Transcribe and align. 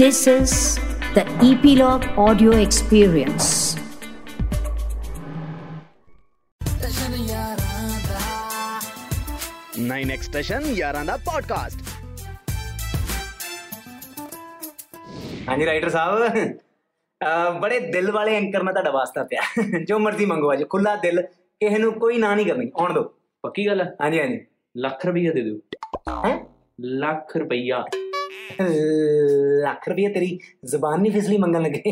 This 0.00 0.26
is 0.30 0.52
the 1.14 1.22
Epilogue 1.50 2.04
Audio 2.22 2.50
Experience. 2.64 3.46
Nine 9.78 10.10
extension 10.10 10.66
ਯਾਰਾਂ 10.76 11.04
ਦਾ 11.04 11.16
podcast 11.16 11.80
ਹਾਂਜੀ 15.48 15.66
ਰਾਈਟਰ 15.66 15.88
ਸਾਹਿਬ। 15.90 17.58
ਬੜੇ 17.60 17.80
ਦਿਲ 17.80 18.10
ਵਾਲੇ 18.12 18.36
ਐਂਕਰ 18.36 18.62
ਮੈਂ 18.62 18.72
ਤੁਹਾਡਾ 18.72 18.90
ਵਾਸਤਾ 18.90 19.24
ਪਿਆ। 19.24 19.42
ਜੋ 19.88 19.98
ਮਰਜ਼ੀ 19.98 20.26
ਮੰਗੋ 20.26 20.52
ਅੱਜ 20.52 20.64
ਖੁੱਲਾ 20.70 20.94
ਦਿਲ 20.96 21.22
ਕਿਸੇ 21.22 21.78
ਨੂੰ 21.78 21.92
ਕੋਈ 22.00 22.18
ਨਾ 22.18 22.34
ਨਹੀਂ 22.34 22.46
ਕਰਨੀ। 22.46 22.70
ਆਉਣ 22.80 22.92
ਦਿਓ। 22.92 23.02
ਪੱਕੀ 23.42 23.66
ਗੱਲ 23.66 23.80
ਹੈ? 23.80 23.94
ਹਾਂਜੀ 24.00 24.20
ਹਾਂਜੀ। 24.20 24.40
ਲੱਖ 24.76 25.06
ਰੁਪਈਆ 25.06 25.32
ਦੇ 25.32 25.42
ਦਿਓ। 25.42 25.56
ਹੈ? 26.26 26.38
ਲੱਖ 26.80 27.36
ਰੁਪਈਆ। 27.36 27.84
ਲੱਖ 29.62 29.88
ਰੁਪਏ 29.88 30.08
ਤੇਰੀ 30.08 30.38
ਜ਼ੁਬਾਨ 30.64 31.00
ਨਹੀਂ 31.00 31.12
ਫਿਸਲੀ 31.12 31.38
ਮੰਗਣ 31.38 31.62
ਲੱਗੇ। 31.62 31.82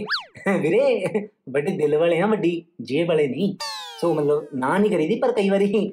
ਵੀਰੇ, 0.60 1.06
ਵੱਡੇ 1.50 1.76
ਦਿਲ 1.76 1.98
ਵਾਲੇ 1.98 2.20
ਆ, 2.20 2.26
ਵੱਡੀ 2.26 2.64
ਜੇਬ 2.80 3.08
ਵਾਲੇ 3.08 3.28
ਨਹੀਂ। 3.28 3.56
ਸੋ 4.00 4.14
ਮਤਲਬ 4.14 4.46
ਨਾ 4.54 4.78
ਨਹੀਂ 4.78 4.90
ਕਰੀਦੀ, 4.90 5.14
ਪਰ 5.14 5.32
ਕਈ 5.32 5.50
ਵਾਰੀ 5.50 5.92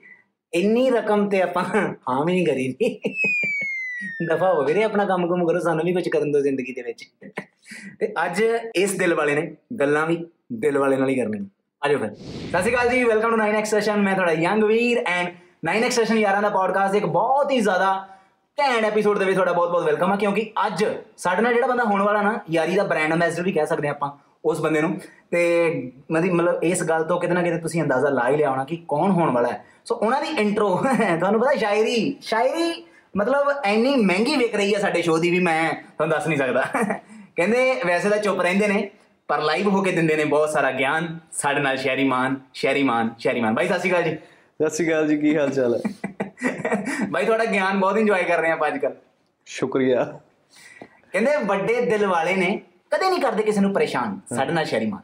ਇੰਨੀ 0.53 0.89
ਰਕਮ 0.89 1.29
ਤੇ 1.29 1.41
ਆਪਾਂ 1.41 1.63
ਹਾਂ 2.09 2.25
ਵੀ 2.25 2.33
ਨਹੀਂ 2.33 2.45
ਕਰੀਦੀ। 2.45 3.01
ਦਫਾ 4.29 4.53
ਹੋ 4.53 4.63
ਵੀਰੇ, 4.63 4.83
ਆਪਣਾ 4.83 5.05
ਕੰਮ 5.05 5.27
ਕੁਮ 5.27 5.47
ਕਰੋ, 5.47 5.59
ਸਾਨੂੰ 5.59 5.85
ਵੀ 5.85 5.93
ਕੁਝ 5.93 6.09
ਕਰਨ 6.09 6.31
ਦਿਓ 6.31 6.41
ਜ਼ਿੰਦਗੀ 6.41 6.73
ਦੇ 6.73 6.81
ਵਿੱਚ। 6.81 7.05
ਤੇ 7.99 8.13
ਅੱਜ 8.25 8.43
ਇਸ 8.75 8.91
ਦਿਲ 8.91 9.13
ਵਾਲੇ 9.13 9.35
ਨੇ 9.35 9.55
ਗੱਲਾਂ 9.79 10.05
ਵੀ 10.07 10.25
ਦਿਲ 10.53 10.77
ਵਾਲੇ 10.77 10.97
ਨਾਲ 10.97 11.09
ਹੀ 11.09 11.15
ਕਰਨੀਆਂ। 11.15 11.45
ਆਜੋ 11.85 11.97
ਫਿਰ। 11.97 12.13
ਸਤਿ 12.13 12.61
ਸ਼੍ਰੀ 12.61 12.73
ਅਕਾਲ 12.73 12.89
ਜੀ 12.89 13.03
ਵੈਲਕਮ 13.03 13.29
ਟੂ 13.29 13.37
9x 13.37 13.63
ਸੈਸ਼ਨ 13.63 14.01
ਮੈਂ 14.01 14.15
ਤੁਹਾਡਾ 14.15 14.31
young 14.31 14.63
Veer 14.63 15.03
and 15.05 15.27
9x 15.69 15.89
session 15.89 16.17
ਯਾਰਾਂ 16.17 16.41
ਦਾ 16.41 16.49
ਪੋਡਕਾਸਟ 16.49 16.95
ਇੱਕ 16.95 17.05
ਬਹੁਤ 17.05 17.51
ਹੀ 17.51 17.59
ਜ਼ਿਆਦਾ 17.59 18.07
ਘੈਂਟ 18.61 18.85
ਐਪੀਸੋਡ 18.85 19.17
ਦੇ 19.19 19.25
ਵਿੱਚ 19.25 19.35
ਤੁਹਾਡਾ 19.35 19.53
ਬਹੁਤ-ਬਹੁਤ 19.53 19.83
ਵੈਲਕਮ 19.83 20.11
ਆ, 20.11 20.15
ਕਿਉਂਕਿ 20.15 20.51
ਅੱਜ 20.67 20.85
ਸਾਡੇ 21.17 21.41
ਨਾਲ 21.41 21.53
ਜਿਹੜਾ 21.53 21.67
ਬੰਦਾ 21.67 21.83
ਹੋਣ 21.83 22.01
ਵਾਲਾ 22.01 22.21
ਨਾ, 22.21 22.39
ਯਾਰੀ 22.51 22.75
ਦਾ 22.75 22.83
ਬ੍ਰਾਂਡ 22.83 23.11
ਐਮਬੈਸਡਰ 23.13 23.43
ਵੀ 23.43 23.51
ਕਹਿ 23.51 23.65
ਸਕਦੇ 23.65 23.87
ਹਾਂ 23.87 23.95
ਆਪਾਂ, 23.95 24.11
ਉਸ 24.45 24.61
ਬੰਦੇ 24.61 24.81
ਨੂੰ। 24.81 24.99
ਤੇ 25.31 25.91
ਮਤਲਬ 26.11 26.31
ਮਤਲਬ 26.31 26.63
ਇਸ 26.63 26.83
ਗੱਲ 26.83 27.03
ਤੋਂ 27.03 27.19
ਕਿਤੇ 27.19 27.33
ਨਾ 27.33 27.41
ਕਿਤੇ 27.41 27.57
ਤੁਸੀਂ 27.57 27.81
ਅੰਦਾਜ਼ਾ 27.83 28.09
ਲਾ 28.09 28.29
ਹੀ 28.29 28.37
ਲਿਆ 28.37 28.49
ਹੋਣਾ 28.49 28.63
ਕਿ 28.63 28.77
ਕੌਣ 28.87 29.11
ਹੋਣ 29.11 29.31
ਵਾਲਾ 29.31 29.49
ਹੈ। 29.49 29.63
ਸੋ 29.85 29.95
ਉਹਨਾਂ 29.95 30.21
ਦੀ 30.21 30.27
ਇੰਟਰੋ 30.39 30.75
ਤੁਹਾਨੂੰ 30.77 31.39
ਪਤਾ 31.41 31.53
ਸ਼ਾਇਰੀ 31.55 32.15
ਸ਼ਾਇਰੀ 32.21 32.83
ਮਤਲਬ 33.17 33.51
ਇੰਨੀ 33.65 33.95
ਮਹਿੰਗੀ 33.95 34.35
ਵਿਕ 34.35 34.55
ਰਹੀ 34.55 34.73
ਹੈ 34.73 34.79
ਸਾਡੇ 34.79 35.01
ਸ਼ੋਅ 35.01 35.19
ਦੀ 35.19 35.29
ਵੀ 35.29 35.39
ਮੈਂ 35.39 35.71
ਤੁਹਾਨੂੰ 35.73 36.15
ਦੱਸ 36.15 36.27
ਨਹੀਂ 36.27 36.37
ਸਕਦਾ। 36.37 36.63
ਕਹਿੰਦੇ 37.35 37.81
ਵੈਸੇ 37.85 38.09
ਤਾਂ 38.09 38.17
ਚੁੱਪ 38.17 38.41
ਰਹਿੰਦੇ 38.41 38.67
ਨੇ, 38.67 38.89
ਪਰ 39.29 39.41
ਲਾਈਵ 39.41 39.67
ਹੋ 39.69 39.81
ਕੇ 39.81 39.91
ਦਿੰਦੇ 39.91 40.15
ਨੇ 40.15 40.25
ਬਹੁਤ 40.25 40.49
ਸਾਰਾ 40.49 40.71
ਗਿਆਨ, 40.71 41.17
ਸਾਡੇ 41.31 41.61
ਨਾਲ 41.61 41.77
ਸ਼ਹਿਰੀ 41.77 42.03
ਮਾਨ 42.03 42.35
ਸ਼ਹਿਰੀ 42.53 42.83
ਮਾਨ 42.83 43.09
ਸ਼ਹਿਰੀ 43.19 43.41
ਮਾਨ। 43.41 43.53
ਬਾਈ, 43.53 43.67
ਸਤਿ 43.67 43.79
ਸ਼੍ਰੀ 43.79 43.91
ਅਕਾਲ 43.91 44.03
ਜੀ। 44.03 44.17
ਸਤਿ 44.61 44.69
ਸ਼੍ਰੀ 44.69 44.87
ਅਕਾਲ 44.87 45.07
ਜੀ 45.07 45.17
ਕੀ 45.17 45.35
ਹਾਲ 45.37 45.49
ਚਾਲ 45.49 45.75
ਹੈ? 45.75 45.79
ਬਾਈ 47.09 47.25
ਤੁਹਾਡਾ 47.25 47.45
ਗਿਆਨ 47.45 47.79
ਬਹੁਤ 47.79 47.97
ਇੰਜੋਏ 47.97 48.23
ਕਰ 48.23 48.39
ਰਹੇ 48.41 48.51
ਆਪਾਂ 48.51 48.67
ਅੱਜ 48.67 48.77
ਕੱਲ੍ਹ 48.77 48.95
ਸ਼ੁਕਰੀਆ। 49.47 50.03
ਕਹਿੰਦੇ 51.11 51.31
ਵੱਡੇ 51.45 51.79
ਦਿਲ 51.85 52.05
ਵਾਲੇ 52.07 52.35
ਨੇ 52.35 52.49
ਕਦੇ 52.91 53.09
ਨਹੀਂ 53.09 53.21
ਕਰਦੇ 53.21 53.43
ਕਿਸੇ 53.43 53.61
ਨੂੰ 53.61 53.73
ਪਰੇਸ਼ਾਨ। 53.73 54.19
ਸਾਡੇ 54.35 54.53
ਨਾਲ 54.53 54.65
Shehri 54.65 54.85
Maan. 54.85 55.01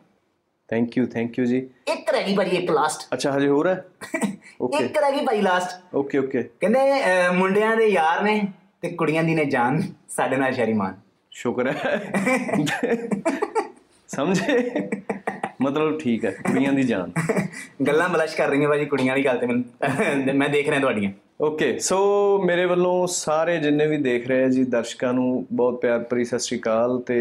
Thank 0.70 0.98
you 0.98 1.06
thank 1.06 1.40
you 1.40 1.46
ji. 1.46 1.58
ਇੱਕ 1.88 2.10
ਰਹਿ 2.10 2.24
ਗਈ 2.24 2.36
ਭਾਜੀ 2.36 2.58
ਇੱਕ 2.58 2.72
ਲਾਸਟ 2.72 3.08
ਅੱਛਾ 3.14 3.32
ਹਜੇ 3.38 3.48
ਹੋਰ 3.48 3.68
ਹੈ? 3.68 3.84
ਓਕੇ 4.62 4.78
ਇੱਕ 4.86 4.98
ਰਹਿ 4.98 5.12
ਗਈ 5.12 5.26
ਭਾਈ 5.26 5.42
ਲਾਸਟ 5.42 5.96
ਓਕੇ 5.96 6.18
ਓਕੇ 6.18 6.44
ਕਹਿੰਦੇ 6.62 6.80
ਮੁੰਡਿਆਂ 7.34 7.76
ਦੇ 7.78 7.88
ਯਾਰ 7.88 8.24
ਨੇ 8.24 8.42
ਤੇ 8.82 8.90
ਕੁੜੀਆਂ 8.90 9.24
ਦੀ 9.24 9.36
ਨੇ 9.36 9.46
ਜਾਨ। 9.46 9.82
ਸਾਡੇ 10.10 10.36
ਨਾਲ 10.36 10.54
ਸ਼ਹਿਰੀ 10.54 10.74
ਮਾਨ। 10.74 10.96
ਸ਼ੁਕਰ 11.32 11.68
ਹੈ। 11.68 12.00
ਸਮਝੇ? 14.08 14.90
ਮਤਲਬ 15.62 15.98
ਠੀਕ 16.00 16.26
ਹੈ 16.26 16.32
ਕੁੜੀਆਂ 16.48 16.72
ਦੀ 16.74 16.84
ਜਾਨ। 16.84 17.12
ਗੱਲਾਂ 17.88 18.08
ਬਲਸ਼ 18.10 18.36
ਕਰ 18.38 18.50
ਰਹੀਆਂ 18.50 18.70
ਭਾਜੀ 18.70 18.86
ਕੁੜੀਆਂ 18.86 19.14
ਵਾਲੀ 19.14 19.26
ਗੱਲ 19.26 19.38
ਤੇ 19.38 19.48
ਮੈਨੂੰ 19.48 20.36
ਮੈਂ 20.36 20.50
ਦੇਖ 20.50 20.70
ਰਿਹਾ 20.70 20.80
ਤੁਹਾਡੀਆਂ। 20.80 21.12
ਓਕੇ 21.42 21.78
ਸੋ 21.80 21.98
ਮੇਰੇ 22.46 22.66
ਵੱਲੋਂ 22.66 23.08
ਸਾਰੇ 23.08 23.58
ਜਿੰਨੇ 23.58 23.86
ਵੀ 23.88 23.98
ਦੇਖ 23.98 24.28
ਰਹੇ 24.28 24.44
ਆ 24.44 24.48
ਜੀ 24.50 24.64
ਦਰਸ਼ਕਾਂ 24.66 25.14
ਨੂੰ 25.14 25.46
ਬਹੁਤ 25.54 25.80
ਪਿਆਰ 25.82 26.00
ਭਰੀ 26.10 26.24
ਸਤਿ 26.26 26.40
ਸ਼੍ਰੀ 26.40 26.60
ਅਕਾਲ 26.60 27.00
ਤੇ 27.08 27.18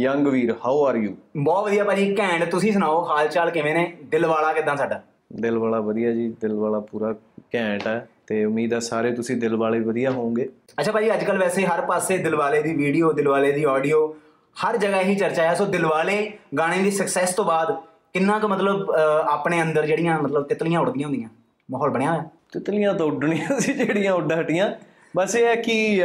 Young 0.00 0.26
Veer 0.26 0.54
how 0.66 0.84
are 0.86 0.96
you 0.96 1.14
ਬਹੁਤ 1.36 1.64
ਵਧੀਆ 1.64 1.84
ਭਾਜੀ 1.84 2.14
ਘੈਂਟ 2.18 2.44
ਤੁਸੀਂ 2.50 2.72
ਸੁਣਾਓ 2.72 3.04
ਹਾਲ 3.08 3.28
ਚਾਲ 3.28 3.50
ਕਿਵੇਂ 3.50 3.74
ਨੇ? 3.74 3.92
ਦਿਲ 4.10 4.26
ਵਾਲਾ 4.26 4.52
ਕਿਦਾਂ 4.52 4.76
ਸਾਡਾ? 4.76 5.00
ਦਿਲ 5.40 5.58
ਵਾਲਾ 5.58 5.80
ਵਧੀਆ 5.80 6.12
ਜੀ 6.12 6.28
ਦਿਲ 6.40 6.54
ਵਾਲਾ 6.54 6.80
ਪੂਰਾ 6.80 7.14
ਘੈਂਟ 7.54 7.86
ਹੈ 7.86 8.06
ਤੇ 8.26 8.44
ਉਮੀਦ 8.44 8.72
ਹੈ 8.74 8.78
ਸਾਰੇ 8.80 9.12
ਤੁਸੀਂ 9.12 9.36
ਦਿਲ 9.36 9.56
ਵਾਲੇ 9.56 9.80
ਵਧੀਆ 9.80 10.10
ਹੋਵੋਗੇ। 10.10 10.48
ਅੱਛਾ 10.80 10.92
ਭਾਜੀ 10.92 11.12
ਅੱਜ 11.14 11.24
ਕੱਲ 11.24 11.38
ਵੈਸੇ 11.38 11.66
ਹਰ 11.66 11.80
ਪਾਸੇ 11.86 12.18
ਦਿਲਵਾਲੇ 12.18 12.62
ਦੀ 12.62 12.74
ਵੀਡੀਓ 12.76 13.12
ਦਿਲਵਾਲੇ 13.12 13.52
ਦੀ 13.52 13.64
ਆਡੀਓ 13.68 14.06
ਹਰ 14.56 14.76
ਜਗ੍ਹਾ 14.76 15.00
ਇਹੀ 15.00 15.14
ਚਰਚਾ 15.16 15.42
ਹੈ। 15.42 15.54
ਸੋ 15.54 15.64
ਦਿਲਵਾਲੇ 15.66 16.32
ਗਾਣੇ 16.58 16.82
ਦੀ 16.82 16.90
ਸਕਸੈਸ 16.90 17.34
ਤੋਂ 17.34 17.44
ਬਾਅਦ 17.44 17.76
ਕਿੰਨਾ 18.14 18.38
ਕੁ 18.38 18.48
ਮਤਲਬ 18.48 18.90
ਆਪਣੇ 19.30 19.62
ਅੰਦਰ 19.62 19.86
ਜਿਹੜੀਆਂ 19.86 20.20
ਮਤਲਬ 20.22 20.46
ਤਿਤਲੀਆਂ 20.46 20.80
ਉੜਦੀਆਂ 20.80 21.08
ਹੁੰਦੀਆਂ? 21.08 21.28
ਮਾਹੌਲ 21.68 21.90
ਬਣਿਆ 21.90 22.10
ਹੋਇਆ? 22.10 22.28
ਤਿਤਲੀਆਂ 22.52 22.94
ਤਾਂ 22.94 23.06
ਉੱਡਣੀਆਂ 23.06 23.60
ਸੀ, 23.60 23.72
ਜਿਹੜੀਆਂ 23.72 24.12
ਉੱਡ 24.12 24.32
ਹਟੀਆਂ। 24.32 24.70
ਬਸ 25.16 25.34
ਇਹ 25.36 25.46
ਹੈ 25.46 25.54
ਕਿ 25.56 26.02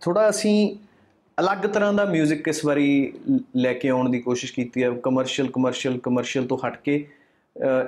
ਥੋੜਾ 0.00 0.28
ਅਸੀਂ 0.30 0.76
ਅਲੱਗ 1.38 1.66
ਤਰ੍ਹਾਂ 1.66 1.92
ਦਾ 1.92 2.04
뮤직 2.04 2.48
ਇਸ 2.48 2.64
ਵਾਰੀ 2.64 3.12
ਲੈ 3.56 3.72
ਕੇ 3.72 3.88
ਆਉਣ 3.88 4.08
ਦੀ 4.10 4.20
ਕੋਸ਼ਿਸ਼ 4.20 4.52
ਕੀਤੀ 4.52 4.82
ਹੈ। 4.82 4.90
ਕਮਰਸ਼ੀਅਲ 5.02 5.48
ਕਮਰਸ਼ੀਅਲ 5.50 5.98
ਕਮਰਸ਼ੀਅਲ 5.98 6.46
ਤੋਂ 6.46 6.58
ਹਟ 6.66 6.76
ਕੇ 6.84 6.94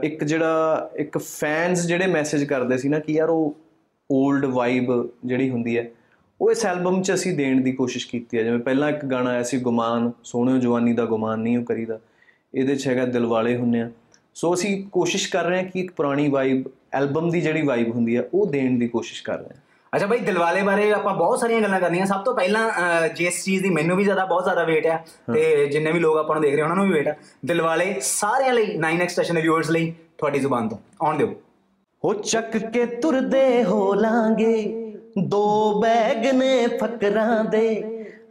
ਇੱਕ 0.02 0.24
ਜਿਹੜਾ, 0.24 0.90
ਇੱਕ 0.94 1.18
ਫੈਨਸ 1.18 1.86
ਜਿਹੜੇ 1.86 2.06
ਮੈਸੇਜ 2.06 2.44
ਕਰਦੇ 2.44 2.78
ਸੀ 2.78 2.88
ਨਾ 2.88 2.98
ਕਿ 2.98 3.12
ਯਾਰ 3.12 3.28
ਉਹ 3.28 3.54
올ਡ 4.10 4.44
ਵਾਈਬ 4.44 4.90
ਜਿਹੜੀ 5.24 5.50
ਹੁੰਦੀ 5.50 5.76
ਹੈ 5.78 5.88
ਉਹ 6.40 6.50
ਇਸ 6.50 6.64
ਐਲਬਮ 6.66 7.02
'ਚ 7.02 7.12
ਅਸੀਂ 7.14 7.36
ਦੇਣ 7.36 7.60
ਦੀ 7.60 7.72
ਕੋਸ਼ਿਸ਼ 7.72 8.06
ਕੀਤੀ 8.08 8.38
ਹੈ। 8.38 8.42
ਜਿਵੇਂ 8.42 8.58
ਪਹਿਲਾਂ 8.58 8.88
ਇੱਕ 8.90 9.04
ਗਾਣਾ 9.04 9.30
ਆਇਆ 9.30 9.42
ਸੀ 9.42 9.58
ਗੁਮਾਨ 9.58 10.10
ਸੋਹਣਿਓ 10.24 10.58
ਜਵਾਨੀ 10.58 10.92
ਦਾ 10.92 11.04
ਗੁਮਾਨ 11.04 11.40
ਨਹੀਂ 11.40 11.58
ਉਹ 11.58 11.64
ਕਰੀਦਾ। 11.64 11.98
ਇਹਦੇ 12.54 12.76
'ਚ 12.76 12.86
ਹੈਗਾ 12.86 13.04
ਦਿਲਵਾਲੇ 13.04 13.56
ਹੁੰਨੇ 13.56 13.80
ਆ। 13.82 13.90
ਸੋ 14.34 14.54
ਅਸੀਂ 14.54 14.82
ਕੋਸ਼ਿਸ਼ 14.92 15.28
ਕਰ 15.30 15.44
ਰਹੇ 15.44 15.56
ਹਾਂ 15.58 15.64
ਕਿ 15.64 15.80
ਇੱਕ 15.80 15.92
ਪੁਰਾਣੀ 15.92 16.28
ਵਾਈਬ 16.28 16.64
ਐਲਬਮ 16.92 17.30
ਦੀ 17.30 17.40
ਜਿਹੜੀ 17.40 17.62
ਵਾਈਬ 17.62 17.90
ਹੁੰਦੀ 17.94 18.16
ਹੈ 18.16 18.24
ਉਹ 18.34 18.46
ਦੇਣ 18.46 18.78
ਦੀ 18.78 18.88
ਕੋਸ਼ਿਸ਼ 18.88 19.22
ਕਰ 19.22 19.38
ਰਹੇ 19.38 19.54
ਹਾਂ। 19.54 19.62
ਅੱਛਾ 19.92 20.06
ਭਾਈ 20.06 20.18
ਦਿਲਵਾਲੇ 20.18 20.62
ਬਾਰੇ 20.62 20.90
ਆਪਾਂ 20.92 21.14
ਬਹੁਤ 21.14 21.38
ਸਾਰੀਆਂ 21.40 21.60
ਗੱਲਾਂ 21.62 21.80
ਕਰਨੀਆਂ। 21.80 22.06
ਸਭ 22.06 22.22
ਤੋਂ 22.24 22.34
ਪਹਿਲਾਂ 22.34 23.08
ਜਿਸ 23.08 23.42
ਚੀਜ਼ 23.44 23.62
ਦੀ 23.62 23.70
ਮੈਨੂੰ 23.70 23.96
ਵੀ 23.96 24.04
ਜ਼ਿਆਦਾ 24.04 24.24
ਬਹੁਤ 24.24 24.44
ਜ਼ਿਆਦਾ 24.44 24.64
ਵੇਟ 24.64 24.86
ਆ 24.86 24.96
ਤੇ 25.34 25.66
ਜਿੰਨੇ 25.66 25.92
ਵੀ 25.92 25.98
ਲੋਕ 25.98 26.16
ਆਪਾਂ 26.16 26.34
ਨੂੰ 26.36 26.42
ਦੇਖ 26.42 26.54
ਰਹੇ 26.54 26.62
ਉਹਨਾਂ 26.62 26.76
ਨੂੰ 26.76 26.86
ਵੀ 26.86 26.92
ਵੇਟ 26.92 27.08
ਆ। 27.08 27.14
ਦਿਲਵਾਲੇ 27.46 27.94
ਸਾਰਿਆਂ 28.02 28.54
ਲਈ 28.54 28.76
9x 28.78 29.08
ਸਟੇਸ਼ਨ 29.08 29.34
ਦੇ 29.34 29.40
ਵਿਊਅਰਸ 29.40 29.70
ਲਈ 29.70 29.92
ਤੁਹਾਡੀ 30.18 30.38
ਜ਼ੁਬਾਨ 30.38 30.68
ਤੋਂ। 30.68 30.78
ਆਉਣ 31.02 31.16
ਦਿਓ। 31.18 31.34
ਹੋ 32.04 32.14
ਚੱਕ 32.14 32.56
ਕੇ 32.56 32.86
ਤੁਰਦੇ 32.86 33.64
ਹੋ 33.64 33.94
ਲਾਂਗੇ। 33.94 34.83
ਦੋ 35.18 35.80
ਬੈਗ 35.80 36.26
ਨੇ 36.26 36.66
ਫਕਰਾਂ 36.66 37.44
ਦੇ, 37.44 37.82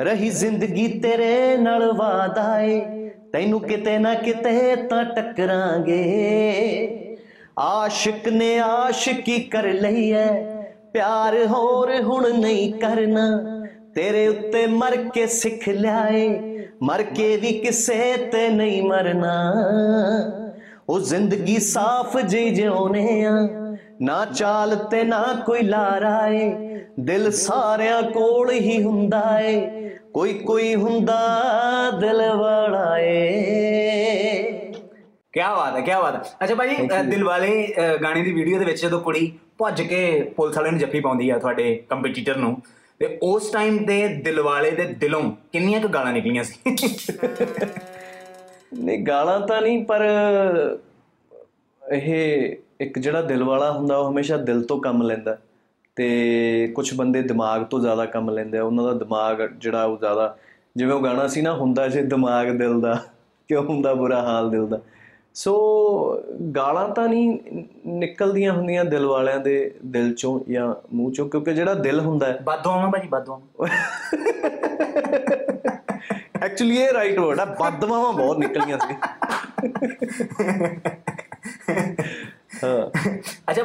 ਰਹੀ 0.02 0.30
ਜ਼ਿੰਦਗੀ 0.30 0.88
ਤੇਰੇ 1.00 1.58
ਨਾਲ 1.58 1.92
ਵਾਦਾ 1.94 2.60
ਏ। 2.60 3.10
ਤੈਨੂੰ 3.34 3.60
ਕਿਤੇ 3.62 3.98
ਨਾ 3.98 4.14
ਕਿਤੇ 4.14 4.76
ਤਾਂ 4.76 5.04
ਟੱਕਰਾਂਗੇ। 5.04 6.00
ਆਸ਼ਿਕ 7.60 8.28
ਨੇ 8.28 8.60
ਆਸ਼ਿਕੀ 8.60 9.40
ਕਰ 9.40 9.64
ਲਈ 9.64 10.12
ਐ, 10.12 10.28
ਪਿਆਰ 10.94 11.46
ਹੋਰ 11.48 12.02
ਹੁਣ 12.02 12.30
ਨਹੀਂ 12.40 12.74
ਕਰਨਾ। 12.74 13.28
ਤੇਰੇ 13.96 14.28
ਉੱਤੇ 14.28 14.66
ਮਰ 14.68 14.96
ਕੇ 14.98 15.28
ਸਿੱਖ 15.28 15.70
ਲਿਆਏ 15.70 16.40
ਮਰ 16.84 17.04
ਕੇ 17.04 17.38
ਵੀ 17.38 17.52
ਕਿਸੇ 17.60 18.30
ਤੇ 18.32 18.48
ਨਹੀਂ 18.50 18.84
ਮਰਨਾ। 18.84 19.34
ਉਹ 20.90 21.00
ਜ਼ਿੰਦਗੀ 21.00 21.58
ਸਾਫ਼ 21.60 22.18
ਜੀ 22.18 22.50
ਜਿਉਨੇ 22.50 23.26
ਆ, 23.26 23.48
ਨਾ 24.02 24.26
ਚਾਲ 24.26 24.76
ਤੇ 24.76 25.04
ਨਾ 25.04 25.24
ਕੋਈ 25.46 25.62
ਲਾਰਾ 25.62 26.28
ਏ। 26.28 26.73
ਦਿਲ 27.00 27.32
ਸਾਰਿਆਂ 27.32 28.04
ਕੋਲ 28.04 28.52
ਹੀ 28.52 28.84
ਹੁੰਦਾ 28.84 29.40
ਏ। 29.40 29.90
ਕੋਈ 30.14 30.34
ਕੋਈ 30.34 30.76
ਹੁੰਦਾ 30.76 31.20
ਦਿਲ 32.00 32.34
ਵਾਲਾ 32.34 33.00
ਏ। 33.00 34.72
ਕੀ 35.34 35.40
ਬਾਤ 35.40 35.76
ਹੈ 35.76 35.82
ਕੀ 35.82 35.92
ਬਾਤ 35.92 36.16
ਹੈ। 36.16 36.22
ਅੱਛਾ 36.44 36.56
ਭਾਜੀ 36.56 36.76
ਅਹ, 36.76 37.04
ਦਿਲਵਾਲੇ 37.04 37.74
ਅਹ, 37.78 37.98
ਗਾਣੇ 37.98 38.22
ਦੀ 38.22 38.32
ਵੀਡੀਓ 38.32 38.60
ਦੇ 38.60 38.66
ਵਿੱਚ 38.66 38.82
ਜਦੋਂ 38.82 39.00
ਕੁੜੀ 39.00 39.34
ਭੱਜ 39.58 39.82
ਕੇ 39.82 40.34
ਪੁਲਿਸ 40.38 40.58
ਵਾਲੇ 40.58 40.72
ਨੂੰ 40.72 40.80
ਜੱਫੀ 40.80 41.00
ਪਾਉਂਦੀ 41.00 41.30
ਆ 41.30 41.40
ਤੁਹਾਡੇ 41.40 41.84
ਕੰਪੀਟੀਟਰ 41.90 42.36
ਨੂੰ 42.36 42.62
ਤੇ 43.00 43.20
ਉਸ 43.24 43.50
ਟਾਈਮ 43.50 43.86
ਤੇ 43.86 44.08
ਦਿਲਵਾਲੇ 44.08 44.72
ਦੇ 44.72 44.84
ਦਿਲੋਂ 44.84 45.32
ਕਿੰਨੀਆਂ 45.52 45.82
ਕੁ 45.82 45.88
ਗਾਲਾਂ 45.88 46.14
ਨਿਕਲੀਆਂ 46.14 46.44
ਸੀ? 46.44 46.56
ਨਹੀਂ 48.84 49.00
ਗਾਲਾਂ 49.00 49.40
ਤਾਂ 49.40 49.62
ਨਹੀਂ 49.62 49.86
ਪਰ 49.86 50.02
ਇਹ 51.94 52.56
ਇੱਕ 52.82 53.00
ਜਿਹੜਾ 53.00 53.22
ਦਿਲ 53.22 53.44
ਵਾਲਾ 53.44 53.72
ਹੁੰਦਾ 53.72 53.98
ਉਹ 53.98 54.12
ਹਮੇਸ਼ਾ 54.12 54.38
ਦਿਲ 54.38 54.64
ਤੋਂ 54.64 54.82
ਕੰਮ 54.82 55.04
ਲੈਂਦਾ। 55.04 55.38
ਤੇ 55.96 56.72
ਕੁਝ 56.76 56.94
ਬੰਦੇ 56.94 57.22
ਦਿਮਾਗ 57.22 57.64
ਤੋਂ 57.64 57.80
ਜ਼ਿਆਦਾ 57.80 58.06
ਕੰਮ 58.06 58.30
ਲੈਂਦੇ 58.30 58.58
ਆ 58.58 58.64
ਉਹਨਾਂ 58.64 58.84
ਦਾ 58.84 58.94
ਦਿਮਾਗ 58.94 59.42
ਜਿਹੜਾ 59.58 59.84
ਉਹ 59.86 59.98
ਜ਼ਿਆਦਾ 59.98 60.38
ਜਿਵੇਂ 60.78 60.94
ਉਹ 60.94 61.04
ਗਾਣਾ 61.04 61.28
ਸੀ 61.28 61.42
ਨਾ 61.42 61.54
ਹੁੰਦਾ 61.54 61.88
ਜੇ 61.88 62.02
ਦਿਮਾਗ 62.02 62.48
ਦਿਲ 62.48 62.82
ਦਾ 62.82 63.04
ਕਿਉਂ 63.48 63.64
ਹੁੰਦਾ 63.64 63.94
ਬੁਰਾ 63.94 64.22
ਹਾਲ 64.22 64.50
ਦਿਲ 64.50 64.68
ਦਾ। 64.68 64.80
ਸੋ 65.34 65.54
ਗਾਲਾਂ 66.56 66.90
ਤਾਂ 66.90 67.10
ਨਹੀਂ 67.10 67.40
ਨਿਕਲਦੀਆਂ 67.86 68.54
ਹੁੰਦੀਆਂ 68.54 68.86
ਦਿਲ 68.86 69.06
ਵਾਲਿਆਂ 69.06 69.40
ਦੇ 69.40 69.76
ਦਿਲ 69.86 70.14
ਚੋਂ 70.14 70.52
ਜਾਂ 70.52 70.76
ਮੂੰਹ 70.94 71.12
ਚੋਂ 71.12 71.30
ਕਿਉਂਕਿ 71.30 71.54
ਜਿਹੜਾ 71.54 71.74
ਦਿਲ 71.74 72.00
ਹੁੰਦਾ 72.00 72.28
ਹੈ। 72.28 72.40
ਬਾਦੋਆਂ 72.44 72.92
ਭਾਜੀ 72.92 73.08
ਬਾਦੋਆਂ 73.08 73.68
ਐਕਚੁਅਲੀ 76.44 76.78
ਇਹ 76.78 76.94
ਰਾਈਟ 76.94 77.20
ਵਰਡ 77.20 77.40
ਆ 77.40 77.46
ਬਦਦੁਆਵਾਂ 77.46 78.14
ਬਹੁਤ 78.14 78.38
ਨਿਕਲੀਆਂ 78.38 78.78
ਸੀ। 78.78 78.96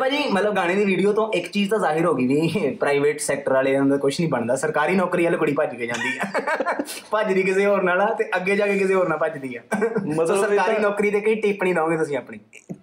ਭਾਜੀ 0.08 0.28
ਮਤਲਬ 0.32 0.54
ਗਾਣੇ 0.56 0.74
ਦੀ 0.74 0.84
ਵੀਡੀਓ 0.84 1.12
ਤੋਂ 1.12 1.26
ਇੱਕ 1.32 1.50
ਚੀਜ਼ 1.52 1.70
ਤਾਂ 1.70 1.78
ਜ਼ਾਹਿਰ 1.78 2.04
ਹੋ 2.06 2.14
ਗਈ 2.14 2.26
ਵੀ 2.26 2.70
ਪ੍ਰਾਈਵੇਟ 2.80 3.18
ਸੈਕਟਰ 3.20 3.52
ਵਾਲਿਆਂ 3.52 3.84
ਦਾ 3.86 3.96
ਕੁਝ 3.96 4.14
ਨਹੀਂ 4.20 4.30
ਬਣਦਾ। 4.30 4.54
ਸਰਕਾਰੀ 4.56 4.94
ਨੌਕਰੀ 4.96 5.24
ਵਾਲੀ 5.24 5.36
ਕੁੜੀ 5.36 5.52
ਭੱਜ 5.52 5.74
ਕੇ 5.76 5.86
ਜਾਂਦੀ 5.86 6.18
ਆ। 6.18 6.82
ਭੱਜਦੀ 7.10 7.42
ਕਿਸੇ 7.42 7.66
ਹੋਰ 7.66 7.82
ਨਾਲ 7.82 8.14
ਤੇ 8.18 8.24
ਅੱਗੇ 8.36 8.56
ਜਾ 8.56 8.66
ਕੇ 8.66 8.78
ਕਿਸੇ 8.78 8.94
ਹੋਰ 8.94 9.08
ਨਾਲ 9.08 9.18
ਭੱਜਦੀ 9.18 9.54
ਆ। 9.56 9.62
ਮਤਲਬ 10.06 10.40
ਸਰਕਾਰੀ 10.40 10.78
ਨੌਕਰੀ 10.82 11.10
ਤੇ 11.10 11.20
ਕਈ 11.20 11.34
ਟਿੱਪਣੀ 11.34 11.72
ਦੋਗੇ 11.72 11.96
ਤੁਸੀਂ 11.96 12.16
ਆਪਣੀ? 12.16 12.38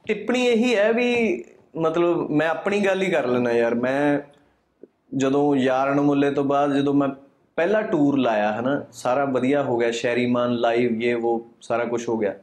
ਟਿੱਪਣੀ 0.08 0.46
ਇਹੀ 0.48 0.76
ਹੈ 0.76 0.92
ਵੀ 0.94 1.44
ਮਤਲਬ 1.78 2.30
ਮੈਂ 2.30 2.48
ਆਪਣੀ 2.50 2.86
ਗੱਲ 2.86 3.02
ਹੀ 3.02 3.10
ਕਰ 3.12 3.28
ਲੈਣਾ 3.28 3.52
ਯਾਰ। 3.52 3.76
ਮੈਂ 3.76 4.20
ਜਦੋਂ 5.18 5.56
ਯਾਰਨ 5.56 6.02
ਮੁੱਲੇ 6.02 6.32
ਤੋਂ 6.32 6.44
ਬਾਅਦ 6.44 6.76
ਜਦੋਂ 6.76 6.94
ਮੈਂ 6.94 7.10
ਪਹਿਲਾ 7.58 7.82
ਟੂਰ 7.82 8.18
ਲਾਇਆ 8.20 8.52
ਹਨਾ 8.60 8.82
ਸਾਰਾ 8.92 9.26
ਵਧੀਆ 9.26 9.64
ਹੋ 9.64 9.78
ਗਿਆ। 9.78 9.92
ਸ਼ੈਰੀਮਾਨ 9.92 10.56
ਲਾਈਵ 10.56 11.02
ਇਹ 11.02 11.16
ਉਹ 11.16 11.46
ਸਾਰਾ 11.62 11.86
ਕੁਝ 11.86 12.08
ਹੋ 12.10 12.18
ਗਿਆ। 12.18 12.36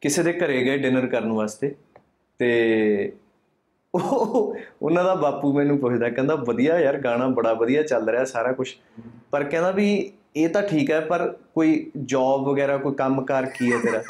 ਕਿਸੇ 0.00 0.22
ਦੇ 0.22 0.32
ਘਰੇ 0.32 0.64
ਗਏ 0.64 0.78
ਡਿਨਰ 0.78 1.06
ਕਰਨ 1.06 1.32
ਵਾਸਤੇ 1.32 1.74
ਤੇ 2.40 3.12
ਉਹ 3.94 4.56
ਉਹਨਾਂ 4.82 5.04
ਦਾ 5.04 5.14
ਬਾਪੂ 5.14 5.52
ਮੈਨੂੰ 5.52 5.78
ਪੁੱਛਦਾ 5.78 6.08
ਕਹਿੰਦਾ 6.08 6.34
ਵਧੀਆ 6.34 6.78
ਯਾਰ 6.78 6.96
ਗਾਣਾ 6.96 7.26
ਬੜਾ 7.28 7.52
ਵਧੀਆ 7.54 7.82
ਚੱਲ 7.82 8.08
ਰਿਹਾ 8.08 8.24
ਸਾਰਾ 8.24 8.52
ਕੁਝ 8.52 8.68
ਪਰ 9.30 9.44
ਕਹਿੰਦਾ 9.44 9.70
ਵੀ 9.70 10.12
ਇਹ 10.36 10.48
ਤਾਂ 10.48 10.62
ਠੀਕ 10.62 10.90
ਹੈ 10.90 11.00
ਪਰ 11.00 11.26
ਕੋਈ 11.54 11.90
ਜੌਬ 12.04 12.48
ਵਗੈਰਾ 12.48 12.76
ਕੋਈ 12.76 12.94
ਕੰਮਕਾਰ 12.94 13.46
ਕੀ 13.46 13.72
ਹੈ 13.72 13.78
ਤੇਰਾ? 13.78 14.02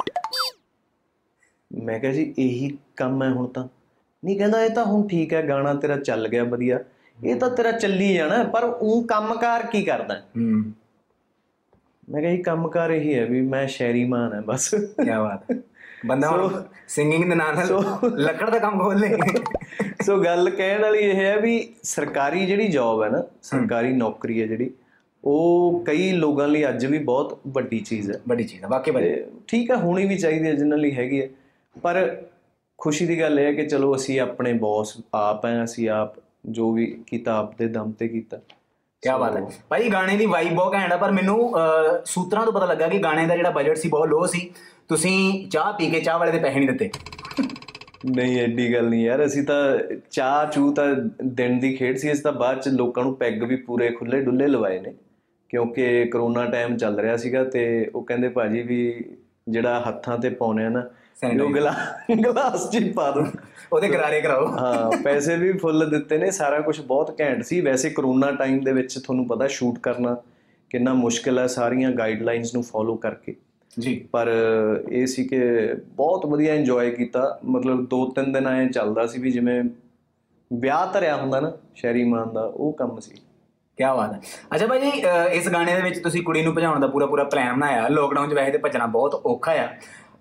ਮੈਂ 1.71 1.99
ਕਿਹਾ 1.99 2.11
ਜੀ 2.11 2.33
ਇਹੀ 2.37 2.77
ਕੰਮ 2.97 3.23
ਹੈ 3.23 3.29
ਹੁਣ 3.29 3.47
ਤਾਂ। 3.47 3.67
ਨਹੀਂ 4.23 4.37
ਕਹਿੰਦਾ 4.37 4.61
ਇਹ 4.63 4.69
ਤਾਂ 4.69 4.85
ਹੁਣ 4.85 5.07
ਠੀਕ 5.07 5.33
ਹੈ 5.33 5.41
ਗਾਣਾ 5.41 5.73
ਤੇਰਾ 5.73 5.97
ਚੱਲ 5.97 6.27
ਗਿਆ 6.27 6.43
ਵਧੀਆ। 6.43 6.79
ਇਹ 7.17 7.35
ਤਾਂ 7.35 7.49
ਤੇਰਾ 7.49 7.71
ਚੱਲੀ 7.71 8.13
ਜਾਣਾ 8.13 8.43
ਪਰ 8.43 8.63
ਉਹ 8.63 9.03
ਕੰਮਕਾਰ 9.03 9.65
ਕੀ 9.65 9.81
ਕਰਦਾ? 9.83 10.15
ਹੈ? 10.15 10.23
ਮੈਂ 12.09 12.21
ਕਿਹਾ 12.21 12.31
ਜੀ 12.31 12.41
ਕੰਮਕਾਰ 12.43 12.91
ਇਹੀ 12.91 13.13
ਹੈ 13.19 13.25
ਵੀ 13.25 13.41
ਮੈਂ 13.41 13.67
ਸ਼ੈਰੀਮਾਨ 13.67 14.33
ਹੈ 14.33 14.41
ਬਸ। 14.41 14.69
ਕੀ 14.75 15.09
ਬਾਤ 15.09 15.51
ਹੈ। 15.51 15.59
ਬੰਦਾ 16.05 16.29
ਸਿੰਗਿੰਗ 16.87 17.29
ਦੇ 17.29 17.35
ਨਾਲ 17.35 17.55
ਲੱਕੜ 18.17 18.49
ਦਾ 18.49 18.59
ਕੰਮ 18.59 18.79
ਖੋਲ 18.79 18.99
ਲੇ। 18.99 19.17
ਸੋ 20.05 20.17
ਗੱਲ 20.17 20.49
ਕਹਿਣ 20.49 20.81
ਵਾਲੀ 20.81 20.99
ਇਹ 20.99 21.15
ਹੈ 21.15 21.37
ਵੀ 21.39 21.73
ਸਰਕਾਰੀ 21.83 22.45
ਜਿਹੜੀ 22.45 22.67
ਜੌਬ 22.67 23.03
ਹੈ 23.03 23.09
ਨਾ 23.09 23.23
ਸਰਕਾਰੀ 23.43 23.91
ਨੌਕਰੀ 23.93 24.41
ਹੈ 24.41 24.47
ਜਿਹੜੀ 24.47 24.69
ਉਹ 25.23 25.83
ਕਈ 25.87 26.11
ਲੋਕਾਂ 26.11 26.47
ਲਈ 26.47 26.67
ਅੱਜ 26.69 26.85
ਵੀ 26.85 26.97
ਬਹੁਤ 26.99 27.39
ਵੱਡੀ 27.47 27.79
ਚੀਜ਼ 27.79 28.11
ਹੈ। 28.11 28.19
ਬੜੀ 28.27 28.43
ਚੀਜ਼ 28.43 28.63
ਹੈ 28.63 28.67
ਵਾਕਈ 28.69 28.91
ਬੜੀ 28.91 29.13
ਠੀਕ 29.47 29.71
ਹੈ 29.71 29.75
ਹੋਣੀ 29.75 30.05
ਵੀ 30.07 30.17
ਚਾਹੀਦੀ 30.17 30.47
ਹੈ 30.47 30.53
ਜਿਨ੍ਹਾਂ 30.53 30.79
ਲਈ 30.79 30.91
ਹੈਗੀ 30.95 31.21
ਹੈ। 31.21 31.27
ਪਰ 31.75 32.23
ਖੁਸ਼ੀ 32.79 33.05
ਦੀ 33.05 33.19
ਗੱਲ 33.19 33.39
ਇਹ 33.39 33.45
ਹੈ 33.45 33.53
ਕਿ 33.53 33.65
ਚਲੋ 33.67 33.95
ਅਸੀਂ 33.95 34.19
ਆਪਣੇ 34.19 34.53
ਬੌਸ 34.53 34.97
ਆਪ 35.13 35.45
ਹੈ 35.45 35.63
ਅਸੀਂ 35.63 35.89
ਆਪ 35.89 36.13
ਜੋ 36.49 36.71
ਵੀ 36.71 36.85
ਕੀਤਾ 37.07 37.37
ਆਪ 37.37 37.57
ਦੇ 37.57 37.67
ਦਮ 37.67 37.91
ਤੇ 37.91 38.07
ਕੀਤਾ। 38.07 38.37
ਕੀ 39.03 39.09
ਬਾਤ 39.19 39.35
ਹੈ। 39.37 39.41
ਭਾਈ 39.69 39.89
ਗਾਣੇ 39.89 40.17
ਦੀ 40.17 40.25
ਵਾਈਬ 40.25 40.53
ਬਹੁਤ 40.55 40.73
ਘੈਂਟ 40.73 40.91
ਆ 40.93 40.97
ਪਰ 40.97 41.11
ਮੈਨੂੰ 41.11 41.53
ਸੂਤਰਾਂ 42.05 42.45
ਤੋਂ 42.45 42.53
ਪਤਾ 42.53 42.65
ਲੱਗਾ 42.65 42.87
ਕਿ 42.87 42.97
ਗਾਣੇ 42.99 43.25
ਦਾ 43.27 43.35
ਜਿਹੜਾ 43.35 43.49
ਬਜਟ 43.49 43.77
ਸੀ 43.77 43.89
ਬਹੁਤ 43.89 44.09
ਲੋ 44.09 44.25
ਸੀ। 44.25 44.49
ਤੁਸੀਂ 44.87 45.47
ਚਾਹ 45.49 45.71
ਪੀ 45.73 45.89
ਕੇ 45.91 45.99
ਚਾਹ 46.01 46.19
ਵਾਲੇ 46.19 46.31
ਦੇ 46.31 46.39
ਪੈਸੇ 46.39 46.59
ਨਹੀਂ 46.59 46.69
ਦਿੱਤੇ। 46.69 46.89
ਨਹੀਂ 48.05 48.41
ਐਡੀ 48.41 48.73
ਗੱਲ 48.73 48.89
ਨਹੀਂ 48.89 49.05
ਯਾਰ। 49.05 49.25
ਅਸੀਂ 49.25 49.43
ਤਾਂ 49.43 49.77
ਚਾਹ 50.11 50.45
ਚੂ 50.51 50.73
ਤਾਂ 50.73 50.95
ਦਿਨ 51.23 51.59
ਦੀ 51.59 51.73
ਖੇਡ 51.73 51.97
ਸੀ। 51.97 52.11
ਅਸੀਂ 52.11 52.23
ਤਾਂ 52.23 52.31
ਬਾਅਦ 52.31 52.59
ਚ 52.59 52.67
ਲੋਕਾਂ 52.67 53.03
ਨੂੰ 53.03 53.15
ਪੈਗ 53.15 53.43
ਵੀ 53.43 53.55
ਪੂਰੇ 53.55 53.89
ਖੁੱਲੇ 53.89 54.21
ਡੁੱਲੇ 54.21 54.47
ਲਵਾਏ 54.47 54.79
ਨੇ 54.79 54.93
ਕਿਉਂਕਿ 55.49 56.05
ਕਰੋਨਾ 56.05 56.45
ਟਾਈਮ 56.45 56.77
ਚੱਲ 56.77 56.99
ਰਿਹਾ 56.99 57.17
ਸੀਗਾ 57.17 57.43
ਤੇ 57.43 57.91
ਉਹ 57.95 58.03
ਕਹਿੰਦੇ 58.03 58.29
ਭਾਜੀ 58.29 58.61
ਵੀ 58.61 59.05
ਜਿਹੜਾ 59.49 59.83
ਹੱਥਾਂ 59.89 60.17
ਤੇ 60.17 60.29
ਪਾਉਨੇ 60.29 60.65
ਆ 60.65 60.69
ਨਾ 60.69 60.89
ਉਹ 61.43 61.49
ਗਲਾ 61.49 61.75
ਗਲਾਸ 62.25 62.69
ਚ 62.69 62.91
ਪਾ 62.95 63.11
ਦੋ। 63.11 63.25
ਉਹਦੇ 63.73 63.87
ਗਰਾਰੇ 63.89 64.21
ਕਰਾਓ। 64.21 64.47
ਹਾਂ 64.47 65.03
ਪੈਸੇ 65.03 65.35
ਵੀ 65.35 65.51
ਫੁੱਲ 65.53 65.89
ਦਿੱਤੇ 65.89 66.17
ਨੇ। 66.17 66.31
ਸਾਰਾ 66.31 66.61
ਕੁਝ 66.61 66.81
ਬਹੁਤ 66.81 67.21
ਘੈਂਟ 67.21 67.43
ਸੀ। 67.43 67.61
ਵੈਸੇ 67.61 67.89
ਕਰੋਨਾ 67.89 68.31
ਟਾਈਮ 68.31 68.63
ਦੇ 68.63 68.71
ਵਿੱਚ 68.71 68.99
ਤੁਹਾਨੂੰ 68.99 69.27
ਪਤਾ 69.27 69.47
ਸ਼ੂਟ 69.47 69.79
ਕਰਨਾ 69.79 70.17
ਕਿੰਨਾ 70.69 70.93
ਮੁਸ਼ਕਿਲ 70.93 71.39
ਹੈ 71.39 71.47
ਸਾਰੀਆਂ 71.47 71.91
ਗਾਈਡਲਾਈਨਸ 71.91 72.53
ਨੂੰ 72.53 72.63
ਫੋਲੋ 72.63 72.95
ਕਰਕੇ। 72.95 73.35
ਜੀ। 73.79 73.95
ਪਰ 74.11 74.29
ਇਹ 74.91 75.05
ਸੀ 75.07 75.23
ਕਿ 75.23 75.39
ਬਹੁਤ 75.95 76.25
ਵਧੀਆ 76.25 76.53
ਇੰਜੋਏ 76.53 76.91
ਕੀਤਾ। 76.91 77.39
ਮਤਲਬ 77.45 77.87
2-3 77.87 78.31
ਦਿਨ 78.33 78.47
ਐ 78.47 78.67
ਚੱਲਦਾ 78.67 79.05
ਸੀ 79.07 79.21
ਵੀ 79.21 79.31
ਜਿਵੇਂ 79.31 79.63
ਵਿਆਹ 80.51 80.93
ਧਰਿਆ 80.93 81.15
ਹੁੰਦਾ 81.15 81.39
ਨਾ 81.39 81.51
ਸ਼ਹਿਰੀ 81.75 82.03
ਮਾਨ 82.03 82.33
ਦਾ 82.33 82.43
ਉਹ 82.43 82.73
ਕੰਮ 82.73 82.99
ਸੀ। 82.99 83.11
ਕੀ 83.77 83.83
ਬਾਤ 83.83 84.13
ਹੈ। 84.13 84.19
ਅੱਛਾ 84.55 84.67
ਭਾਈ 84.67 84.91
ਇਸ 85.33 85.49
ਗਾਣੇ 85.49 85.75
ਦੇ 85.75 85.81
ਵਿੱਚ 85.81 85.99
ਤੁਸੀਂ 85.99 86.23
ਕੁੜੀ 86.23 86.41
ਨੂੰ 86.41 86.53
ਭਜਾਉਣ 86.55 86.79
ਦਾ 86.79 86.87
ਪੂਰਾ 86.87 87.05
ਪੂਰਾ 87.05 87.23
ਪਲਾਨ 87.23 87.55
ਬਣਾਇਆ। 87.55 87.87
ਲੋਕਡਾਊਨ 87.87 88.29
'ਚ 88.29 88.33
ਵੈਸੇ 88.33 88.51
ਤੇ 88.51 88.57
ਭੱਜਣਾ 88.57 88.85
ਬਹੁਤ 88.85 89.21
ਔਖਾ 89.25 89.51
ਆ। 89.51 89.67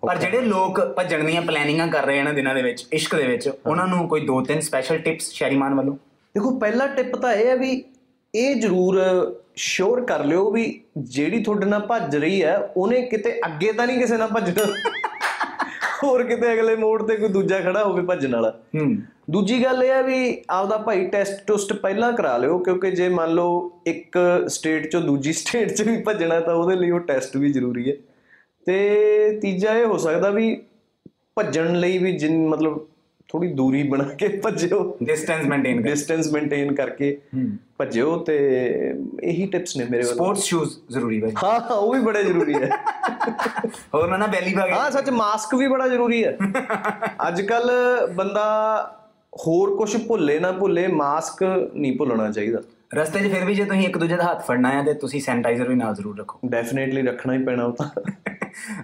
ਪਰ 0.07 0.19
ਜਿਹੜੇ 0.19 0.41
ਲੋਕ 0.41 0.81
ਭੱਜਣ 0.97 1.25
ਦੀਆਂ 1.25 1.43
ਪਲੈਨਿੰਗਾਂ 1.43 1.89
ਕਰ 1.89 2.07
ਰਹੇ 2.07 2.19
ਇਹਨਾਂ 2.19 2.35
ਦਿਨਾਂ 2.35 2.55
ਦੇ 2.55 2.63
ਵਿੱਚ 2.63 2.87
ਇਸ਼ਕ 2.93 3.17
ਦੇ 3.17 3.27
ਵਿੱਚ 3.27 3.51
ਉਹਨਾਂ 3.67 3.87
ਨੂੰ 3.87 4.09
ਕੋਈ 4.09 4.21
ਦੋ 4.27 4.41
ਤਿੰਨ 4.41 4.61
ਸਪੈਸ਼ਲ 4.61 4.99
ਟਿਪਸ 4.99 5.31
ਸ਼ੈਰੀਮਾਨ 5.33 5.75
ਵੱਲੋਂ? 5.75 5.95
ਦੇਖੋ 6.35 6.59
ਪਹਿਲਾ 6.59 6.87
ਟਿਪ 6.87 7.17
ਤਾਂ 7.17 7.33
ਇਹ 7.33 7.47
ਹੈ 7.47 7.57
ਵੀ 7.57 7.85
ਇਹ 8.35 8.55
ਜ਼ਰੂਰ 8.57 9.01
ਸ਼ੋਰ 9.63 10.05
ਕਰ 10.05 10.25
ਲਿਓ 10.25 10.51
ਵੀ 10.51 10.81
ਜਿਹੜੀ 10.99 11.43
ਤੁਹਾਡੇ 11.43 11.67
ਨਾਲ 11.67 11.81
ਭੱਜ 11.81 12.17
ਰਹੀ 12.17 12.43
ਹੈ 12.43 12.73
ਉਹਨੇ 12.77 13.03
ਕਿਤੇ 13.03 13.41
ਅੱਗੇ 13.47 13.73
ਤਾਂ 13.73 13.87
ਨਹੀਂ 13.87 13.99
ਕਿਸੇ 13.99 14.17
ਨਾਲ 14.17 14.29
ਭੱਜਣਾ। 14.29 14.91
ਹੋਰ 16.05 16.23
ਕਿਤੇ 16.23 16.53
ਅਗਲੇ 16.53 16.77
ਮੋੜ 16.77 17.03
ਤੇ 17.03 17.17
ਕੋਈ 17.17 17.29
ਦੂਜਾ 17.29 17.61
ਖੜਾ 17.61 17.85
ਹੋਵੇ 17.85 18.03
ਭੱਜਣ 18.03 18.33
ਵਾਲਾ। 18.33 18.51
ਹੂੰ। 18.51 18.97
ਦੂਜੀ 19.31 19.65
ਗੱਲ 19.65 19.85
ਇਹ 19.85 19.91
ਹੈ 19.91 20.03
ਵੀ 20.03 20.43
ਆਪਦਾ 20.51 20.77
ਭਾਈ 20.79 21.07
ਟੈਸਟ 21.07 21.47
ਟੁਸਟ 21.47 21.73
ਪਹਿਲਾਂ 21.73 22.13
ਕਰਾ 22.13 22.37
ਲਿਓ 22.37 22.59
ਕਿਉਂਕਿ 22.59 22.91
ਜੇ 22.91 23.09
ਮੰਨ 23.09 23.31
ਲਓ 23.31 23.73
ਇੱਕ 23.87 24.19
ਸਟੇਟ 24.47 24.91
ਚੋਂ 24.91 25.01
ਦੂਜੀ 25.01 25.33
ਸਟੇਟ 25.33 25.73
'ਚ 25.73 25.83
ਵੀ 25.83 26.03
ਭੱਜਣਾ 26.03 26.41
ਤਾਂ 26.41 26.55
ਉਹਦੇ 26.55 26.77
ਲਈ 26.77 26.91
ਉਹ 26.91 27.01
ਟੈਸਟ 27.01 27.37
ਵੀ 27.37 27.53
ਜ਼ਰੂਰੀ 27.53 27.91
ਹੈ। 27.91 27.97
ਤੇ 28.67 29.39
ਤੀਜਾ 29.43 29.75
ਇਹ 29.75 29.87
ਹੋ 29.87 29.99
ਸਕਦਾ 29.99 30.31
ਵੀ 30.31 30.63
ਭੱਜਣ 31.37 31.75
ਲਈ 31.75 31.99
ਵੀ 31.99 32.13
ਜਿੰਨ 32.13 32.49
ਮਤਲਬ 32.49 32.87
ਥੋੜੀ 33.31 33.49
ਦੂਰੀ 33.55 33.83
ਬਣਾ 33.83 34.05
ਕੇ 34.19 34.29
ਭੱਜਿਓ। 34.45 34.79
ਡਿਸਟੈਂਸ 35.03 35.47
ਮੇਨਟੇਨ 35.47 35.81
ਕਰ 35.83 35.89
ਡਿਸਟੈਂਸ 35.89 36.33
ਮੇਨਟੇਨ 36.33 36.75
ਕਰਕੇ 36.75 37.17
ਭੱਜਿਓ 37.79 38.17
ਤੇ 38.19 38.37
ਇਹੀ 39.23 39.47
ਟਿਪਸ 39.47 39.77
ਨੇ 39.77 39.85
ਮੇਰੇ 39.85 40.03
ਵੱਲੋਂ। 40.03 40.15
ਸਪੋਰਟਸ 40.15 40.45
ਸ਼ੂਜ਼ 40.45 40.71
ਜ਼ਰੂਰੀ 40.91 41.21
ਭਾਈ 41.21 41.33
ਹਾਂ 41.45 41.61
ਹਾਂ, 41.61 41.77
ਉਹ 41.77 41.95
ਵੀ 41.95 42.01
ਬੜੇ 42.01 42.23
ਜ਼ਰੂਰੀ 42.25 42.55
ਹੈ। 42.55 42.71
ਹੋਰ 43.95 44.09
ਨਾ 44.09 44.17
ਨਾ 44.17 44.27
ਬੈਲੀ 44.27 44.53
ਕੇ। 44.53 44.71
ਹਾਂ 44.71 44.91
ਸੱਚ 44.91 45.11
ਮਾਸਕ 45.11 45.55
ਵੀ 45.55 45.69
ਬੜਾ 45.69 45.89
ਜ਼ਰੂਰੀ 45.89 46.25
ਹੈ। 46.25 46.37
ਅੱਜ 47.29 47.43
ਕੱਲ 47.43 47.71
ਬੰਦਾ 48.15 48.47
ਹੋਰ 49.47 49.77
ਕੁਝ 49.77 49.97
ਭੁੱਲੇ 50.07 50.39
ਨਾ 50.39 50.53
ਭੁੱਲੇ 50.53 50.87
ਮਾਸਕ 50.87 51.43
ਨਹੀਂ 51.75 51.97
ਭੁੱਲਣਾ 51.99 52.31
ਚਾਹੀਦਾ। 52.31 52.61
ਰਸਤੇ 52.91 53.21
'ਚ 53.21 53.33
ਫਿਰ 53.33 53.45
ਵੀ 53.45 53.55
ਜੇ 53.55 53.65
ਤੁਸੀਂ 53.65 53.87
ਇੱਕ 53.87 53.99
ਦੂਜੇ 53.99 54.17
ਦਾ 54.17 54.25
ਹੱਥ 54.25 54.47
ਫੜਨਾ 54.47 54.73
ਹੈ 54.73 54.83
ਤੇ 54.83 54.95
ਤੁਸੀਂ 54.95 55.21
ਸੈਨੀਟਾਈਜ਼ਰ 55.21 55.69
ਵੀ 55.69 55.75
ਨਾਲ 55.75 55.95
ਜ਼ਰੂਰ 55.95 56.19
ਰੱਖੋ। 56.19 56.39
ਡੈਫੀਨੇਟਲੀ 56.47 57.03
ਰੱਖਣਾ 57.03 57.33
ਹੀ 57.33 57.45
ਪੈਣਾ 57.45 57.65
ਉਹ 57.65 57.73
ਤਾਂ। 57.73 57.89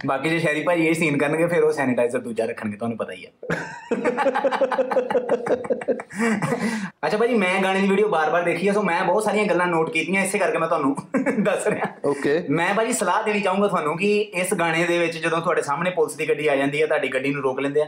ਬਾਕੀ 0.06 0.30
ਜੇ 0.30 0.38
ਸ਼ਹਿਰੀ 0.38 0.62
ਭਾਈ 0.62 0.86
ਇਹ 0.86 0.94
ਸੀਨ 0.94 1.18
ਕਰਨਗੇ 1.18 1.46
ਫਿਰ 1.46 1.62
ਉਹ 1.62 1.72
ਸੈਨੀਟਾਈਜ਼ਰ 1.72 2.18
ਦੂਜਾ 2.18 2.44
ਰੱਖਣਗੇ 2.44 2.76
ਤੁਹਾਨੂੰ 2.76 2.98
ਪਤਾ 2.98 3.12
ਹੀ 3.12 3.26
ਹੈ। 3.26 3.30
ਅੱਛਾ 7.06 7.16
ਭਾਜੀ 7.16 7.34
ਮੈਂ 7.34 7.62
ਗਾਣੇ 7.62 7.80
ਦੀ 7.80 7.88
ਵੀਡੀਓ 7.88 8.08
ਬਾਰ-ਬਾਰ 8.08 8.42
ਦੇਖੀ 8.42 8.68
ਹੈ 8.68 8.72
ਸੋ 8.72 8.82
ਮੈਂ 8.82 9.04
ਬਹੁਤ 9.04 9.24
ਸਾਰੀਆਂ 9.24 9.44
ਗੱਲਾਂ 9.44 9.66
ਨੋਟ 9.66 9.90
ਕੀਤੀਆਂ 9.90 10.24
ਇਸੇ 10.24 10.38
ਕਰਕੇ 10.38 10.58
ਮੈਂ 10.58 10.68
ਤੁਹਾਨੂੰ 10.68 10.96
ਦੱਸ 11.44 11.66
ਰਿਹਾ। 11.66 11.86
ਓਕੇ 12.04 12.46
ਮੈਂ 12.50 12.74
ਭਾਜੀ 12.74 12.92
ਸਲਾਹ 12.92 13.22
ਦੇਣੀ 13.22 13.40
ਚਾਹੂੰਗਾ 13.40 13.68
ਤੁਹਾਨੂੰ 13.68 13.98
ਕਿ 13.98 14.20
ਇਸ 14.20 14.54
ਗਾਣੇ 14.54 14.84
ਦੇ 14.84 14.98
ਵਿੱਚ 14.98 15.18
ਜਦੋਂ 15.18 15.40
ਤੁਹਾਡੇ 15.40 15.62
ਸਾਹਮਣੇ 15.62 15.90
ਪੁਲਿਸ 15.90 16.16
ਦੀ 16.16 16.28
ਗੱਡੀ 16.28 16.48
ਆ 16.48 16.56
ਜਾਂਦੀ 16.56 16.82
ਹੈ 16.82 16.86
ਤੁਹਾਡੀ 16.86 17.08
ਗੱਡੀ 17.08 17.32
ਨੂੰ 17.32 17.42
ਰੋਕ 17.42 17.60
ਲੈਂਦੇ 17.60 17.82
ਆ। 17.82 17.86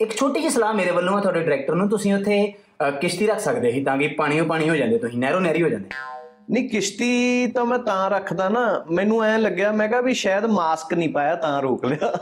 ਇੱਕ 0.00 0.16
ਛੋਟੀ 0.16 0.40
ਜਿਹੀ 0.40 0.52
ਸਲਾਹ 0.52 0.74
ਮੇਰੇ 0.74 0.90
ਵੱਲੋਂ 0.90 1.16
ਹੈ 1.16 1.22
ਤੁਹਾਡੇ 1.22 1.40
ਡਾਇਰੈਕਟਰ 1.40 1.74
ਨੂੰ 1.74 1.88
ਤੁਸੀਂ 1.88 2.14
ਉੱਥੇ 2.14 2.52
ਕਿਸ਼ਤੀ 3.00 3.26
ਰੱਖ 3.26 3.38
ਸਕਦੇ 3.40 3.70
ਸੀ 3.72 3.82
ਤਾਂ 3.84 3.96
ਕਿ 3.98 4.06
ਪਾਣੀਓ 4.08 4.44
ਪਾਣੀ 4.44 4.68
ਹੋ 4.68 4.76
ਜਾਂਦੇ 4.76 4.98
ਤੁਸੀਂ 4.98 5.18
ਨਹਿਰੋ 5.18 5.40
ਨਹਿਰੀ 5.40 5.62
ਹੋ 5.62 5.68
ਜਾਂਦੇ। 5.68 5.88
ਨਹੀਂ 6.50 6.68
ਕਿਸ਼ਤੀ 6.68 7.46
ਤਾਂ 7.46 7.64
ਮੈਂ 7.64 7.78
ਤਾਂ 7.78 8.10
ਰੱਖਦਾ 8.10 8.48
ਨਾ 8.48 8.62
ਮੈਨੂੰ 8.90 9.22
ਐ 9.24 9.36
ਲੱਗਿਆ 9.38 9.70
ਮੈਂ 9.72 9.88
ਕਿਹਾ 9.88 10.00
ਵੀ 10.00 10.14
ਸ਼ਾਇਦ 10.14 10.44
ਮਾਸਕ 10.46 10.94
ਨਹੀਂ 10.94 11.08
ਪਾਇਆ 11.08 11.34
ਤਾਂ 11.34 11.60
ਰੋਕ 11.62 11.84
ਲਿਆ। 11.84 12.12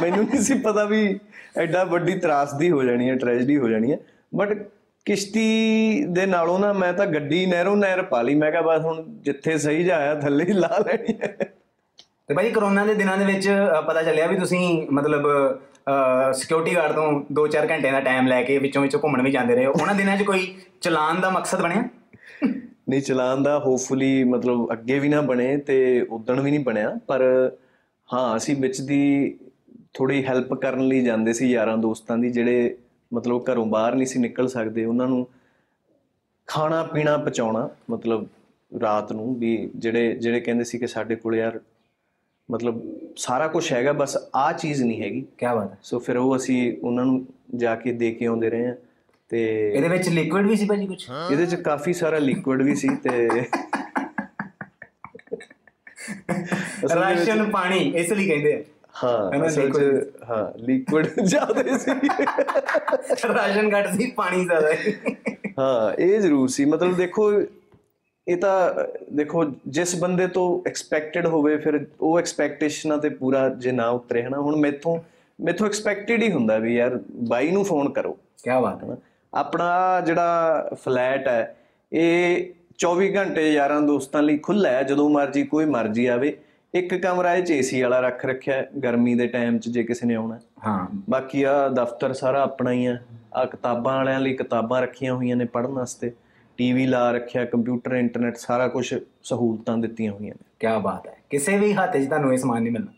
ਮੈਨੂੰ 0.00 0.24
ਨਹੀਂ 0.24 0.40
ਸੀ 0.40 0.54
ਪਤਾ 0.58 0.84
ਵੀ 0.84 1.18
ਐਡਾ 1.56 1.82
ਵੱਡੀ 1.84 2.18
ਤਰਾਸਦੀ 2.18 2.70
ਹੋ 2.70 2.82
ਜਾਣੀ 2.82 3.10
ਹੈ 3.10 3.14
ਟ੍ਰੈਜਡੀ 3.16 3.56
ਹੋ 3.56 3.68
ਜਾਣੀ 3.68 3.92
ਹੈ। 3.92 3.98
ਬਟ 4.34 4.56
ਕਿਸ਼ਤੀ 5.06 6.04
ਦੇ 6.08 6.26
ਨਾਲੋਂ 6.26 6.58
ਨਾ 6.58 6.72
ਮੈਂ 6.72 6.92
ਤਾਂ 6.92 7.06
ਗੱਡੀ 7.06 7.44
ਨਹਿਰੋਂ 7.46 7.76
ਨਹਿਰ 7.76 8.02
ਪਾ 8.02 8.22
ਲਈ। 8.22 8.34
ਮੈਂ 8.34 8.50
ਕਿਹਾ 8.50 8.62
ਬਸ 8.62 8.84
ਹੁਣ 8.84 9.02
ਜਿੱਥੇ 9.22 9.56
ਸਹੀ 9.58 9.84
ਜਾਇਆ 9.84 10.14
ਥੱਲੇ 10.14 10.44
ਹੀ 10.44 10.52
ਲਾ 10.52 10.78
ਲੈਣੀ 10.86 11.14
ਹੈ। 11.22 11.36
ਤੇ 12.28 12.34
ਭਾਜੀ 12.34 12.50
ਕਰੋਨਾ 12.50 12.84
ਦੇ 12.86 12.94
ਦਿਨਾਂ 12.94 13.16
ਦੇ 13.18 13.24
ਵਿੱਚ 13.24 13.48
ਪਤਾ 13.86 14.02
ਚੱਲਿਆ 14.02 14.26
ਵੀ 14.26 14.36
ਤੁਸੀਂ 14.36 14.86
ਮਤਲਬ 14.92 15.26
ਸਿਕਿਉਰਿਟੀ 15.86 16.74
ਗਾਰਡ 16.74 16.92
ਤੋਂ 16.92 17.20
2-4 17.32 17.66
ਘੰਟੇ 17.70 17.90
ਦਾ 17.90 18.00
ਟਾਈਮ 18.00 18.26
ਲੈ 18.26 18.42
ਕੇ 18.42 18.58
ਵਿੱਚੋਂ 18.58 18.82
ਵਿੱਚੋਂ 18.82 19.00
ਘੁੰਮਣ 19.00 19.22
ਵੀ 19.22 19.30
ਜਾਂਦੇ 19.30 19.54
ਰਹੇ। 19.54 19.66
ਹੋ 19.66 19.72
ਉਹਨਾਂ 19.72 19.94
ਦਿਨਾਂ 19.94 20.16
'ਚ 20.16 20.22
ਕੋਈ 20.22 20.54
ਚਲਾਨ 20.80 21.20
ਦਾ 21.20 21.30
ਮਕਸਦ 21.30 21.62
ਬਣਿਆ? 21.62 21.82
ਨਹੀਂ, 22.88 23.00
ਚਲਾਨ 23.02 23.42
ਦਾ 23.42 23.58
ਹੋਪਫੁਲੀ 23.58 24.24
ਮਤਲਬ 24.24 24.72
ਅੱਗੇ 24.72 24.98
ਵੀ 24.98 25.08
ਨਾ 25.08 25.20
ਬਣੇ 25.22 25.56
ਤੇ 25.56 26.06
ਉਦਣ 26.10 26.40
ਵੀ 26.40 26.50
ਨਹੀਂ 26.50 26.64
ਬਣਿਆ। 26.64 26.98
ਪਰ 27.06 27.22
ਹਾਂ, 28.08 28.36
ਅਸੀਂ 28.36 28.56
ਵਿੱਚ 28.56 28.80
ਦੀ 28.80 29.36
ਥੋੜੀ 29.94 30.24
ਹੈਲਪ 30.26 30.54
ਕਰਨ 30.54 30.86
ਲਈ 30.88 31.02
ਜਾਂਦੇ 31.02 31.32
ਸੀ 31.32 31.50
ਯਾਰਾਂ 31.50 31.76
ਦੋਸਤਾਂ 31.78 32.18
ਦੀ, 32.18 32.30
ਜਿਹੜੇ 32.30 32.76
ਮਤਲਬ 33.12 33.44
ਘਰੋਂ 33.50 33.66
ਬਾਹਰ 33.66 33.94
ਨਹੀਂ 33.94 34.06
ਸੀ 34.06 34.18
ਨਿਕਲ 34.18 34.48
ਸਕਦੇ। 34.48 34.84
ਉਹਨਾਂ 34.84 35.06
ਨੂੰ 35.08 35.26
ਖਾਣਾ 36.48 36.82
ਪੀਣਾ 36.84 37.16
ਪਹੁੰਚਾਉਣਾ, 37.16 37.68
ਮਤਲਬ 37.90 38.26
ਰਾਤ 38.72 39.12
ਨੂੰ 39.12 39.34
ਵੀ 39.38 39.70
ਜਿਹੜੇ 39.76 40.14
ਜਿਹੜੇ 40.14 40.40
ਕਹਿੰਦੇ 40.40 40.64
ਸੀ 40.64 40.78
ਕਿ 40.78 40.86
ਸਾਡੇ 40.86 41.16
ਕੋਲ 41.16 41.34
ਯਾਰ 41.36 41.60
ਮਤਲਬ 42.48 42.82
ਸਾਰਾ 43.16 43.48
ਕੁਝ 43.48 43.72
ਹੈਗਾ 43.72 43.92
ਬਸ 43.92 44.16
ਆਹ 44.34 44.52
ਚੀਜ਼ 44.52 44.82
ਨਹੀਂ 44.82 45.02
ਹੈਗੀ। 45.02 45.26
ਕੀ 45.38 45.46
ਬਾਤ 45.46 45.72
ਹੈ। 45.72 45.78
ਸੋ 45.82 45.98
ਫਿਰ 45.98 46.16
ਉਹ 46.16 46.36
ਅਸੀਂ 46.36 46.76
ਉਹਨਾਂ 46.82 47.04
ਨੂੰ 47.04 47.26
ਜਾ 47.54 47.74
ਕੇ 47.74 47.92
ਦੇ 47.92 48.10
ਕੇ 48.10 48.26
ਆਉਂਦੇ 48.26 48.50
ਰਹੇ 48.50 48.66
ਆ 48.66 48.74
ਤੇ 49.30 49.72
ਇਹਦੇ 49.72 49.88
ਵਿੱਚ 49.88 50.08
ਲਿਕੁਇਡ 50.08 50.46
ਵੀ 50.46 50.56
ਸੀ 50.56 50.66
ਭਾਜੀ 50.66 50.86
ਕੁਝ 50.86 51.06
ਇਹਦੇ 51.30 51.46
ਚ 51.46 51.54
ਕਾਫੀ 51.54 51.92
ਸਾਰਾ 51.92 52.18
ਲਿਕੁਇਡ 52.18 52.62
ਵੀ 52.62 52.74
ਸੀ 52.74 52.88
ਤੇ 52.88 53.28
ਵਿੱਚ- 53.28 53.58
ਰਾਸ਼ਨ 56.94 57.50
ਪਾਣੀ 57.50 57.92
ਇਸ 57.96 58.12
ਲਈ 58.12 58.28
ਕਹਿੰਦੇ 58.28 58.54
ਆ। 58.54 58.62
ਹਾਂ 59.04 59.46
ਅਸਲ 59.46 59.70
ਚ 59.70 60.06
ਹਾਂ 60.30 60.58
ਲਿਕੁਇਡ 60.58 61.20
ਜ਼ਿਆਦਾ 61.20 61.78
ਸੀ। 61.78 61.90
ਰਾਸ਼ਨ 63.28 63.74
ਘੱਟ 63.74 63.94
ਸੀ 63.94 64.10
ਪਾਣੀ 64.10 64.44
ਜ਼ਿਆਦਾ 64.44 64.68
ਹਾਂ 65.58 65.94
ਇਹ 65.94 66.20
ਜ਼ਰੂਰ 66.20 66.48
ਸੀ। 66.48 66.64
ਮਤਲਬ 66.64 66.96
ਦੇਖੋ 66.96 67.42
ਇਹ 68.28 68.36
ਤਾਂ 68.36 68.74
ਦੇਖੋ 69.12 69.44
ਜਿਸ 69.68 69.96
ਬੰਦੇ 69.96 70.26
ਤੋਂ 70.26 70.68
ਐਕਸਪੈਕਟਡ 70.68 71.26
ਹੋਵੇ 71.26 71.56
ਫਿਰ 71.56 71.86
ਉਹ 72.00 72.18
ਐਕਸਪੈਕਟੇਸ਼ਨਾਂ 72.18 72.98
ਤੇ 72.98 73.08
ਪੂਰਾ 73.08 73.48
ਜੇ 73.48 73.72
ਨਾ 73.72 73.88
ਉਤਰੇ 73.88 74.22
ਹਨਾ? 74.22 74.40
ਹੁਣ 74.40 74.56
ਮੈਥੋਂ 74.56 75.00
ਮੈਥੋਂ 75.40 75.66
ਐਕਸਪੈਕਟਡ 75.66 76.22
ਹੀ 76.22 76.32
ਹੁੰਦਾ 76.32 76.58
ਵੀ 76.58 76.76
ਯਾਰ 76.76 77.00
ਬਾਈ 77.28 77.50
ਨੂੰ 77.50 77.64
ਫੋਨ 77.64 77.88
ਕਰੋ। 77.92 78.12
ਕੀ 78.12 78.62
ਬਾਤ 78.62 78.84
ਹੈ। 78.84 78.96
ਆਪਣਾ 79.34 80.00
ਜਿਹੜਾ 80.00 80.68
ਫਲੈਟ 80.84 81.28
ਹੈ 81.28 81.56
ਇਹ 81.92 82.50
24 82.78 83.16
ਘੰਟੇ 83.16 83.52
ਯਾਰਾਂ 83.52 83.80
ਦੋਸਤਾਂ 83.80 84.22
ਲਈ 84.22 84.38
ਖੁੱਲਾ 84.38 84.68
ਹੈ। 84.68 84.82
ਜਦੋਂ 84.82 85.10
ਮਰਜ਼ੀ 85.10 85.42
ਕੋਈ 85.42 85.64
ਮਰਜ਼ੀ 85.64 86.06
ਆਵੇ। 86.06 86.36
ਇੱਕ 86.74 86.94
ਕਮਰਾ 86.94 87.34
ਇਹ 87.34 87.42
ਚ 87.42 87.50
ਏਸੀ 87.50 87.82
ਵਾਲਾ 87.82 88.00
ਰੱਖ 88.00 88.26
ਰੱਖਿਆ 88.26 88.66
ਗਰਮੀ 88.84 89.14
ਦੇ 89.14 89.26
ਟਾਈਮ 89.26 89.58
'ਚ 89.58 89.68
ਜੇ 89.68 89.82
ਕਿਸੇ 89.82 90.06
ਨੇ 90.06 90.14
ਆਉਣਾ। 90.14 90.38
ਹਾਂ। 90.66 90.86
ਬਾਕੀ 91.10 91.42
ਆ 91.42 91.68
ਦਫ਼ਤਰ 91.68 92.12
ਸਾਰਾ 92.12 92.42
ਆਪਣਾ 92.42 92.72
ਹੀ 92.72 92.86
ਆ 92.86 92.98
ਆ 93.34 93.44
ਕਿਤਾਬਾਂ 93.44 93.96
ਵਾਲਿਆਂ 93.96 94.20
ਲਈ 94.20 94.34
ਕਿਤਾਬਾਂ 94.34 94.82
ਰੱਖੀਆਂ 94.82 95.14
ਹੋਈਆਂ 95.14 95.36
ਨੇ 95.36 95.44
ਪੜ੍ਹਨ 95.44 95.70
ਵਾਸਤੇ। 95.70 96.12
ਟੀਵੀ 96.56 96.86
ਲਾ 96.86 97.10
ਰੱਖਿਆ 97.12 97.44
ਕੰਪਿਊਟਰ 97.44 97.92
ਇੰਟਰਨੈਟ 97.92 98.36
ਸਾਰਾ 98.36 98.68
ਕੁਝ 98.68 98.94
ਸਹੂਲਤਾਂ 99.22 99.76
ਦਿੱਤੀਆਂ 99.78 100.12
ਹੋਈਆਂ 100.12 100.34
ਨੇ। 100.34 100.44
ਕੀ 100.60 100.82
ਬਾਤ 100.82 101.06
ਹੈ। 101.06 101.16
ਕਿਸੇ 101.30 101.56
ਵੀ 101.58 101.72
ਹੱਥ 101.72 101.96
'ਚ 101.96 102.04
ਤੁਹਾਨੂੰ 102.06 102.32
ਇਹ 102.32 102.38
ਸਮਾਨ 102.38 102.62
ਨਹੀਂ 102.62 102.72
ਮਿਲਣਾ। 102.72 102.92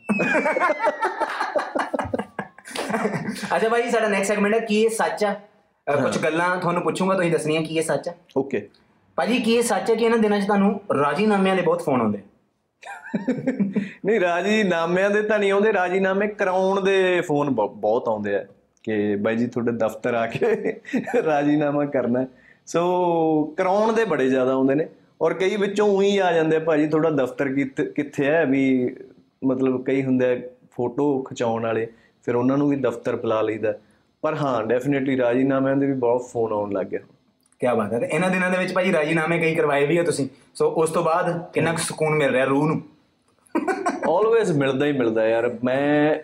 ਅੱਛਾ 3.57 3.69
ਭਾਈ 3.69 3.91
ਸਾਡਾ 3.91 4.09
ਨੈਕਸਟ 4.09 4.29
ਸੈਗਮੈਂਟ 4.29 4.55
ਹੈ 4.55 4.59
ਕੀ 4.61 4.83
ਇਹ 4.83 4.91
ਸੱਚ 4.91 5.25
ਅ, 5.25 5.97
ਕੁਝ 5.97 6.19
ਗੱਲਾਂ 6.19 6.57
ਤੁਹਾਨੂੰ 6.57 6.83
ਪੁੱਛੂੰਗਾ 6.83 7.15
ਤੁਸੀਂ 7.15 7.31
ਦੱਸਣੀਆਂ 7.33 7.63
ਕੀ 7.63 7.77
ਇਹ 7.77 7.83
ਸੱਚ 7.83 8.09
ਆ 8.09 8.13
ਓਕੇ। 8.37 8.69
ਭਾਜੀ 9.17 9.39
ਕੀ 9.41 9.55
ਇਹ 9.55 9.63
ਸੱਚ 9.63 9.91
ਹੈ 9.91 9.95
ਕਿ 9.95 10.05
ਇਹਨਾਂ 10.05 10.19
ਦਿਨਾਂ 10.19 10.41
'ਚ 10.41 10.47
ਤੁਹਾਨੂੰ 10.47 10.81
ਰਾਜੀਨਾਮਿਆਂ 10.97 11.57
ਦੇ 11.57 11.63
ਬਹੁਤ 11.63 11.83
ਫੋਨ 11.83 12.01
ਆਉਂਦੇ? 12.01 12.19
ਨਹੀਂ 14.05 14.21
ਰਾਜੀਨਾਮਿਆਂ 14.21 15.11
ਦੇ 15.11 15.23
ਤਾਂ 15.23 15.39
ਨਹੀਂ 15.39 15.53
ਆਉਂਦੇ 15.53 15.73
ਰਾਜੀਨਾਮੇ 15.73 16.27
ਕਰਾਉਣ 16.29 16.81
ਦੇ 16.81 17.21
ਫੋਨ 17.21 17.51
ਬਹੁ- 17.51 17.75
ਬਹੁਤ 17.75 18.09
ਆਉਂਦੇ 18.09 18.35
ਆ। 18.37 18.45
ਕਿ 18.83 19.17
ਬਾਈ 19.17 19.37
ਜੀ 19.37 19.47
ਤੁਹਾਡੇ 19.47 19.73
ਦਫ਼ਤਰ 19.73 20.15
ਆ 20.15 20.27
ਕੇ 20.27 20.81
ਰਾਜੀਨਾਮਾ 21.23 21.85
ਕਰਨਾ 21.85 22.21
ਹੈ। 22.21 22.27
ਸੋ 22.67 23.55
ਕਰਾਉਣ 23.57 23.93
ਦੇ 23.93 24.05
ਬੜੇ 24.05 24.29
ਜ਼ਿਆਦਾ 24.29 24.53
ਆਉਂਦੇ 24.53 24.75
ਨੇ 24.75 24.87
ਔਰ 25.23 25.35
ਕਈ 25.35 25.57
ਵਿੱਚੋਂ 25.57 25.89
ਉਹੀ 25.89 26.19
ਆ 26.19 26.33
ਜਾਂਦੇ 26.33 26.59
ਭਾਜੀ 26.59 26.87
ਤੁਹਾਡਾ 26.87 27.11
ਦਫ਼ਤਰ 27.11 27.49
ਕਿੱਥੇ- 27.49 28.25
ਹੈ 28.25 28.45
ਵੀ 28.45 28.95
ਮਤਲਬ 29.45 29.85
ਕਈ 29.85 30.05
ਹੁੰਦੇ 30.05 30.33
ਆ 30.33 30.41
ਫੋਟੋ 30.77 31.23
ਖਿਚਾਉਣ 31.23 31.63
ਵਾਲੇ 31.63 31.87
ਫਿਰ 32.25 32.37
ਉਹਨਾਂ 32.37 32.59
ਨੂੰ 32.59 32.69
ਵੀ 32.69 32.77
ਦਫ਼ਤਰ 32.77 33.17
ਬੁਲਾ 33.17 33.43
ਲਈਦਾ। 33.43 33.75
ਪਰ 34.23 34.35
ਹਾਂ 34.35 34.65
ਡੈਫੀਨਿਟਲੀ 34.65 35.17
ਰਾਜੀਨਾਮਿਆਂ 35.17 35.77
ਦੇ 35.77 35.87
ਵੀ 35.87 35.93
ਬਹੁਤ 35.93 36.23
ਫੋਨ 36.23 36.53
ਆਉਣ 36.53 36.73
ਲੱਗ 36.73 36.87
ਗਏ 36.87 36.99
ਕੀ 37.61 37.67
ਬਾਤ 37.77 37.93
ਹੈ 37.93 37.99
ਇਹਨਾਂ 37.99 38.31
ਦਿਨਾਂ 38.31 38.51
ਦੇ 38.51 38.59
ਵਿੱਚ 38.59 38.73
ਭਾਜੀ 38.73 38.93
ਰਾਜੀਨਾਮੇ 38.93 39.39
ਕਈ 39.39 39.55
ਕਰਵਾਏ 39.55 39.87
ਵੀ 39.87 39.97
ਆ 39.97 40.03
ਤੁਸੀਂ। 40.03 40.29
ਸੋ 40.55 40.71
ਉਸ 40.71 40.91
ਤੋਂ 40.91 41.03
ਬਾਅਦ 41.03 41.51
ਕਿੰਨਾ 41.53 41.75
ਸਕੂਨ 41.77 42.15
ਮਿਲ 42.15 42.31
ਰਿਹਾ 42.31 42.45
ਰੂਹ 42.45 42.67
ਨੂੰ? 42.67 42.83
ਆਲਵੇਜ਼ 44.11 44.53
ਮਿਲਦਾ 44.53 44.87
ਹੀ 44.87 44.93
ਮਿਲਦਾ 44.93 45.29
ਯਾਰ। 45.29 45.59
ਮੈਂ 45.65 46.15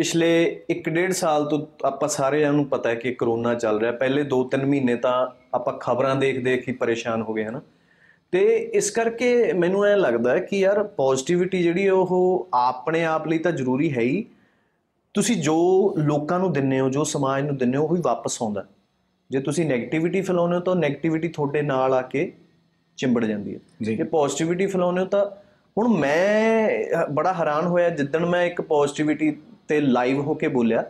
ਪਿਛਲੇ 0.00 0.28
1.5 0.70 1.12
ਸਾਲ 1.12 1.44
ਤੋਂ 1.44 1.58
ਆਪਾਂ 1.84 2.08
ਸਾਰਿਆਂ 2.08 2.52
ਨੂੰ 2.52 2.64
ਪਤਾ 2.66 2.90
ਹੈ 2.90 2.94
ਕਿ 2.94 3.14
ਕਰੋਨਾ 3.14 3.54
ਚੱਲ 3.54 3.80
ਰਿਹਾ। 3.80 3.92
ਪਹਿਲੇ 3.92 4.22
2-3 4.22 4.64
ਮਹੀਨੇ 4.66 4.94
ਤਾਂ 4.96 5.26
ਆਪਾਂ 5.54 5.72
ਖਬਰਾਂ 5.78 6.14
ਦੇਖ 6.16 6.38
ਦੇਖ 6.44 6.68
ਹੀ 6.68 6.72
ਪਰੇਸ਼ਾਨ 6.72 7.22
ਹੋ 7.22 7.34
ਗਏ 7.34 7.44
ਹਨਾ। 7.44 7.60
ਤੇ 8.32 8.40
ਇਸ 8.74 8.90
ਕਰਕੇ 8.90 9.52
ਮੈਨੂੰ 9.52 9.84
ਐ 9.84 9.96
ਲੱਗਦਾ 9.96 10.32
ਹੈ 10.32 10.38
ਕਿ 10.38 10.58
ਯਾਰ 10.58 10.82
ਪੋਜ਼ਿਟਿਵਿਟੀ 10.82 11.62
ਜਿਹੜੀ 11.62 11.88
ਉਹ 11.88 12.48
ਆਪਣੇ 12.54 13.04
ਆਪ 13.04 13.28
ਲਈ 13.28 13.38
ਤਾਂ 13.38 13.52
ਜ਼ਰੂਰੀ 13.52 13.92
ਹੈ 13.92 14.00
ਹੀ। 14.00 14.24
ਤੁਸੀਂ 15.14 15.36
ਜੋ 15.42 15.58
ਲੋਕਾਂ 15.98 16.38
ਨੂੰ 16.38 16.52
ਦਿੰਦੇ 16.52 16.80
ਹੋ 16.80 16.88
ਜੋ 16.88 17.04
ਸਮਾਜ 17.04 17.44
ਨੂੰ 17.44 17.56
ਦਿੰਦੇ 17.56 17.78
ਹੋ 17.78 17.84
ਉਹ 17.84 17.96
ਹੀ 17.96 18.02
ਵਾਪਸ 18.04 18.42
ਆਉਂਦਾ। 18.42 18.64
ਜੇ 19.30 19.40
ਤੁਸੀਂ 19.40 19.66
네ਗੇਟਿਵਿਟੀ 19.70 20.20
ਫੈਲਾਉਂਦੇ 20.20 20.56
ਹੋ 20.56 20.60
ਤਾਂ 20.60 20.74
네ਗੇਟਿਵਿਟੀ 20.76 21.28
ਤੁਹਾਡੇ 21.28 21.62
ਨਾਲ 21.62 21.94
ਆ 21.94 22.02
ਕੇ 22.02 22.32
ਚਿੰਬੜ 22.96 23.24
ਜਾਂਦੀ 23.24 23.54
ਹੈ। 23.54 23.60
ਜੀ। 23.82 24.02
ਪੋਜ਼ਿਟਿਵਿਟੀ 24.02 24.66
ਫੈਲਾਉਂਦੇ 24.66 25.00
ਹੋ 25.00 25.06
ਤਾਂ 25.06 25.24
ਹੁਣ 25.78 25.88
ਮੈਂ 25.98 26.68
ਬੜਾ 27.10 27.32
ਹੈਰਾਨ 27.32 27.66
ਹੋਇਆ 27.66 27.90
ਜਿੱਦਣ 27.90 28.26
ਮੈਂ 28.26 28.44
ਇੱਕ 28.46 28.60
ਪੋਜ਼ਿਟਿਵਿਟੀ 28.60 29.36
ਤੇ 29.70 29.80
ਲਾਈਵ 29.80 30.20
ਹੋ 30.20 30.34
ਕੇ 30.34 30.48
ਬੋਲਿਆ 30.48 30.84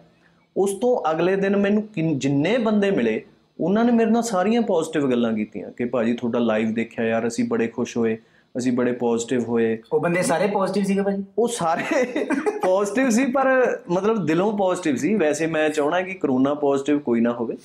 ਉਸ 0.56 0.72
ਤੋਂ 0.72 1.10
ਅਗਲੇ 1.10 1.36
ਦਿਨ 1.36 1.56
ਮੈਨੂੰ 1.56 1.88
ਜਿੰਨੇ 2.16 2.58
ਬੰਦੇ 2.58 2.90
ਮਿਲੇ 2.90 3.22
ਉਹਨਾਂ 3.60 3.84
ਨੇ 3.84 3.92
ਮੇਰੇ 3.92 4.10
ਨਾਲ 4.10 4.22
ਸਾਰੀਆਂ 4.22 4.62
ਪੋਜ਼ਿਟਿਵ 4.62 5.10
ਗੱਲਾਂ 5.10 5.32
ਕੀਤੀਆਂ 5.32 5.70
ਕਿ 5.70 5.84
ਭਾਜੀ 5.84 6.12
ਤੁਹਾਡਾ 6.12 6.38
ਲਾਈਵ 6.38 6.74
ਦੇਖਿਆ 6.74 7.04
ਯਾਰ 7.04 7.28
ਅਸੀਂ 7.28 7.44
ਬੜੇ 7.44 7.66
ਖੁਸ਼ 7.66 7.96
ਹੋਏ 7.96 8.18
ਅਸੀਂ 8.58 8.72
ਬੜੇ 8.72 8.92
ਪੋਜ਼ਿਟਿਵ 8.92 9.44
ਹੋਏ। 9.44 9.78
ਉਹ 9.92 10.00
ਬੰਦੇ 10.00 10.22
ਸਾਰੇ 10.22 10.46
ਪੋਜ਼ਿਟਿਵ 10.46 10.84
ਸੀਗੇ 10.84 11.02
ਭਾਜੀ? 11.02 11.24
ਉਹ 11.38 11.48
ਸਾਰੇ 11.48 12.04
ਪੋਜ਼ਿਟਿਵ 12.62 13.10
ਸੀ 13.10 13.26
ਪਰ 13.26 13.78
ਮਤਲਬ 13.90 14.26
ਦਿਲੋਂ 14.26 14.58
ਪੋਜ਼ਿਟਿਵ 14.58 14.96
ਸੀ। 14.96 15.14
ਵੈਸੇ 15.14 15.46
ਮੈਂ 15.46 15.68
ਚਾਹਣਾ 15.70 16.02
ਕਿ 16.02 16.14
ਕਰੋਨਾ 16.14 16.54
ਪੋਜ਼ਿਟਿਵ 16.54 16.98
ਕੋਈ 16.98 17.20
ਨਾ 17.20 17.32
ਹੋਵੇ। 17.32 17.56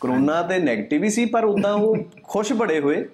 ਕਰੋਨਾ 0.00 0.42
ਤੇ 0.42 0.56
네ਗੇਟਿਵ 0.56 1.04
ਹੀ 1.04 1.10
ਸੀ 1.10 1.24
ਪਰ 1.24 1.44
ਉਦਾਂ 1.44 1.74
ਉਹ 1.74 1.96
ਖੁਸ਼ 2.22 2.52
ਬੜੇ 2.52 2.80
ਹੋਏ 2.80 3.04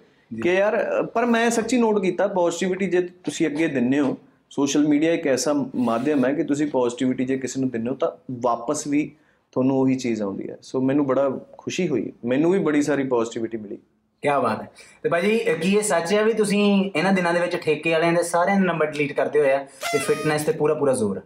ਕਿ 0.43 0.55
ਯਾਰ 0.55 1.03
ਪਰ 1.15 1.27
ਮੈਂ 1.27 1.51
ਸੱਚੀ 1.51 1.79
ਨੋਟ 1.79 2.03
ਕੀਤਾ 2.03 2.27
ਪੋਜ਼ਿਟਿਵਿਟੀ 2.27 2.87
ਜੇ 2.87 3.09
ਤੁਸੀਂ 3.25 3.47
ਅੱਗੇ 3.47 3.67
ਦਿੰਨੇ 3.67 4.01
ਹੋ 4.01 4.17
ਸੋਸ਼ਲ 4.51 4.89
ਮੀਡੀਆ 4.89 5.13
ਇੱਕ 5.13 5.27
ਐਸਾ 5.27 5.71
ਮਾਧਿਅਮ 5.77 6.27
ਹੈ 6.27 6.33
ਕਿ 6.33 6.45
ਤੁਸੀਂ 6.45 6.67
ਪੋਜ਼ਿਟਿਵਿਟੀ 6.67 7.25
ਜੇ 7.25 7.39
ਕਿਸੇ 7.39 7.61
ਨੂੰ 7.61 7.69
ਦਿੰਨੇ 7.69 7.91
ਹੋ 7.91 7.95
ਤਾਂ 7.95 8.11
ਵਾਪਸ 8.33 8.87
ਵੀ 8.87 9.13
ਤੁਹਾਨੂੰ 9.53 9.79
ਉਹੀ 9.79 9.95
ਚੀਜ਼ 9.95 10.23
ਆਉਂਦੀ 10.23 10.51
ਹੈ। 10.51 10.59
ਸੋ 10.63 10.81
ਮੈਨੂੰ 10.81 11.07
ਬੜਾ 11.07 11.41
ਖੁਸ਼ੀ 11.59 11.89
ਹੋਈ। 11.89 12.13
ਮੈਨੂੰ 12.25 12.51
ਵੀ 12.51 12.59
ਬੜੀ 12.59 12.83
ਸਾਰੀ 12.83 13.05
ਪੋਜ਼ਿਟਿਵਿਟੀ 13.05 13.57
ਮਿਲੀ। 13.57 13.77
ਕੀ 14.23 14.29
ਬਾਤ 14.29 14.63
ਹੈ। 14.63 14.71
ਤੇ 15.03 15.09
ਭਾਜੀ 15.09 15.39
ਕੀ 15.39 15.77
ਇਹ 15.77 15.83
ਸੱਚ 15.83 16.15
ਹੈ 16.15 16.25
ਵੀ 16.25 16.33
ਤੁਸੀਂ 16.33 16.91
ਇਹਨਾਂ 16.97 17.13
ਦਿਨਾਂ 17.13 17.35
ਦੇ 17.35 17.41
ਵਿੱਚ 17.41 17.57
ਠੇਕੇ 17.57 17.93
ਵਾਲਿਆਂ 17.93 18.13
ਦੇ 18.13 18.23
ਸਾਰਿਆਂ 18.23 18.61
ਦੇ 18.61 18.67
ਨੰਬਰ 18.67 18.87
ਡਿਲੀਟ 18.87 19.13
ਕਰਦੇ 19.13 19.41
ਹੋਏ 19.41 19.53
ਆ 19.53 19.67
ਤੇ 19.93 19.99
ਫਿਟਨੈਸ 19.99 20.43
ਤੇ 20.43 20.53
ਪੂਰਾ 20.53 20.75
ਪੂਰਾ 20.75 20.93
ਜ਼ੋਰ? 20.93 21.21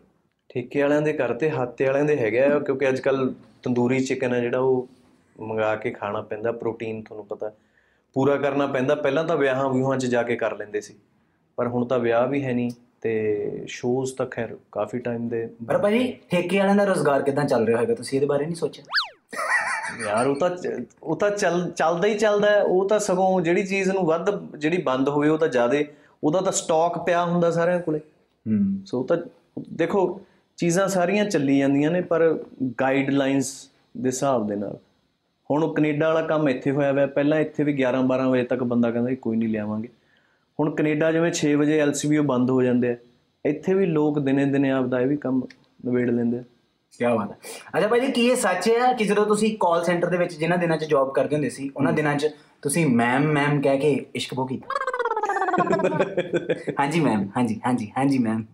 ਠੇਕੇ 0.48 0.82
ਵਾਲਿਆਂ 0.82 1.02
ਦੇ 1.02 1.12
ਘਰ 1.12 1.34
ਤੇ 1.34 1.50
ਹੱਤੇ 1.50 1.86
ਵਾਲਿਆਂ 1.86 2.04
ਦੇ 2.04 2.16
ਹੈਗਾ 2.16 2.56
ਆ, 2.56 2.58
ਕਿਉਂਕਿ 2.58 2.88
ਅੱਜ 2.88 3.00
ਕੱਲ 3.00 3.34
ਤੰਦੂਰੀ 3.62 4.00
ਚਿਕਨ 4.00 4.34
ਹੈ 4.34 4.40
ਜਿਹੜਾ 4.40 4.58
ਉਹ 4.58 4.88
ਮੰਗਾ 5.40 5.76
ਕੇ 5.76 5.90
ਖਾਣਾ 5.90 6.22
ਪੈਂਦਾ 6.22 6.52
ਪ੍ਰੋਟੀਨ 6.52 7.02
ਤੁਹਾਨੂੰ 7.02 7.26
ਪਤਾ 7.26 7.52
ਪੂਰਾ 8.14 8.36
ਕਰਨਾ 8.36 8.66
ਪੈਂਦਾ। 8.66 8.94
ਪਹਿਲਾਂ 8.94 9.24
ਤਾਂ 9.24 9.36
ਵਿਆਹਾਂ 9.36 9.70
ਵਿਊਹਾਂ 9.70 9.98
'ਚ 9.98 10.06
ਜਾ 10.06 10.22
ਕੇ 10.22 10.36
ਕਰ 10.36 10.56
ਲੈਂਦੇ 10.56 10.80
ਸੀ। 10.80 10.94
ਪਰ 11.56 11.68
ਹੁਣ 11.68 11.84
ਤਾਂ 11.86 11.98
ਵਿਆਹ 11.98 12.28
ਵੀ 12.28 12.44
ਹੈ 12.44 12.52
ਨਹੀਂ। 12.52 12.70
ਤੇ 13.00 13.64
ਸ਼ੋਜ਼ 13.66 14.14
ਤਾਂ 14.14 14.26
ਖੈਰ 14.26 14.56
ਕਾਫੀ 14.72 14.98
ਟਾਈਮ 14.98 15.28
ਦੇ 15.28 15.48
ਪਰ 15.66 15.78
ਭਾਜੀ 15.78 16.18
ਠੇਕੇ 16.30 16.58
ਵਾਲਿਆਂ 16.58 16.76
ਦਾ 16.76 16.84
ਰੋਜ਼ਗਾਰ 16.84 17.22
ਕਿਦਾਂ 17.22 17.44
ਚੱਲ 17.44 17.66
ਰਿਹਾ 17.66 17.76
ਹੋਵੇਗਾ 17.76 17.94
ਤੁਸੀਂ 17.94 18.18
ਇਹਦੇ 18.18 18.26
ਬਾਰੇ 18.26 18.44
ਨਹੀਂ 18.44 18.54
ਸੋਚਿਆ? 18.54 18.84
ਯਾਰ 20.06 20.26
ਉਹ 20.26 20.36
ਤਾਂ 20.36 20.50
ਉਹ 21.02 21.16
ਤਾਂ 21.16 21.30
ਚੱਲ 21.30 21.70
ਚੱਲਦਾ 21.70 22.08
ਹੀ 22.08 22.18
ਚੱਲਦਾ 22.18 22.62
ਉਹ 22.62 22.88
ਤਾਂ 22.88 22.98
ਸਗੋਂ 22.98 23.40
ਜਿਹੜੀ 23.40 23.66
ਚੀਜ਼ 23.66 23.90
ਨੂੰ 23.90 24.06
ਵੱਧ 24.06 24.56
ਜਿਹੜੀ 24.56 24.78
ਬੰਦ 24.78 25.08
ਹੋਵੇ 25.08 25.28
ਉਹ 25.28 25.38
ਤਾਂ 25.38 25.48
ਜ਼ਿਆਦੇ 25.48 25.92
ਉਹਦਾ 26.24 26.40
ਤਾਂ 26.40 26.52
ਸਟਾਕ 26.52 27.04
ਪਿਆ 27.04 27.24
ਹੁੰਦਾ 27.24 27.50
ਸਾਰਿਆਂ 27.50 27.80
ਕੋਲੇ। 27.80 27.98
ਹੂੰ। 27.98 28.86
ਸੋ 28.86 29.02
ਤਾਂ 29.02 29.16
ਦੇਖੋ 29.72 30.20
ਚੀਜ਼ਾਂ 30.56 30.88
ਸਾਰੀਆਂ 30.88 31.24
ਚੱਲੀ 31.24 31.58
ਜਾਂਦੀਆਂ 31.58 31.90
ਨੇ 31.90 32.00
ਪਰ 32.00 32.38
ਗਾਈਡਲਾਈਨਸ 32.80 33.70
ਦੇ 33.96 34.06
ਹਿਸਾਬ 34.06 34.46
ਦੇ 34.46 34.56
ਨਾਲ। 34.56 34.78
ਹੁਣ 35.50 35.64
ਉਹ 35.64 35.74
ਕੈਨੇਡਾ 35.74 36.08
ਵਾਲਾ 36.08 36.26
ਕੰਮ 36.26 36.48
ਇੱਥੇ 36.48 36.70
ਹੋਇਆ 36.70 36.92
ਹੋਇਆ। 36.92 37.06
ਪਹਿਲਾਂ 37.06 37.40
ਇੱਥੇ 37.40 37.64
ਵੀ 37.64 37.72
11 37.72 38.02
12 38.02 38.30
ਵਜੇ 38.30 38.42
ਤੱਕ 38.42 38.62
ਬੰਦਾ 38.62 38.90
ਕਹਿੰਦਾ 38.90 39.14
ਕੋਈ 39.14 39.36
ਨਹੀਂ 39.36 39.48
ਲਿਆਵਾਂਗੇ। 39.48 39.88
ਹੁਣ 40.60 40.70
ਕੈਨੇਡਾ 40.74 41.10
ਜਿਵੇਂ 41.12 41.30
6 41.38 41.52
ਵਜੇ 41.56 41.78
ਐਲਸੀਬੀਓ 41.80 42.22
ਬੰਦ 42.24 42.50
ਹੋ 42.50 42.62
ਜਾਂਦੇ 42.62 42.90
ਆ 42.90 42.96
ਇੱਥੇ 43.44 43.74
ਵੀ 43.74 43.86
ਲੋਕ 43.88 44.18
ਦਿਨੇ 44.20 44.44
ਦਿਨੇ 44.46 44.70
ਆਪਦਾ 44.70 45.00
ਇਹ 45.00 45.06
ਵੀ 45.06 45.16
ਕੰਮ 45.16 45.42
ਨਿਬੇੜ 45.86 46.08
ਲੈਂਦੇ 46.10 46.38
ਆ। 46.38 46.42
ਕੀ 47.00 47.04
ਬਾਤ 47.06 47.30
ਹੈ। 47.30 47.36
ਅੱਛਾ 47.76 47.88
ਭਾਜੀ 47.88 48.10
ਕੀ 48.12 48.26
ਇਹ 48.26 48.36
ਸੱਚ 48.36 48.68
ਹੈ 48.70 48.92
ਕਿ 48.92 49.04
ਜਦੋਂ 49.04 49.24
ਤੁਸੀਂ 49.26 49.56
ਕਾਲ 49.60 49.84
ਸੈਂਟਰ 49.84 50.08
ਦੇ 50.08 50.16
ਵਿੱਚ 50.16 50.34
ਜਿਨ੍ਹਾਂ 50.34 50.58
ਦਿਨਾਂ 50.58 50.76
'ਚ 50.76 50.84
ਜੌਬ 50.84 51.12
ਕਰਦੇ 51.12 51.36
ਹੁੰਦੇ 51.36 51.50
ਸੀ 51.50 51.70
ਉਹਨਾਂ 51.76 51.92
ਦਿਨਾਂ 51.92 52.14
'ਚ 52.16 52.30
ਤੁਸੀਂ 52.62 52.86
ਮੈਮ 52.86 53.26
ਮੈਮ 53.32 53.60
ਕਹਿ 53.62 53.78
ਕੇ 53.78 53.92
ਇਸ਼ਕ 54.14 54.34
ਬੋ 54.34 54.46
ਕੀਤਾ? 54.46 54.66
ਹਾਂਜੀ 56.80 57.00
ਮੈਮ 57.00 57.26
ਹਾਂਜੀ 57.36 57.60
ਹਾਂਜੀ 57.66 57.90
ਹਾਂਜੀ 57.96 58.18
ਮੈਮ 58.18 58.44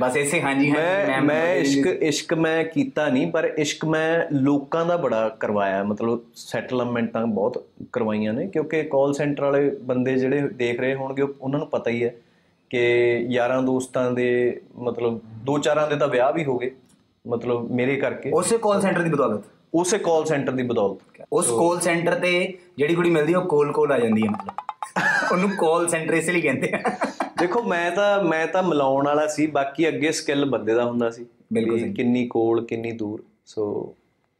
ਬਸ 0.00 0.16
ਐਸੇ 0.16 0.40
ਹਾਂਜੀ 0.40 0.70
ਮੈਂ 0.70 1.20
ਮੈਂ 1.22 1.54
ਇਸ਼ਕ 1.54 1.86
ਇਸ਼ਕ 1.86 2.34
ਮੈਂ 2.34 2.64
ਕੀਤਾ 2.64 3.08
ਨਹੀਂ 3.08 3.32
ਪਰ 3.32 3.44
ਇਸ਼ਕ 3.58 3.84
ਮੈਂ 3.84 4.24
ਲੋਕਾਂ 4.32 4.86
ਦਾ 4.86 4.96
ਬੜਾ 4.96 5.28
ਕਰਵਾਇਆ 5.28 5.82
ਮਤਲਬ 5.84 6.20
ਸੈਟਲਮੈਂਟਾਂ 6.34 7.26
ਬਹੁਤ 7.26 7.64
ਕਰਵਾਈਆਂ 7.92 8.32
ਨੇ 8.32 8.46
ਕਿਉਂਕਿ 8.46 8.82
ਕਾਲ 8.82 9.12
ਸੈਂਟਰ 9.14 9.42
ਵਾਲੇ 9.42 9.70
ਬੰਦੇ 9.82 10.16
ਜਿਹੜੇ 10.16 10.40
ਦੇਖ 10.40 10.80
ਰਹੇ 10.80 10.94
ਹੋਣਗੇ 10.94 11.22
ਉਹ- 11.22 11.34
ਉਹਨਾਂ 11.40 11.58
ਨੂੰ 11.58 11.68
ਪਤਾ 11.68 11.90
ਹੀ 11.90 12.04
ਹੈ 12.04 12.14
ਕਿ 12.70 12.80
ਯਾਰਾਂ 13.30 13.62
ਦੋਸਤਾਂ 13.62 14.10
ਦੇ 14.10 14.60
ਮਤਲਬ 14.78 15.20
ਦੋ 15.44 15.58
ਚਾਰਾਂ 15.58 15.88
ਦੇ 15.88 15.96
ਤਾਂ 15.96 16.08
ਵਿਆਹ 16.08 16.32
ਵੀ 16.32 16.44
ਹੋ 16.44 16.58
ਗਏ 16.58 16.70
ਮਤਲਬ 17.26 17.70
ਮੇਰੇ 17.70 17.96
ਕਰਕੇ। 17.96 18.30
ਉਸੇ 18.30 18.58
ਕਾਲ 18.58 18.80
ਸੈਂਟਰ 18.80 19.02
ਦੀ 19.02 19.10
ਬਦੌਲਤ? 19.10 19.42
ਉਸੇ 19.74 19.98
ਕਾਲ 19.98 20.24
ਸੈਂਟਰ 20.24 20.52
ਦੀ 20.52 20.62
ਬਦੌਲਤ। 20.62 21.26
ਉਸ 21.32 21.46
ਕਾਲ 21.46 21.80
ਸੈਂਟਰ 21.80 22.14
ਤੇ 22.14 22.58
ਜਿਹੜੀ 22.78 22.94
ਕੁੜੀ 22.94 23.10
ਮਿਲਦੀ 23.10 23.34
ਉਹ 23.34 23.42
ਕੋਲ 23.42 23.72
ਕੋਲ 23.72 23.92
ਆ 23.92 23.98
ਜਾਂਦੀ 23.98 24.22
ਹੈ 24.22 24.30
ਮਤਲਬ। 24.30 24.52
ਉਹਨੂੰ 25.32 25.50
ਕਾਲ 25.50 25.88
ਸੈਂਟਰ 25.88 26.14
ਇਸ 26.14 26.28
ਲਈ 26.28 26.40
ਕਹਿੰਦੇ 26.40 26.72
ਆ। 26.74 26.80
ਦੇਖੋ 27.40 27.62
ਮੈਂ 27.62 27.90
ਤਾਂ 27.90 28.22
ਮੈਂ 28.24 28.46
ਤਾਂ 28.46 28.62
ਮਿਲਾਉਣ 28.62 29.04
ਵਾਲਾ 29.06 29.26
ਸੀ 29.26 29.46
ਬਾਕੀ 29.46 29.88
ਅੱਗੇ 29.88 30.12
ਸਕਿੱਲ 30.12 30.44
ਬੰਦੇ 30.44 30.74
ਦਾ 30.74 30.84
ਹੁੰਦਾ 30.84 31.10
ਸੀ 31.10 31.26
ਬਿਲਕੁਲ। 31.52 31.92
ਕਿੰਨੀ 31.92 32.26
ਕੋਲ 32.26 32.64
ਕਿੰਨੀ 32.66 32.92
ਦੂਰ 32.92 33.22
ਸੋ 33.46 33.94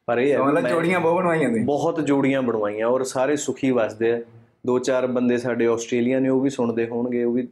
ਪਰ 0.09 0.19
ਇਹ 0.19 0.33
ਹੈ 0.33 0.39
ਮਤਲਬ 0.39 0.63
ਮੈਂ- 0.63 0.71
ਜੋੜੀਆਂ 0.71 1.01
ਬਹੁਤ 1.01 1.17
ਬਣਵਾਈਆਂ 1.17 1.49
ਨੇ 1.49 1.59
ਬਹੁਤ 1.65 2.01
ਜੋੜੀਆਂ 2.01 2.43
ਬਣਵਾਈਆਂ 2.43 2.87
ਔਰ 2.87 3.03
ਸਾਰੇ 3.05 3.37
ਸੁਖੀ 3.37 3.71
ਵਸਦੇ 3.71 4.13
ਆ। 4.13 4.21
ਦੋ 4.67 4.79
ਚਾਰ 4.79 5.07
ਬੰਦੇ 5.07 5.37
ਸਾਡੇ 5.39 5.67
ਆਸਟ੍ਰੇਲੀਆ 5.67 6.19
ਨੇ 6.21 6.29
ਉਹ 6.29 6.41
ਵੀ 6.41 6.51
ਸੁਣਦੇ 6.51 6.87
ਹੋਣਗੇ 6.87 7.25
ਉਹ 7.25 7.33
ਵੀ 7.33 7.47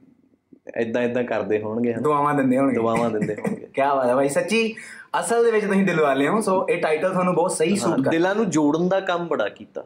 ਇਦਾਂ 0.77 1.03
ਇਦਾਂ 1.03 1.23
ਕਰਦੇ 1.25 1.61
ਹੋਣਗੇ 1.63 1.93
ਦੁਆਵਾਂ 1.93 2.35
ਦਿੰਦੇ 2.35 2.59
ਹੋਣਗੇ। 2.59 2.75
ਦੁਆਵਾਂ 2.75 3.11
ਦਿੰਦੇ 3.11 3.35
ਹੋਣਗੇ। 3.35 3.67
ਕੀ 3.75 3.81
ਬਾਤ 3.81 4.07
ਹੈ 4.07 4.15
ਭਾਈ 4.15 4.29
ਸੱਚੀ 4.29 4.75
ਅਸਲ 5.21 5.45
ਦੇ 5.45 5.51
ਵਿੱਚ 5.51 5.65
ਤੁਸੀਂ 5.65 5.85
ਦਿਲ 5.87 6.01
ਵਾਲੇ 6.01 6.29
ਹੋ 6.29 6.41
ਸੋ 6.41 6.67
ਇਹ 6.71 6.81
ਟਾਈਟਲ 6.83 7.11
ਤੁਹਾਨੂੰ 7.13 7.35
ਬਹੁਤ 7.35 7.53
ਸਹੀ 7.53 7.77
ਸੂਟ 7.77 8.01
ਕਰ 8.05 8.11
ਦਿਲਾਂ 8.11 8.35
ਨੂੰ 8.35 8.51
ਜੋੜਨ 8.51 8.89
ਦਾ 8.89 9.01
ਕੰਮ 9.01 9.27
ਬੜਾ 9.29 9.49
ਕੀਤਾ। 9.49 9.85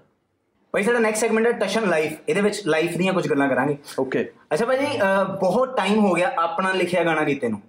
ਭਾਈ 0.73 0.83
ਸਾਡਾ 0.83 0.99
ਨੈਕਸਟ 0.99 1.21
ਸੈਗਮੈਂਟ 1.21 1.47
ਹੈ 1.47 1.51
ਟਸ਼ਨ 1.61 1.89
ਲਾਈਫ 1.89 2.13
ਇਹਦੇ 2.29 2.41
ਵਿੱਚ 2.41 2.61
ਲਾਈਫ 2.67 2.97
ਦੀਆਂ 2.99 3.13
ਕੁਝ 3.13 3.27
ਗੱਲਾਂ 3.31 3.49
ਕਰਾਂਗੇ। 3.49 3.77
ਓਕੇ 4.01 4.23
ਅੱਛਾ 4.53 4.65
ਭਾਜੀ 4.67 4.87
ਬਹੁਤ 5.41 5.77
ਟਾਈਮ 5.77 5.99
ਹੋ 6.05 6.13
ਗਿਆ 6.15 6.31
ਆਪਣਾ 6.39 6.73
ਲਿਖਿਆ 6.73 7.03
ਗਾਣਾ 7.05 7.25
ਕੀਤੇ 7.25 7.49
ਨੂੰ। 7.49 7.61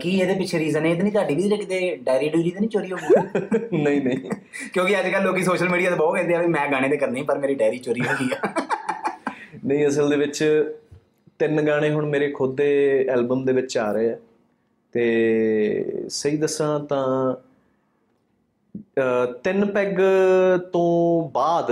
ਕੀ 0.00 0.10
ਇਹਦੇ 0.20 0.34
ਪਿੱਛੇ 0.34 0.58
ਰੀਜ਼ਨ 0.58 0.86
ਹੈ? 0.86 0.90
ਇਹ 0.90 0.96
ਤਾਂ 0.96 1.02
ਨਹੀਂ 1.02 1.12
ਤੁਹਾਡੀ 1.12 1.34
ਵੀ 1.34 1.48
ਕਿਤੇ 1.56 1.96
ਡਾਇਰੀ 2.04 2.28
ਡੂਰੀ 2.28 2.50
ਤਾਂ 2.50 2.60
ਨਹੀਂ 2.60 2.70
ਚੋਰੀ 2.70 2.92
ਹੋ 2.92 2.96
ਗਈ? 2.96 3.78
ਨਹੀਂ 3.82 4.00
ਨਹੀਂ। 4.02 4.30
ਕਿਉਂਕਿ 4.74 4.98
ਅੱਜ 5.00 5.08
ਕੱਲ 5.08 5.22
ਲੋਕੀ 5.24 5.42
ਸੋਸ਼ਲ 5.42 5.68
ਮੀਡੀਆ 5.68 5.90
ਤੇ 5.90 5.96
ਬਹੁਤ 5.96 6.14
ਕਹਿੰਦੇ 6.14 6.34
ਆ 6.34 6.40
ਵੀ 6.40 6.46
ਮੈਂ 6.46 6.66
ਗਾਣੇ 6.72 6.88
ਤੇ 6.88 6.96
ਕਰਨੇ 6.96 7.22
ਪਰ 7.22 7.38
ਮੇਰੀ 7.38 7.54
ਡਾਇਰੀ 7.54 7.78
ਚੋਰੀ 7.78 8.00
ਹੋ 8.00 8.14
ਗਈ 8.20 8.28
ਆ। 8.34 8.52
ਨਹੀਂ 9.64 9.86
ਅਸਲ 9.88 10.10
ਦੇ 10.10 10.16
ਵਿੱਚ 10.16 10.42
ਤਿੰਨ 11.38 11.66
ਗਾਣੇ 11.66 11.90
ਹੁਣ 11.90 12.06
ਮੇਰੇ 12.06 12.30
ਖੁਦ 12.32 12.56
ਦੇ 12.56 12.72
ਐਲਬਮ 13.10 13.44
ਦੇ 13.44 13.52
ਵਿੱਚ 13.52 13.78
ਆ 13.78 13.90
ਰਹੇ 13.92 14.10
ਆ। 14.12 14.16
ਤੇ 14.94 16.06
ਸਹੀ 16.10 16.36
ਦੱਸਾਂ 16.36 16.78
ਤਾਂ 16.80 17.34
ਤਿੰਨ 19.44 19.64
ਪੈਗ 19.66 19.98
ਤੋਂ 20.72 21.30
ਬਾਅਦ 21.34 21.70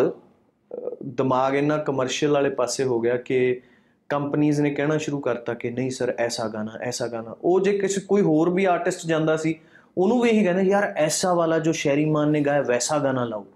ਦਿਮਾਗ 1.05 1.55
ਇਹਨਾਂ 1.55 1.79
ਕਮਰਸ਼ੀਅਲ 1.79 2.33
ਵਾਲੇ 2.33 2.51
ਪਾਸੇ 2.51 2.85
ਹੋ 2.85 3.01
ਗਿਆ 3.01 3.17
ਕਿ 3.17 3.61
ਕੰਪਨੀਆਂ 4.09 4.63
ਨੇ 4.63 4.71
ਕਹਿਣਾ 4.71 4.99
ਸ਼ੁਰੂ 4.99 5.21
ਕਰਤਾ 5.21 5.55
ਕਿ 5.55 5.71
ਨਹੀਂ 5.71 5.91
ਸਰ 5.91 6.15
ਐਸਾ 6.19 6.49
ਗਾਣਾ 6.49 6.73
ਐਸਾ 6.81 7.07
ਗਾਣਾ। 7.07 7.37
ਉਹ 7.45 7.61
ਜੇ 7.61 7.79
ਕਿਸੇ 7.79 8.01
ਕੋਈ 8.01 8.23
ਹੋਰ 8.23 8.51
ਵੀ 8.51 8.65
ਆਰਟਿਸਟ 8.65 9.07
ਜਾਂਦਾ 9.07 9.37
ਸੀ 9.37 9.55
ਉਹਨੂੰ 9.99 10.21
ਵੀ 10.21 10.31
ਇਹੀ 10.31 10.45
ਕਹਿੰਦੇ 10.45 10.63
ਯਾਰ 10.63 10.93
ਐਸਾ 10.97 11.35
ਵਾਲਾ 11.35 11.59
ਜੋ 11.59 11.73
ਸ਼ੈਰੀ 11.73 12.05
ਮਾਨ 12.05 12.31
ਨੇ 12.31 12.41
ਗਾਇਆ 12.41 12.63
ਵੈਸਾ 12.63 12.99
ਗਾਣਾ 12.99 13.25
ਲਾਓ। 13.25 13.47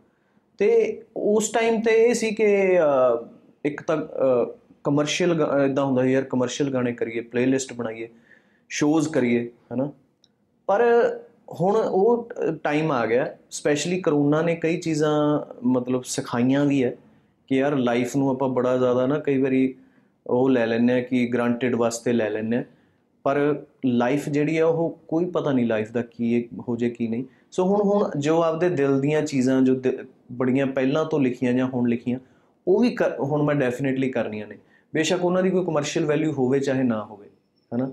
ਤੇ 0.59 1.03
ਉਸ 1.17 1.49
ਟਾਈਮ 1.49 1.81
ਤੇ 1.81 1.91
ਇਹ 1.91 2.15
ਸੀ 2.15 2.35
ਕਿ 2.35 2.79
ਅਹ, 2.79 3.27
ਇੱਕ 3.65 3.83
ਤਾਂ 3.83 3.97
ਕਮਰਸ਼ੀਅਲ 4.85 5.49
ਇਦਾਂ 5.65 5.85
ਹੁੰਦਾ 5.85 6.03
ਸੀ 6.03 6.13
ਯਾਰ 6.13 6.23
ਕਮਰਸ਼ੀਅਲ 6.23 6.71
ਗਾਣੇ 6.71 6.93
ਕਰੀਏ 6.93 7.21
ਪਲੇਲਿਸਟ 7.21 7.73
ਬਣਾਈਏ 7.73 8.09
ਸ਼ੋਜ਼ 8.69 9.09
ਕਰੀਏ 9.09 9.51
ਹਨਾ। 9.75 9.93
ਪਰ 10.67 10.83
ਹੁਣ 11.61 11.77
ਉਹ 11.77 12.29
ਟਾਈਮ 12.65 12.93
ਆ 12.93 13.07
ਗਿਆ 13.07 13.37
ਸਪੈਸ਼ਲੀ 13.51 14.01
ਕਰੋਨਾ 14.01 14.43
ਨੇ 14.43 14.57
ਕਈ 14.57 14.77
ਚੀਜ਼ਾਂ 14.77 15.45
ਮਤਲਬ 15.67 16.03
ਸਿਖਾਈਆਂ 16.05 16.65
ਵੀ 16.65 16.85
ਹੈ। 16.85 16.97
ਕਿ 17.49 17.57
ਯਾਰ 17.57 17.77
ਲਾਈਫ 17.77 18.17
ਨੂੰ 18.17 18.31
ਆਪਾਂ 18.31 18.49
ਬੜਾ 18.49 18.77
ਜ਼ਿਆਦਾ 18.77 19.07
ਨਾ 19.07 19.19
ਕਈ 19.19 19.39
ਵਾਰੀ 19.39 19.75
ਉਹ 20.27 20.51
ਲੈ 20.51 20.67
ਲੈਂਦੇ 20.67 20.93
ਆ 20.93 21.01
ਕਿ 21.01 21.27
ਗ੍ਰਾਂਟਡ 21.27 21.75
ਵਾਸਤੇ 21.75 22.13
ਲੈ 22.13 22.31
ਲੈਂਦੇ 22.31 22.57
ਆ 22.57 22.65
ਪਰ 23.23 23.63
ਲਾਈਫ 23.87 24.29
ਜਿਹੜੀ 24.29 24.59
ਆ 24.59 24.67
ਉਹ 24.67 24.99
ਕੋਈ 25.09 25.25
ਪਤਾ 25.25 25.53
ਨਹੀਂ 25.53 25.67
ਲਾਈਫ 25.67 25.93
ਦਾ 25.93 26.03
ਕੀ 26.03 26.35
ਹੈ, 26.35 26.63
ਹੋ 26.69 26.77
ਜੇ 26.77 26.91
ਕੀ 26.91 27.09
ਨਹੀਂ। 27.09 27.25
ਸੋ 27.51 27.65
ਹੁਣ 27.65 27.81
ਹੁਣ 27.81 28.11
ਜੋ 28.19 28.43
ਆਪਦੇ 28.43 28.69
ਦਿਲ 28.69 29.01
ਦੀਆਂ 29.01 29.23
ਚੀਜ਼ਾਂ 29.23 29.63
ਜੋ 29.63 29.75
ਦਿ- 29.75 30.07
ਬੜੀਆਂ 30.33 30.67
ਪਹਿਲਾਂ 30.67 31.05
ਤੋਂ 31.05 31.21
ਲਿਖੀਆਂ 31.21 31.53
ਜਾਂ 31.53 31.67
ਹੁਣ 31.67 31.89
ਲਿਖੀਆਂ 31.89 32.19
ਉਹ 32.69 32.81
ਵੀ 32.81 32.91
ਕਰ- 32.91 33.25
ਹੁਣ 33.25 33.43
ਮੈਂ 33.43 33.55
ਡੈਫੀਨਿਟਲੀ 33.55 34.09
ਕਰਨੀਆਂ 34.11 34.47
ਨੇ। 34.47 34.57
ਬੇਸ਼ੱਕ 34.95 35.25
ਉਹਨਾਂ 35.25 35.43
ਦੀ 35.43 35.51
ਕੋਈ 35.51 35.65
ਕਮਰਸ਼ੀਅਲ 35.65 36.07
ਵੈਲਿਊ 36.07 36.33
ਹੋਵੇ 36.33 36.61
ਚਾਹੇ 36.61 36.83
ਨਾ 36.83 37.05
ਹੋਵੇ 37.05 37.27
ਹਨਾ? 37.75 37.91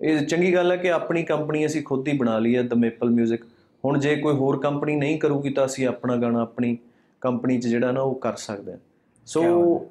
ਇਹ 0.00 0.26
ਚੰਗੀ 0.26 0.54
ਗੱਲ 0.54 0.72
ਹੈ 0.72 0.76
ਕਿ 0.76 0.90
ਆਪਣੀ 0.90 1.22
ਕੰਪਨੀ 1.22 1.66
ਅਸੀਂ 1.66 1.82
ਖੁਦ 1.82 2.08
ਹੀ 2.08 2.12
ਬਣਾ 2.16 2.38
ਲਈ 2.38 2.56
ਹੈ 2.56 2.62
ਦ 2.62 2.74
ਮੇਪਲ 2.74 3.08
뮤직 3.08 3.46
ਹੁਣ 3.84 3.98
ਜੇ 3.98 4.16
ਕੋਈ 4.16 4.34
ਹੋਰ 4.34 4.60
ਕੰਪਨੀ 4.60 4.96
ਨਹੀਂ 4.96 5.18
ਕਰੂਗੀ 5.18 5.50
ਤਾਂ 5.50 5.66
ਅਸੀਂ 5.66 5.86
ਆਪਣਾ 5.86 6.16
ਗਾਣਾ 6.16 6.40
ਆਪਣੀ 6.40 6.78
ਕੰਪਨੀ 7.20 7.58
'ਚ 7.60 7.66
ਜਿਹੜਾ 7.66 7.92
ਨਾ 7.92 8.00
ਉਹ 8.00 8.14
ਕਰ 8.14 8.36
ਸਕਦੇ 8.36 8.72
ਹਾਂ। 8.72 8.78
ਸੋ 9.26 9.42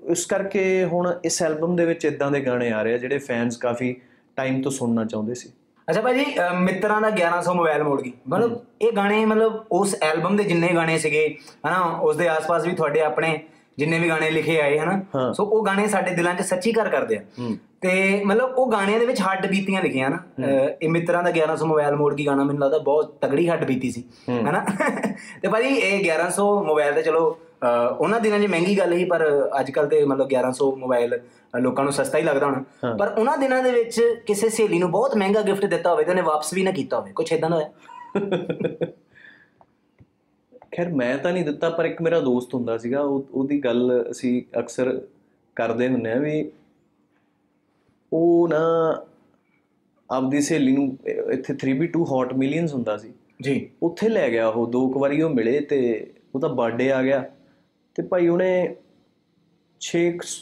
ਇਸ 0.09 0.25
ਕਰਕੇ 0.25 0.83
ਹੁਣ 0.83 1.13
ਇਸ 1.23 1.41
ਐਲਬਮ 1.43 1.75
ਦੇ 1.75 1.85
ਵਿੱਚ 1.85 2.05
ਇਦਾਂ 2.05 2.31
ਦੇ 2.31 2.41
ਗਾਣੇ 2.41 2.71
ਆ 2.71 2.81
ਰਹੇ 2.81 2.93
ਆ 2.93 2.97
ਜਿਹੜੇ 2.97 3.17
ਫੈਨਸ 3.17 3.57
ਕਾਫੀ 3.57 3.95
ਟਾਈਮ 4.35 4.61
ਤੋਂ 4.61 4.71
ਸੁਣਨਾ 4.71 5.05
ਚਾਹੁੰਦੇ 5.05 5.33
ਸੀ। 5.33 5.49
ਅੱਛਾ 5.89 6.01
ਭਾਜੀ 6.01 6.25
ਮਿੱਤਰਾਂ 6.57 7.01
ਦਾ 7.01 7.09
1100 7.09 7.53
ਮੋਬਾਈਲ 7.55 7.83
ਮੋੜ 7.83 8.01
ਗਈ। 8.01 8.11
ਮਤਲਬ 8.29 8.59
ਇਹ 8.81 8.91
ਗਾਣੇ 8.91 9.25
ਮਤਲਬ 9.25 9.65
ਉਸ 9.71 9.95
ਐਲਬਮ 10.01 10.37
ਦੇ 10.37 10.43
ਜਿੰਨੇ 10.43 10.69
ਗਾਣੇ 10.75 10.97
ਸੀਗੇ 10.97 11.27
ਹਨਾ 11.67 11.79
ਉਸ 12.01 12.17
ਦੇ 12.17 12.27
ਆਸ-ਪਾਸ 12.27 12.65
ਵੀ 12.65 12.71
ਤੁਹਾਡੇ 12.71 13.01
ਆਪਣੇ 13.01 13.39
ਜਿੰਨੇ 13.77 13.99
ਵੀ 13.99 14.09
ਗਾਣੇ 14.09 14.29
ਲਿਖੇ 14.31 14.59
ਆਏ 14.61 14.77
ਹਨਾ। 14.79 15.31
ਸੋ 15.33 15.43
ਉਹ 15.43 15.65
ਗਾਣੇ 15.65 15.87
ਸਾਡੇ 15.87 16.11
ਦਿਲਾਂ 16.15 16.33
'ਚ 16.35 16.41
ਸੱਚੀ 16.41 16.71
ਘਰ 16.71 16.89
ਕਰਦੇ 16.89 17.15
ਆ। 17.17 17.21
ਤੇ 17.81 18.21
ਮਤਲਬ 18.25 18.57
ਉਹ 18.57 18.71
ਗਾਣਿਆਂ 18.71 18.99
ਦੇ 18.99 19.05
ਵਿੱਚ 19.05 19.21
ਹੱਡ 19.21 19.45
ਬੀਤੀਆਂ 19.47 19.81
ਲਿਖੀਆਂ 19.81 20.09
ਨਾ 20.09 20.19
ਇਹ 20.81 20.89
ਮਿੱਤਰਾਂ 20.89 21.23
ਦਾ 21.23 21.31
1100 21.31 21.65
ਮੋਬਾਈਲ 21.65 21.95
ਮੋੜ 21.95 22.13
ਗਈ 22.13 22.25
ਗਾਣਾ 22.25 22.43
ਮੈਨੂੰ 22.43 22.61
ਲੱਗਦਾ 22.61 22.77
ਬਹੁਤ 22.77 23.13
ਤਗੜੀ 23.21 23.49
ਹੱਡ 23.49 23.65
ਬੀਤੀ 23.65 23.91
ਸੀ 23.91 24.03
ਹਨਾ। 24.29 24.65
ਤੇ 25.41 25.47
ਭਾਜੀ 25.47 25.67
ਇਹ 25.67 26.03
1100 26.03 26.45
ਮੋਬਾਈਲ 26.65 26.93
ਤੇ 26.93 27.01
ਚਲੋ 27.01 27.39
ਉਹਨਾਂ 27.99 28.19
ਦਿਨਾਂ 28.19 28.39
'ਚ 28.39 28.45
ਮਹਿੰਗੀ 28.45 28.77
ਗੱਲ 28.77 28.97
ਸੀ 28.97 29.05
ਪਰ 29.05 29.23
ਅੱਜ 29.59 29.71
ਕੱਲ 29.71 29.87
ਤੇ 29.87 30.03
ਮਤਲਬ 30.05 30.27
1100 30.27 30.71
ਮੋਬਾਈਲ 30.75 31.19
ਲੋਕਾਂ 31.59 31.83
ਨੂੰ 31.83 31.93
ਸਸਤਾ 31.93 32.17
ਹੀ 32.17 32.23
ਲੱਗਦਾ 32.23 32.45
ਹੋਣਾ। 32.45 32.95
ਪਰ 32.95 33.13
ਉਹਨਾਂ 33.17 33.37
ਦਿਨਾਂ 33.37 33.63
ਦੇ 33.63 33.71
ਵਿੱਚ 33.71 34.01
ਕਿਸੇ 34.27 34.49
ਸਹੇਲੀ 34.49 34.79
ਨੂੰ 34.79 34.91
ਬਹੁਤ 34.91 35.15
ਮਹਿੰਗਾ 35.15 35.41
ਗਿਫਟ 35.41 35.65
ਦਿੱਤਾ 35.65 35.91
ਹੋਵੇ 35.91 36.03
ਤੇ 36.03 36.11
ਉਹਨੇ 36.11 36.21
ਵਾਪਸ 36.21 36.53
ਵੀ 36.53 36.63
ਨਾ 36.63 36.71
ਕੀਤਾ 36.71 36.99
ਹੋਵੇ। 36.99 37.11
ਕੁਝ 37.11 37.31
ਇਦਾਂ 37.33 37.49
ਦਾ 37.49 37.55
ਹੋਇਆ? 37.55 37.69
ਖੈਰ 40.71 40.89
ਮੈਂ 40.89 41.17
ਤਾਂ 41.17 41.33
ਨਹੀਂ 41.33 41.45
ਦਿੱਤਾ 41.45 41.69
ਪਰ 41.69 41.85
ਇੱਕ 41.85 42.01
ਮੇਰਾ 42.01 42.19
ਦੋਸਤ 42.19 42.53
ਹੁੰਦਾ 42.53 42.77
ਸੀਗਾ 42.77 43.01
ਉਹ 43.01 43.25
ਉਹਦੀ 43.33 43.59
ਗੱਲ 43.59 44.05
ਅਸੀਂ 44.11 44.59
ਅਕਸਰ 44.59 45.01
ਕਰਦੇ 45.55 45.87
ਹੁੰਨੇ 45.87 46.11
ਆ 46.11 46.19
ਵੀ 46.19 46.51
ਉਹ 48.13 48.47
ਨਾ 48.47 48.61
ਆਪਦੀ 50.09 50.41
ਸਹੇਲੀ 50.41 50.71
ਨੂੰ 50.71 50.97
ਇੱਥੇ 51.31 51.53
3B2 51.53 52.03
ਹੌਟ 52.11 52.33
ਮਿਲੀਅਨਸ 52.33 52.73
ਹੁੰਦਾ 52.73 52.97
ਸੀ। 52.97 53.13
ਜੀ। 53.41 53.69
ਉੱਥੇ 53.83 54.09
ਲੈ 54.09 54.29
ਗਿਆ 54.29 54.47
ਉਹ 54.47 54.67
ਦੋ 54.67 54.87
ਕੁ 54.89 54.99
ਵਾਰੀ 54.99 55.21
ਉਹ 55.21 55.29
ਮਿਲੇ 55.29 55.59
ਤੇ 55.59 56.11
ਉਹਦਾ 56.35 56.47
ਬਰਥਡੇ 56.47 56.91
ਆ 56.91 57.01
ਗਿਆ। 57.03 57.23
ਤੇ 57.95 58.03
ਭਾਈ 58.03 58.27
ਉਹਨੇ 58.27 58.75
6 59.81 59.99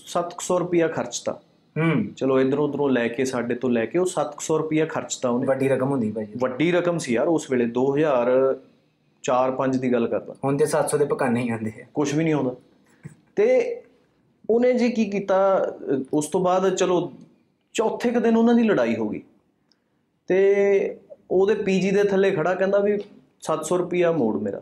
700 0.08 0.60
ਰੁਪਿਆ 0.60 0.88
ਖਰਚਤਾ। 0.88 1.41
ਹੂੰ। 1.77 2.13
ਚਲੋ 2.13 2.39
ਇਧਰੋਂ 2.39 2.67
ਉਧਰੋਂ 2.67 2.89
ਲੈ 2.89 3.08
ਕੇ 3.08 3.25
ਸਾਡੇ 3.25 3.55
ਤੋਂ 3.55 3.70
ਲੈ 3.70 3.86
ਕੇ 3.86 4.00
ਉਹ 4.00 4.05
700 4.05 4.58
ਰੁਪਿਆ 4.58 4.86
ਖਰਚਤਾ 4.86 5.29
ਉਹਨੇ। 5.29 5.48
ਵੱਡੀ 5.48 5.67
ਰਕਮ 5.67 5.89
ਹੁੰਦੀ 5.89 6.12
ਭਾਜੀ 6.12 6.34
ਵੱਡੀ 6.38 6.72
ਰਕਮ 6.72 6.98
ਸੀ 6.98 7.13
ਯਾਰ 7.13 7.27
ਉਸ 7.27 7.51
ਵੇਲੇ 7.51 7.65
2004-5 7.65 9.79
ਦੀ 9.79 9.93
ਗੱਲ 9.93 10.08
ਕਰਦਾ। 10.08 10.36
ਹੁਣ 10.43 10.58
ਤੇ 10.58 10.65
700 10.65 10.98
ਦੇ 10.98 11.05
ਪਕਾਨੇ 11.05 11.41
ਹੀ 11.41 11.50
ਆਉਂਦੇ 11.50 11.72
ਆ। 11.81 11.86
ਕੁਝ 11.93 12.15
ਵੀ 12.15 12.24
ਨਹੀਂ 12.24 12.34
ਆਉਂਦਾ। 12.34 12.55
ਤੇ 13.36 13.81
ਉਹਨੇ 14.50 14.74
ਜੀ 14.74 14.91
ਕੀ 14.91 15.05
ਕੀਤਾ 15.05 15.67
ਉਸ 16.13 16.27
ਤੋਂ 16.27 16.41
ਬਾਅਦ 16.41 16.75
ਚਲੋ 16.75 17.13
ਚੌਥੇ 17.74 18.12
ਕੁ 18.12 18.20
ਦਿਨ 18.20 18.38
ਉਹਨਾਂ 18.38 18.53
ਦੀ 18.53 18.63
ਲੜਾਈ 18.63 18.96
ਹੋ 18.96 19.10
ਗਈ। 19.10 19.22
ਤੇ 20.27 20.98
ਉਹਦੇ 21.31 21.55
ਪੀਜੀ 21.55 21.91
ਦੇ 21.91 22.03
ਥੱਲੇ 22.03 22.31
ਖੜਾ 22.31 22.55
ਕਹਿੰਦਾ 22.55 22.79
ਵੀ 22.79 23.00
700 23.41 23.77
ਰੁਪਿਆ 23.77 24.12
ਮੋੜ 24.12 24.41
ਮੇਰਾ। 24.41 24.62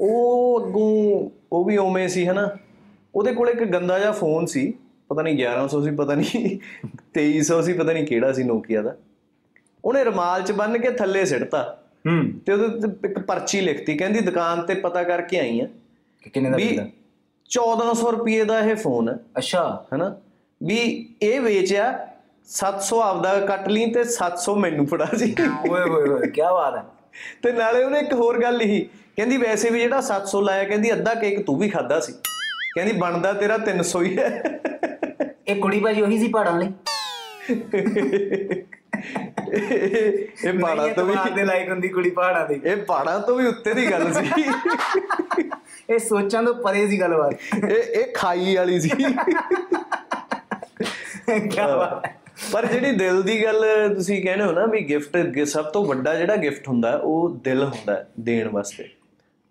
ਉਹ 0.00 0.66
ਅੱਗੋਂ 0.66 1.30
ਉਹ 1.52 1.64
ਵੀ 1.64 1.76
ਉਵੇਂ 1.76 2.08
ਸੀ 2.08 2.28
ਹਨਾ? 2.28 2.50
ਉਹਦੇ 3.14 3.32
ਕੋਲ 3.34 3.48
ਇੱਕ 3.50 3.64
ਗੰਦਾ 3.64 3.98
ਜਿਹਾ 3.98 4.12
ਫੋਨ 4.12 4.46
ਸੀ 4.46 4.74
ਪਤਾ 5.08 5.22
ਨਹੀਂ 5.22 5.44
1100 5.44 5.82
ਸੀ 5.84 5.90
ਪਤਾ 5.90 6.14
ਨਹੀਂ 6.14 6.58
2300 7.18 7.62
ਸੀ 7.62 7.72
ਪਤਾ 7.72 7.92
ਨਹੀਂ 7.92 8.06
ਕਿਹੜਾ 8.06 8.32
ਸੀ 8.32 8.42
ਨੋਕੀਆ 8.42 8.82
ਦਾ। 8.82 8.96
ਉਹਨੇ 9.84 10.04
ਰਮਾਲ 10.04 10.42
'ਚ 10.42 10.52
ਬੰਨ 10.52 10.78
ਕੇ 10.78 10.90
ਥੱਲੇ 10.90 11.24
ਸਿੱਟਤਾ। 11.24 11.78
ਹੂੰ। 12.08 12.40
ਤੇ 12.46 12.52
ਉਹਦੇ 12.52 12.88
ਤੇ 12.88 13.08
ਇੱਕ 13.08 13.18
ਪਰਚੀ 13.18 13.60
ਲਿਖਤੀ 13.60 13.96
ਕਹਿੰਦੀ 13.96 14.20
ਦੁਕਾਨ 14.20 14.62
ਤੇ 14.62 14.74
ਪਤਾ 14.74 15.02
ਕਰਕੇ 15.02 15.38
ਆਈ 15.40 15.60
ਆ 15.60 15.66
ਕਿ 16.22 16.30
ਕਿੰਨੇ 16.30 16.50
ਦਾ 16.50 16.56
ਪੈਂਦਾ 16.56 16.82
1400 17.50 18.10
ਰੁਪਏ 18.10 18.44
ਦਾ 18.44 18.60
ਇਹ 18.60 18.76
ਫੋਨ। 18.76 19.08
ਹੈ 19.08 19.18
ਅੱਛਾ। 19.38 19.86
ਹਨਾ? 19.94 20.16
ਵੀ 20.62 21.08
ਇਹ 21.22 21.40
ਵੇਚਿਆ 21.40 22.08
700 22.46 22.98
ਆਪਦਾ 23.02 23.40
ਕੱਟ 23.40 23.68
ਲਈ 23.68 23.90
ਤੇ 23.90 24.00
700 24.00 24.54
ਮੈਨੂੰ 24.58 24.86
ਫੜਾ 24.86 25.08
ਸੀ। 25.16 25.34
ਓਏ 25.70 25.82
ਹੋਏ 25.82 26.08
ਹੋਏ 26.08 26.30
ਕੀ 26.30 26.40
ਬਾਤ 26.40 26.76
ਹੈ। 26.76 26.82
ਤੇ 27.42 27.52
ਨਾਲੇ 27.52 27.84
ਉਹਨੇ 27.84 27.98
ਇੱਕ 27.98 28.12
ਹੋਰ 28.12 28.42
ਗੱਲ 28.42 28.56
ਲਿਖੀ 28.56 28.88
ਕਹਿੰਦੀ 29.16 29.36
ਵੈਸੇ 29.36 29.70
ਵੀ 29.70 29.80
ਜਿਹੜਾ 29.80 30.00
700 30.06 30.40
ਲਾਇਆ 30.42 30.64
ਕਹਿੰਦੀ 30.64 30.92
ਅੱਧਾ 30.92 31.14
ਕੇਕ 31.14 31.42
ਤੂੰ 31.46 31.58
ਵੀ 31.58 31.68
ਖਾਦਾ 31.68 32.00
ਸੀ। 32.00 32.12
ਕਹਿੰਦੀ 32.74 32.92
ਬਣਦਾ 32.92 33.32
ਤੇਰਾ 33.32 33.58
300 33.58 34.02
ਹੀ 34.02 34.18
ਹੈ। 34.18 34.60
ਇਹ 35.48 35.56
ਕੁੜੀ 35.56 35.80
ਭਾਜੀ 35.80 36.02
ਉਹੀ 36.02 36.18
ਸੀ 36.18 36.28
ਪਹਾੜਾਂ 36.28 36.58
ਲਈ? 36.60 36.72
ਇਹ 40.44 40.58
ਪਹਾੜਾਂ 40.60 40.88
ਤੋਂ 40.88 41.04
ਵੀ 41.04 41.14
ਦੇ 41.34 41.44
ਲਾਇਕ 41.44 41.68
ਹੁੰਦੀ 41.68 41.88
ਕੁੜੀ 41.88 42.10
ਪਹਾੜਾਂ 42.10 42.46
ਦੀ। 42.48 42.60
ਇਹ 42.64 42.76
ਪਹਾੜਾਂ 42.76 43.20
ਤੋਂ 43.20 43.36
ਵੀ 43.36 43.46
ਉੱਤੇ 43.46 43.74
ਦੀ 43.74 43.90
ਗੱਲ 43.90 44.12
ਸੀ। 44.12 44.44
ਇਹ 45.90 45.98
ਸੋਚਾਂ 45.98 46.42
ਤੋਂ 46.42 46.54
ਪਰੇ 46.54 46.86
ਸੀ 46.88 47.00
ਗੱਲਬਾਤ 47.00 47.64
ਇਹ 47.64 48.00
ਇਹ 48.00 48.12
ਖਾਈ 48.14 48.56
ਵਾਲੀ 48.56 48.80
ਸੀ। 48.80 48.88
ਕੀ 48.88 49.04
ਬਾਤ 51.56 52.10
ਪਰ 52.52 52.66
ਜਿਹੜੀ 52.66 52.92
ਦਿਲ 52.92 53.22
ਦੀ 53.22 53.44
ਗੱਲ 53.44 53.64
ਤੁਸੀਂ 53.94 54.22
ਕਹਿੰਦੇ 54.24 54.44
ਹੋ 54.44 54.52
ਨਾ 54.52 54.66
ਵੀ 54.66 54.80
ਗਿਫਟ 54.80 55.44
ਸਭ 55.44 55.64
ਤੋਂ 55.64 55.84
ਵੱਡਾ 55.84 56.14
ਜਿਹੜਾ 56.14 56.36
ਗਿਫਟ 56.36 56.68
ਹੁੰਦਾ 56.68 56.96
ਉਹ 56.96 57.28
ਦਿਲ 57.44 57.62
ਹੁੰਦਾ 57.64 58.04
ਦੇਣ 58.20 58.48
ਵਾਸਤੇ। 58.48 58.88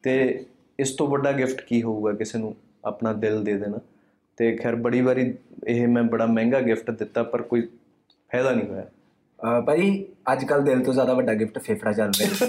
ਤੇ 0.05 0.45
ਇਸ 0.79 0.91
ਤੋਂ 0.91 1.07
ਵੱਡਾ 1.07 1.31
ਗਿਫਟ 1.31 1.61
ਕੀ 1.61 1.83
ਹੋਊਗਾ 1.83 2.11
ਕਿਸੇ 2.11 2.37
ਨੂੰ 2.37 2.55
ਆਪਣਾ 2.85 3.13
ਦਿਲ 3.13 3.43
ਦੇ 3.43 3.53
ਦੇਣਾ? 3.57 3.79
ਤੇ 4.37 4.55
ਖੈਰ 4.55 4.75
ਬੜੀ 4.75 5.01
ਵਾਰੀ 5.01 5.33
ਇਹ 5.67 5.87
ਮੈਂ 5.87 6.03
ਬੜਾ 6.03 6.25
ਮਹਿੰਗਾ 6.25 6.59
ਗਿਫਟ 6.59 6.91
ਦਿੱਤਾ 6.91 7.23
ਪਰ 7.23 7.41
ਕੋਈ 7.41 7.61
ਫਾਇਦਾ 8.31 8.51
ਨਹੀਂ 8.51 8.67
ਹੋਇਆ। 8.67 9.61
ਭਾਜੀ 9.61 10.05
ਅੱਜ 10.31 10.45
ਕੱਲ 10.45 10.63
ਦਿਲ 10.63 10.83
ਤੋਂ 10.83 10.93
ਜ਼ਿਆਦਾ 10.93 11.13
ਵੱਡਾ 11.13 11.33
ਗਿਫਟ 11.33 11.59
ਫੇਫੜਾ 11.59 11.91
ਚੱਲ 11.93 12.11
ਰਿਹਾ। 12.19 12.47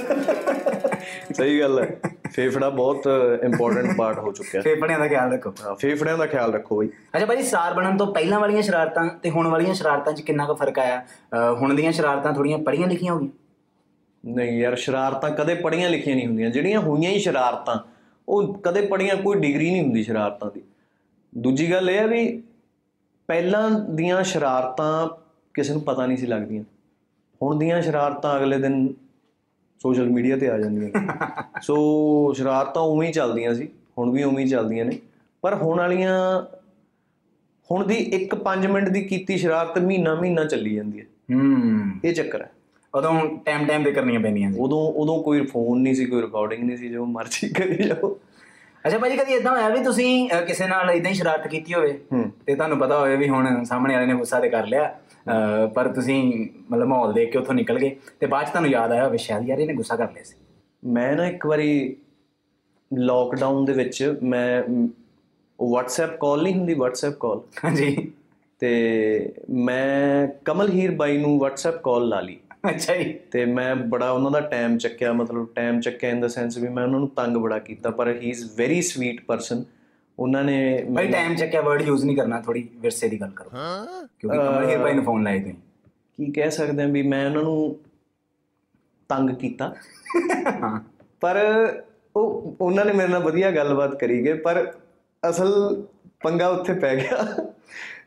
ਸਹੀ 1.33 1.61
ਗੱਲ 1.61 1.79
ਹੈ। 1.79 2.01
ਫੇਫੜਾ 2.33 2.69
ਬਹੁਤ 2.71 3.09
ਇੰਪੋਰਟੈਂਟ 3.43 3.97
ਪਾਰਟ 3.97 4.19
ਹੋ 4.19 4.33
ਚੁੱਕਿਆ। 4.33 4.61
ਹੈ 4.61 4.63
ਫੇਫੜਿਆਂ 4.63 4.99
ਦਾ 4.99 5.09
ਖਿਆਲ 5.09 5.33
ਰੱਖੋ। 5.33 5.53
ਹਾਂ, 5.65 5.75
ਫੇਫੜਿਆਂ 5.75 6.19
ਦਾ 6.19 6.27
ਖਿਆਲ 6.27 6.55
ਰੱਖੋ 6.55 6.79
ਬਈ। 6.79 6.89
ਅੱਛਾ 7.17 7.27
ਭਾਜੀ 7.27 7.43
ਸਟਾਰ 7.43 7.75
ਬਣਨ 7.75 7.97
ਤੋਂ 7.97 8.07
ਪਹਿਲਾਂ 8.07 8.41
ਵਾਲੀਆਂ 8.41 8.63
ਸ਼ਰਾਰਤਾਂ 8.63 9.09
ਤੇ 9.23 9.31
ਹੁਣ 9.31 9.49
ਵਾਲੀਆਂ 9.49 9.75
ਸ਼ਰਾਰਤਾਂ 9.75 10.13
'ਚ 10.13 10.21
ਕਿੰਨਾ 10.21 10.47
ਕੁ 10.47 10.55
ਫ਼ਰਕ 10.55 10.79
ਆਇਆ? 10.79 11.07
ਹੁਣ 11.61 11.75
ਦੀਆਂ 11.75 11.93
ਸ਼ਰਾਰਤਾਂ 11.93 12.33
ਥੋੜੀਆਂ 12.33 12.59
ਪੜ੍ਹੀਆਂ 12.59 12.89
ਲਿਖੀਆਂ 12.89 13.15
ਹੋ 13.15 13.19
ਗਈਆਂ। 13.19 13.46
ਨਹੀਂ 14.27 14.59
ਯਾਰ 14.59 14.77
ਸ਼ਰਾਰਤਾਂ 14.77 15.31
ਕਦੇ 15.31 15.55
ਪੜੀਆਂ 15.55 15.91
ਲਿਖੀਆਂ 15.91 16.17
ਨਹੀਂ 16.17 16.27
ਹੁੰਦੀਆਂ। 16.27 16.51
ਜਿਹੜੀਆਂ 16.51 16.81
ਹੋਈਆਂ 16.81 17.11
ਹੀ 17.11 17.19
ਸ਼ਰਾਰਤਾਂ 17.19 17.79
ਉਹ 18.29 18.55
ਕਦੇ 18.55 18.81
ਪੜੀਆਂ 18.81 19.17
ਕੋਈ 19.17 19.41
ਡਿਗਰੀ 19.41 19.71
ਨਹੀਂ 19.71 19.83
ਹੁੰਦੀ 19.83 20.03
ਸ਼ਰਾਰਤਾਂ 20.03 20.51
ਦੀ। 20.51 20.63
ਦੂਜੀ 21.39 21.73
ਗੱਲ 21.73 21.91
ਇਹ 21.91 21.99
ਹੈ 21.99 22.07
ਵੀ 22.07 22.43
ਪਹਿਲਾਂ 23.27 23.71
ਦੀਆਂ 23.71 24.25
ਸ਼ਰਾਰਤਾਂ 24.25 25.09
ਕਿਸੇ 25.55 25.73
ਨੂੰ 25.73 25.83
ਪਤਾ 25.83 26.07
ਨਹੀਂ 26.07 26.19
ਸੀ 26.19 26.27
ਲੱਗਦੀਆਂ। 26.27 26.65
ਹੁਣ 27.43 27.59
ਦੀਆਂ 27.59 27.83
ਸ਼ਰਾਰਤਾਂ 27.83 28.37
ਅਗਲੇ 28.37 28.59
ਦਿਨ 28.59 28.95
ਸੋਸ਼ਲ 29.83 30.09
ਮੀਡੀਆ 30.09 30.37
ਤੇ 30.37 30.51
ਆ 30.51 30.59
ਜਾਂਦੀਆਂ। 30.59 30.91
ਸੋ 31.63 32.33
ਸ਼ਰਾਰਤਾਂ 32.33 32.83
ਉਵੇਂ 32.83 33.09
ਹੀ 33.09 33.13
ਚੱਲਦੀਆਂ 33.13 33.55
ਸੀ 33.55 33.69
ਹੁਣ 33.99 34.11
ਵੀ 34.11 34.23
ਉਵੇਂ 34.23 34.45
ਹੀ 34.45 34.51
ਚੱਲਦੀਆਂ 34.51 34.85
ਨੇ। 34.85 34.99
ਪਰ 35.41 35.55
ਹੁਣ 35.55 35.79
ਵਾਲੀਆਂ 35.79 36.43
ਹੁਣ 37.71 37.87
ਦੀ 37.87 37.95
ਇੱਕ 37.95 38.35
5 38.35 38.67
ਮਿੰਟ 38.67 38.89
ਦੀ 38.89 39.03
ਕੀਤੀ 39.03 39.39
ਸ਼ਰਾਰਤ 39.39 39.79
ਮਹੀਨਾ 39.79 40.15
ਮਹੀਨਾ 40.15 40.45
ਚੱਲੀ 40.45 40.75
ਜਾਂਦੀ 40.75 41.01
ਹੈ। 41.01 41.07
ਹੂੰ। 41.35 41.83
ਇਹ 42.05 42.15
ਚੱਕਰ 42.15 42.43
ਹੈ। 42.43 42.51
ਉਦੋਂ 42.97 43.13
ਟਾਈਮ 43.45 43.67
ਟਾਈਮ 43.67 43.85
ਤੇ 43.85 43.93
ਕਰਨੀਆਂ 43.93 44.21
ਪੈਂਦੀਆਂ 44.21 44.53
ਸੀ। 44.53 44.59
ਉਦੋਂ 44.61 44.81
ਉਦੋਂ 44.93 45.23
ਕੋਈ 45.23 45.45
ਫੋਨ 45.47 45.81
ਨਹੀਂ 45.83 45.95
ਸੀ 45.95 46.05
ਕੋਈ 46.05 46.23
ਰਿਕਾਰਡਿੰਗ 46.23 46.63
ਨਹੀਂ 46.65 46.77
ਸੀ 46.77 46.89
ਜੋ 46.89 47.05
ਮਰਜ਼ੀ 47.07 47.49
ਕਰੀ 47.57 47.77
ਜਾਓ। 47.89 48.17
ਅੱਛਾ 48.85 48.99
ਭਾਜੀ 48.99 49.17
ਕਦੀ 49.17 49.35
ਇਦਾਂ 49.35 49.53
ਹੋਇਆ 49.53 49.69
ਵੀ 49.69 49.83
ਤੁਸੀਂ 49.85 50.29
ਕਿਸੇ 50.47 50.67
ਨਾਲ 50.67 50.91
ਇਦਾਂ 50.91 51.11
ਹੀ 51.11 51.17
ਸ਼ਰਾਰਤ 51.17 51.47
ਕੀਤੀ 51.49 51.75
ਹੋਵੇ? 51.75 51.93
ਤੇ 52.47 52.55
ਤੁਹਾਨੂੰ 52.55 52.79
ਪਤਾ 52.79 52.99
ਹੋਵੇ 52.99 53.17
ਵੀ 53.17 53.29
ਹੁਣ 53.29 53.65
ਸਾਹਮਣੇ 53.65 53.95
ਵਾਲੇ 53.95 54.07
ਨੇ 54.07 54.15
ਗੁੱਸਾ 54.15 54.41
ਤੇ 54.41 54.49
ਕਰ 54.49 54.67
ਲਿਆ। 54.67 54.95
ਪਰ 55.75 55.89
ਤੁਸੀਂ 55.89 56.23
ਮਤਲਬ 56.71 56.89
ਮਾਹੌਲ 56.89 57.13
ਦੇਖ 57.13 57.33
ਕੇ 57.33 57.39
ਉੱਥੋਂ 57.39 57.55
ਨਿਕਲ 57.55 57.79
ਗਏ। 57.79 57.97
ਤੇ 58.21 58.27
ਬਾਅਦ 58.27 58.47
ਚ 58.47 58.51
ਤੁਹਾਨੂੰ 58.51 58.71
ਯਾਦ 58.71 58.93
ਆਇਆ 58.93 59.05
ਹੋਵੇ 59.05 59.19
ਸ਼ਾਇਦ 59.19 59.49
ਯਾਰ 59.49 59.59
ਇਹਨੇ 59.59 59.75
ਗੁੱਸਾ 59.75 59.97
ਕਰ 59.97 60.13
ਲਿਆ 60.13 60.23
ਸੀ। 60.23 60.35
ਮੈਂ 60.83 61.13
ਨਾ 61.17 61.27
ਇੱਕ 61.27 61.47
ਵਾਰੀ 61.47 61.97
ਲੋਕਡਾਊਨ 62.93 63.65
ਦੇ 63.65 63.73
ਵਿੱਚ 63.73 64.19
ਮੈਂ 64.23 64.63
WhatsApp 65.59 66.17
ਕਾਲ 66.21 66.43
ਨਹੀਂ 66.43 66.55
ਹੁੰਦੀ 66.55 66.75
WhatsApp 66.75 67.17
ਕਾਲ 67.21 67.41
ਹਾਂਜੀ। 67.65 68.13
ਤੇ 68.61 68.71
ਮੈਂ 69.51 70.29
ਕਮਲ 70.45 70.71
ਹੀਰ 70.71 70.91
ਬਾਈ 70.91 71.17
ਨੂੰ 71.19 71.39
WhatsApp 71.39 71.81
ਕਾਲ 71.83 72.09
ਲਾ 72.09 72.21
ਲਈ। 72.21 72.39
ਅੱਛਾ 72.71 72.97
ਜੀ। 72.97 73.13
ਤੇ 73.31 73.45
ਮੈਂ 73.45 73.77
ਬੜਾ 73.77 74.11
ਉਹਨਾਂ 74.11 74.31
ਦਾ 74.31 74.41
ਟਾਈਮ 74.41 74.79
ਚੱਕਿਆ 74.79 75.13
ਮਤਲਬ 75.13 75.47
ਟਾਈਮ 75.55 75.81
ਚੱਕਿਆ 75.81 76.11
ਇਨ 76.11 76.21
ਦਾ 76.21 76.29
ਸੈਂਸ 76.29 76.59
ਵੀ 76.59 76.69
ਮੈਂ 76.69 76.85
ਉਹਨਾਂ 76.85 77.01
ਨੂੰ 77.01 77.09
ਤੰਗ 77.09 77.37
ਬੜਾ 77.37 77.59
ਕੀਤਾ 77.59 77.91
ਪਰ 77.91 78.09
he 78.09 78.31
is 78.31 78.45
very 78.59 78.83
sweet 78.83 79.25
person 79.25 79.65
ਉਹਨਾਂ 80.19 80.45
ਨੇ 80.45 80.85
ਭਾਈ 80.95 81.09
ਟਾਈਮ 81.09 81.35
ਚੱਕਿਆ 81.35 81.61
ਵਰਡ 81.61 81.83
ਯੂਜ਼ 81.83 82.05
ਨਹੀਂ 82.05 82.17
ਕਰਨਾ 82.17 82.41
ਥੋੜੀ 82.41 82.69
ਵਿਰਸੇ 82.77 83.09
ਦੀ 83.09 83.21
ਗੱਲ 83.21 83.31
ਕਰੋ। 83.31 83.51
ਕਿਉਂਕਿ 84.21 84.39
ਕਮਲ 84.39 84.69
ਹੀਰ 84.71 84.79
ਭਾਈ 84.79 84.95
ਨੂੰ 84.95 85.05
ਫੋਨ 85.05 85.23
ਲਾਏ 85.23 85.41
ਤੁਸੀਂ। 85.41 85.55
ਕੀ 86.17 86.33
ਕਹਿ 86.33 86.51
ਸਕਦੇ 86.51 86.83
ਹਾਂ 86.83 86.89
ਵੀ 86.89 87.03
ਮੈਂ 87.03 87.27
ਉਹਨਾਂ 87.27 87.43
ਨੂੰ 87.43 87.77
ਤੰਗ 89.09 89.31
ਕੀਤਾ। 89.31 89.75
ਹਾਂ। 90.63 90.81
ਪਰ 91.21 91.37
ਉਹ 92.17 92.57
ਉਹਨਾਂ 92.61 92.85
ਨੇ 92.85 92.93
ਮੇਰੇ 92.93 93.09
ਨਾਲ 93.09 93.23
ਵਧੀਆ 93.23 93.51
ਗੱਲਬਾਤ 93.51 93.95
ਕਰੀ 93.95 94.25
ਗਏ 94.25 94.33
ਪਰ 94.33 94.73
ਅਸਲ 95.31 95.83
ਪੰਗਾ 96.23 96.49
ਉੱਥੇ 96.49 96.75
ਪੈ 96.75 96.97
ਗਿਆ। 96.97 97.37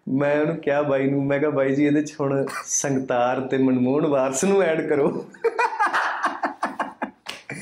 ਮੈਂ 0.09 0.41
ਉਹਨੂੰ 0.41 0.57
ਕਿਹਾ 0.57 0.81
ਬਾਈ 0.81 1.09
ਨੂੰ 1.09 1.25
ਮੈਂ 1.25 1.39
ਕਿਹਾ 1.39 1.49
ਬਾਈ 1.49 1.75
ਜੀ 1.75 1.85
ਇਹਦੇ 1.85 2.01
ਚ 2.01 2.15
ਹੁਣ 2.21 2.45
ਸੰਗਤਾਰ 2.65 3.39
ਤੇ 3.41 3.57
ਮਨਮੋਹਨ 3.57 4.07
ਵਾਰਸ 4.07 4.43
ਨੂੰ 4.43 4.61
ਐਡ 4.61 4.87
ਕਰੋ। 4.87 5.25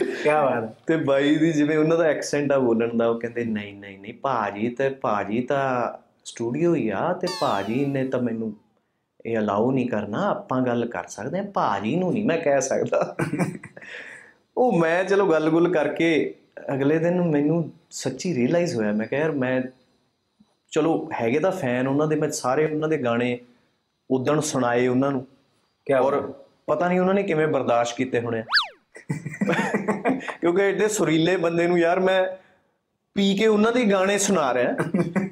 ਕੀ 0.01 0.29
ਬਾਤ 0.29 0.75
ਤੇ 0.87 0.97
ਬਾਈ 0.97 1.35
ਦੀ 1.35 1.51
ਜਿਵੇਂ 1.51 1.77
ਉਹਨਾਂ 1.77 1.97
ਦਾ 1.97 2.03
ਐਕਸੈਂਟ 2.03 2.51
ਆ 2.51 2.59
ਬੋਲਣ 2.59 2.97
ਦਾ 2.97 3.07
ਉਹ 3.07 3.19
ਕਹਿੰਦੇ 3.19 3.45
ਨਹੀਂ 3.45 3.73
ਨਹੀਂ 3.73 3.99
ਨਹੀਂ 3.99 4.13
ਭਾਜੀ 4.13 4.69
ਤੇ 4.69 4.89
ਭਾਜੀ 4.89 5.41
ਤਾਂ 5.41 5.93
ਸਟੂਡੀਓ 6.25 6.75
ਹੀ 6.75 6.89
ਆ 6.89 7.13
ਤੇ 7.13 7.27
ਭਾਜੀ 7.41 7.85
ਨੇ 7.85 8.05
ਤਾਂ 8.05 8.21
ਮੈਨੂੰ 8.21 8.53
ਇਹ 9.25 9.37
ਅਲਾਉ 9.37 9.71
ਨਹੀਂ 9.71 9.89
ਕਰਨਾ 9.89 10.29
ਆਪਾਂ 10.29 10.61
ਗੱਲ 10.61 10.85
ਕਰ 10.85 11.03
ਸਕਦੇ 11.07 11.39
ਆ 11.39 11.43
ਭਾਜੀ 11.53 11.95
ਨੂੰ 11.95 12.13
ਨਹੀਂ 12.13 12.25
ਮੈਂ 12.25 12.37
ਕਹਿ 12.37 12.61
ਸਕਦਾ। 12.61 13.15
ਉਹ 14.57 14.79
ਮੈਂ 14.79 15.03
ਚਲੋ 15.03 15.31
ਗੱਲ-ਗੁੱਲ 15.31 15.73
ਕਰਕੇ 15.73 16.35
ਅਗਲੇ 16.73 16.99
ਦਿਨ 16.99 17.21
ਮੈਨੂੰ 17.21 17.71
ਸੱਚੀ 17.91 18.35
ਰੀਅਲਾਈਜ਼ 18.35 18.75
ਹੋਇਆ 18.75 18.91
ਮੈਂ 18.91 19.07
ਕਿਹਾ 19.07 19.21
ਯਾਰ 19.21 19.31
ਮੈਂ 19.31 19.61
ਚਲੋ 20.71 21.09
ਹੈਗੇ 21.21 21.39
ਤਾਂ 21.39 21.51
ਫੈਨ 21.51 21.87
ਉਹਨਾਂ 21.87 22.07
ਦੇ 22.07 22.15
ਮੈਂ 22.15 22.29
ਸਾਰੇ 22.29 22.65
ਉਹਨਾਂ 22.65 22.89
ਦੇ 22.89 22.97
ਗਾਣੇ 22.97 23.37
ਉਦਣ 24.11 24.39
ਸੁਣਾਏ 24.39 24.87
ਉਹਨਾਂ 24.87 25.11
ਨੂੰ। 25.11 25.27
ਕਿਆ 25.85 25.99
ਔਰ 25.99 26.33
ਪਤਾ 26.67 26.87
ਨਹੀਂ 26.87 26.99
ਉਹਨਾਂ 26.99 27.13
ਨੇ 27.13 27.23
ਕਿਵੇਂ 27.23 27.47
ਬਰਦਾਸ਼ਤ 27.47 27.97
ਕੀਤੇ 27.97 28.19
ਹੋਣੇ। 28.19 28.43
ਕਿਉਂਕਿ 30.39 30.61
ਐਡੇ 30.61 30.87
ਸੁਰੀਲੇ 30.87 31.37
ਬੰਦੇ 31.37 31.67
ਨੂੰ 31.67 31.79
ਯਾਰ 31.79 31.99
ਮੈਂ 31.99 32.25
ਪੀ 33.15 33.35
ਕੇ 33.35 33.47
ਉਹਨਾਂ 33.47 33.71
ਦੇ 33.71 33.85
ਗਾਣੇ 33.85 34.17
ਸੁਣਾ 34.17 34.53
ਰਿਹਾ। 34.53 34.75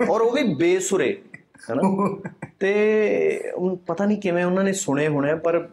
ਔਰ 0.10 0.22
ਉਹ 0.22 0.32
ਵੀ 0.32 0.44
ਬੇਸੁਰੇ 0.56 1.22
ਹੈਨਾ? 1.70 2.16
ਤੇ 2.60 3.52
ਪਤਾ 3.88 4.06
ਨਹੀਂ 4.06 4.18
ਕਿਵੇਂ 4.18 4.46
ਉਹਨਾਂ 4.46 4.64
ਨੇ 4.64 4.74
ਸੁਣੇ 4.74 5.08
ਹੋਣੇ 5.08 5.36
ਪਰ 5.36 5.68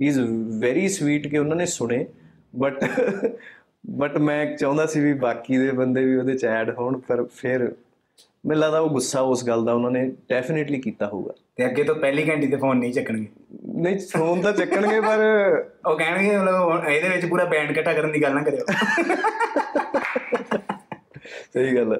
ਹੀ 0.00 0.06
ਇਜ਼ 0.06 0.20
ਵੈਰੀ 0.60 0.88
ਸਵੀਟ 0.88 1.28
ਕਿ 1.28 1.38
ਉਹਨਾਂ 1.38 1.56
ਨੇ 1.56 1.66
ਸੁਣੇ। 1.66 2.06
ਬਟ 2.56 2.84
ਬਟ 3.90 4.16
ਮੈਂ 4.18 4.56
ਚਾਹੁੰਦਾ 4.56 4.86
ਸੀ 4.86 5.00
ਵੀ 5.00 5.14
ਬਾਕੀ 5.14 5.56
ਦੇ 5.56 5.70
ਬੰਦੇ 5.70 6.04
ਵੀ 6.04 6.16
ਉਹਦੇ 6.16 6.34
ਚ 6.34 6.44
ਐਡ 6.44 6.70
ਹੋਣ 6.70 6.98
ਪਰ 6.98 7.24
ਫਿਰ 7.24 7.72
ਮੈਨੂੰ 8.46 8.60
ਲੱਗਦਾ 8.62 8.78
ਉਹ 8.80 8.88
ਗੁੱਸਾ 8.90 9.20
ਉਸ 9.20 9.46
ਗੱਲ 9.46 9.64
ਦਾ 9.64 9.72
ਉਹਨਾਂ 9.72 9.90
ਨੇ 9.90 10.12
ਡੈਫੀਨਿਟਲੀ 10.28 10.80
ਕੀਤਾ 10.80 11.06
ਹੋਊਗਾ। 11.06 11.32
ਤੇ 11.56 11.66
ਅੱਗੇ 11.66 11.84
ਤੋਂ 11.84 11.94
ਪਹਿਲੀ 11.94 12.28
ਘੰਟੀ 12.28 12.46
ਤੇ 12.46 12.56
ਫੋਨ 12.56 12.78
ਨਹੀਂ 12.78 12.92
ਚੱਕਣਗੇ। 12.92 13.26
ਨਹੀਂ 13.74 13.98
ਫੋਨ 13.98 14.40
ਤਾਂ 14.42 14.52
ਚੱਕਣਗੇ 14.52 15.00
ਪਰ 15.00 15.18
ਉਹ 15.86 15.98
ਕਹਿਣਗੇ 15.98 16.36
ਮਤਲਬ 16.36 16.84
ਇਹਦੇ 16.88 17.08
ਵਿੱਚ 17.08 17.26
ਪੂਰਾ 17.26 17.44
ਬੈਂਡ 17.44 17.70
ਇਕੱਠਾ 17.70 17.92
ਕਰਨ 17.92 18.12
ਦੀ 18.12 18.22
ਗੱਲ 18.22 18.34
ਨਾ 18.34 18.42
ਕਰਿਓ। 18.42 18.64
ਸਹੀ 21.54 21.76
ਗੱਲ 21.76 21.92
ਹੈ 21.92 21.98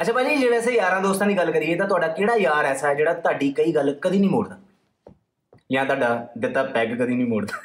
ਅੱਛਾ 0.00 0.12
ਭਾਜੀ 0.12 0.36
ਜੇ 0.36 0.48
ਵੈਸੇ 0.48 0.72
ਯਾਰਾਂ 0.72 1.00
ਦੋਸਤਾਂ 1.00 1.26
ਦੀ 1.26 1.36
ਗੱਲ 1.36 1.52
ਕਰੀਏ 1.52 1.74
ਤਾਂ 1.74 1.88
ਤੁਹਾਡਾ 1.88 2.08
ਕਿਹੜਾ 2.08 2.36
ਯਾਰ 2.36 2.64
ਐਸਾ 2.64 2.88
ਹੈ 2.88 2.94
ਜਿਹੜਾ 2.94 3.12
ਤੁਹਾਡੀ 3.14 3.52
ਕਈ 3.52 3.72
ਗੱਲ 3.74 3.94
ਕਦੀ 3.94 4.18
ਨਹੀਂ 4.18 4.30
ਮੋੜਦਾ? 4.30 4.58
ਜਾਂ 5.72 5.84
ਤੁਹਾਡਾ 5.84 6.28
ਦਿੱਤਾ 6.38 6.62
ਪੈਗ 6.62 6.88
ਕਦੀ 6.98 7.14
ਨਹੀਂ 7.14 7.26
ਮੋੜਦਾ? 7.26 7.58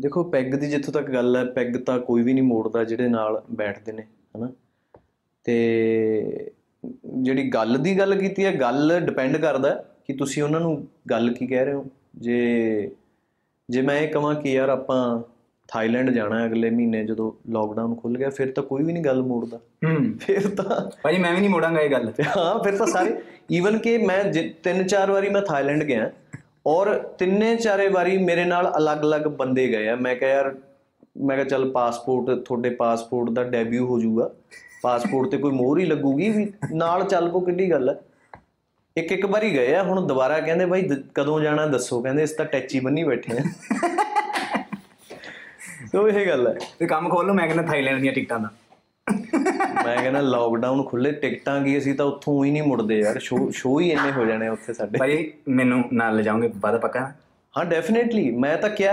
ਦੇਖੋ 0.00 0.24
ਪੈਗ 0.24 0.54
ਦੀ 0.54 0.70
ਜਿੱਥੋਂ 0.70 0.92
ਤੱਕ 0.92 1.10
ਗੱਲ 1.10 1.36
ਹੈ 1.36 1.44
ਪੈਗ 1.44 1.76
ਤਾਂ 1.76 1.98
ਕੋਈ 2.00 2.22
ਵੀ 2.22 2.32
ਨਹੀਂ 2.32 2.44
ਮੋੜਦਾ 2.44 2.84
ਜਿਹੜੇ 2.84 3.08
ਨਾਲ 3.08 3.42
ਬੈਠਦੇ 3.50 3.92
ਨੇ 3.92 4.02
ਹਨਾ? 4.36 4.52
ਤੇ 5.44 6.50
ਜਿਹੜੀ 7.06 7.48
ਗੱਲ 7.48 7.78
ਦੀ 7.78 7.98
ਗੱਲ 7.98 8.14
ਕੀਤੀ 8.14 8.44
ਹੈ 8.44 8.52
ਗੱਲ 8.52 9.00
ਡਿਪੈਂਡ 9.00 9.36
ਕਰਦਾ 9.36 9.84
ਕਿ 10.06 10.12
ਤੁਸੀਂ 10.12 10.42
ਉਹਨਾਂ 10.42 10.60
ਨੂੰ 10.60 10.88
ਗੱਲ 11.10 11.32
ਕੀ 11.32 11.46
ਕਹਿ 11.46 11.64
ਰਹੇ 11.64 11.72
ਹੋ। 11.72 11.86
ਜੇ 12.16 12.90
ਜੇ 13.70 13.82
ਮੈਂ 13.82 14.00
ਇਹ 14.00 14.08
ਕਹਾਂ 14.08 14.34
ਕਿ 14.34 14.52
ਯਾਰ 14.52 14.68
ਆਪਾਂ 14.68 15.22
ਥਾਈਲੈਂਡ 15.68 16.10
ਜਾਣਾ 16.10 16.40
ਹੈ 16.40 16.46
ਅਗਲੇ 16.46 16.70
ਮਹੀਨੇ 16.70 17.04
ਜਦੋਂ 17.04 17.32
ਲੋਕਡਾਊਨ 17.50 17.94
ਖੁੱਲ 17.94 18.18
ਗਿਆ 18.18 18.30
ਫਿਰ 18.30 18.50
ਤਾਂ 18.52 18.62
ਕੋਈ 18.62 18.82
ਵੀ 18.84 18.92
ਨਹੀਂ 18.92 19.04
ਗੱਲ 19.04 19.22
ਮੋੜਦਾ। 19.22 19.56
ਹੂੰ। 19.56 20.18
ਫਿਰ 20.18 20.48
ਤਾਂ 20.48 20.90
ਭਾਜੀ 21.02 21.18
ਮੈਂ 21.18 21.32
ਵੀ 21.32 21.40
ਨਹੀਂ 21.40 21.50
ਮੋੜਾਂਗਾ 21.50 21.80
ਇਹ 21.80 21.90
ਗੱਲ। 21.90 22.12
ਹਾਂ 22.36 22.64
ਫਿਰ 22.64 22.76
ਤਾਂ 22.76 22.86
ਸਾਰੇ 22.86 23.14
ਈਵਨ 23.50 23.78
ਕਿ 23.78 23.98
ਮੈਂ 23.98 24.24
ਤਿੰਨ 24.62 24.86
ਚਾਰ 24.86 25.10
ਵਾਰੀ 25.10 25.28
ਮੈਂ 25.28 25.42
ਥਾਈਲੈਂਡ 25.42 25.84
ਗਿਆ 25.84 26.10
ਔਰ 26.66 26.98
ਤਿੰਨੇ 26.98 27.56
ਚਾਰੇ 27.56 27.88
ਵਾਰੀ 27.88 28.18
ਮੇਰੇ 28.18 28.44
ਨਾਲ 28.44 28.72
ਅਲੱਗ-ਅਲੱਗ 28.78 29.20
ਬੰਦੇ 29.20 29.68
ਗਏ 29.68 29.88
ਆ। 29.88 29.96
ਮੈਂ 29.96 30.16
ਕਿਹਾ 30.16 30.30
ਯਾਰ 30.30 30.54
ਮੈਂ 31.16 31.36
ਕਿਹਾ 31.36 31.48
ਚੱਲ 31.48 31.70
ਪਾਸਪੋਰਟ 31.70 32.38
ਤੁਹਾਡੇ 32.38 32.70
ਪਾਸਪੋਰਟ 32.70 33.30
ਦਾ 33.30 33.44
ਡੈਬਿਊ 33.44 33.86
ਹੋ 33.86 34.00
ਜਾਊਗਾ। 34.00 34.30
ਪਾਸਪੋਰਟ 34.82 35.30
ਤੇ 35.30 35.36
ਕੋਈ 35.38 35.52
ਮੋਹਰ 35.52 35.78
ਹੀ 35.78 35.84
ਲੱਗੂਗੀ 35.84 36.28
ਵੀ 36.30 36.52
ਨਾਲ 36.72 37.04
ਚੱਲ 37.04 37.28
ਪੋ 37.30 37.40
ਕਿੱਡੀ 37.40 37.70
ਗੱਲ 37.70 37.88
ਹੈ 37.88 37.94
ਇੱਕ 38.96 39.12
ਇੱਕ 39.12 39.26
ਵਾਰੀ 39.26 39.50
ਗਏ 39.54 39.74
ਆ 39.74 39.82
ਹੁਣ 39.82 40.06
ਦੁਬਾਰਾ 40.06 40.38
ਕਹਿੰਦੇ 40.40 40.64
ਬਾਈ 40.66 40.88
ਕਦੋਂ 41.14 41.40
ਜਾਣਾ 41.40 41.66
ਦੱਸੋ 41.66 42.00
ਕਹਿੰਦੇ 42.02 42.22
ਇਸ 42.22 42.30
ਤਾਂ 42.32 42.44
ਟੈਚੀ 42.44 42.80
ਬੰਨੀ 42.80 43.04
ਬੈਠੇ 43.04 43.38
ਆ। 43.38 43.42
ਸੋ 45.92 46.08
ਇਹ 46.08 46.26
ਗੱਲ 46.26 46.46
ਹੈ 46.48 46.54
ਤੇ 46.78 46.86
ਕੰਮ 46.86 47.08
ਖੋਲੋ 47.08 47.34
ਮੈਂ 47.34 47.46
ਕਹਿੰਦਾ 47.46 47.62
ਥਾਈਲੈਂਡ 47.62 48.00
ਦੀਆਂ 48.00 48.12
ਟਿਕਟਾਂ 48.12 48.38
ਦਾ। 48.38 48.48
ਮੈਂ 49.86 49.96
ਕਹਿੰਦਾ 49.96 50.20
ਲੋਕਡਾਊਨ 50.20 50.82
ਖੁੱਲੇ 50.82 51.12
ਟਿਕਟਾਂ 51.12 51.60
ਕੀ 51.64 51.78
ਅਸੀਂ 51.78 51.94
ਤਾਂ 51.94 52.06
ਉੱਥੋਂ 52.06 52.44
ਹੀ 52.44 52.50
ਨਹੀਂ 52.50 52.62
ਮੁੜਦੇ 52.62 52.98
ਯਾਰ 52.98 53.18
ਸ਼ੋ 53.18 53.50
ਸ਼ੋ 53.50 53.78
ਹੀ 53.80 53.90
ਇੰਨੇ 53.90 54.10
ਹੋ 54.12 54.24
ਜਾਣੇ 54.24 54.48
ਉੱਥੇ 54.48 54.72
ਸਾਡੇ। 54.72 54.98
ਭਾਜੀ 54.98 55.32
ਮੈਨੂੰ 55.48 55.82
ਨਾਲ 55.92 56.16
ਲੈ 56.16 56.22
ਜਾਓਗੇ 56.22 56.50
ਵਾਦਾ 56.60 56.78
ਪੱਕਾ? 56.78 57.12
ਹਾਂ 57.58 57.64
ਡੈਫੀਨਿਟਲੀ 57.64 58.30
ਮੈਂ 58.30 58.56
ਤਾਂ 58.56 58.70
ਕਿਹਾ 58.70 58.92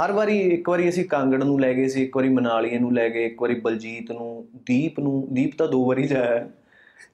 ਹਰ 0.00 0.12
ਵਾਰੀ 0.12 0.38
ਇੱਕ 0.40 0.68
ਵਾਰੀ 0.68 0.88
ਅਸੀਂ 0.88 1.04
ਕਾਂਗੜ 1.04 1.44
ਨੂੰ 1.44 1.60
ਲੈ 1.60 1.72
ਗਏ 1.74 1.88
ਸੀ 1.88 2.02
ਇੱਕ 2.02 2.16
ਵਾਰੀ 2.16 2.28
ਮਨਾਲੀਏ 2.28 2.78
ਨੂੰ 2.78 2.94
ਲੈ 2.94 3.08
ਗਏ 3.08 3.24
ਇੱਕ 3.26 3.42
ਵਾਰੀ 3.42 3.54
ਬਲਜੀਤ 3.54 4.12
ਨੂੰ 4.12 4.46
ਦੀਪ 4.66 5.00
ਨੂੰ 5.00 5.26
ਦੀਪ 5.34 5.58
ਤਾਂ 5.58 5.68
ਦੋ 5.68 5.86
ਵਾਰੀ 5.86 6.02
ਜਾਇਆ। 6.02 6.48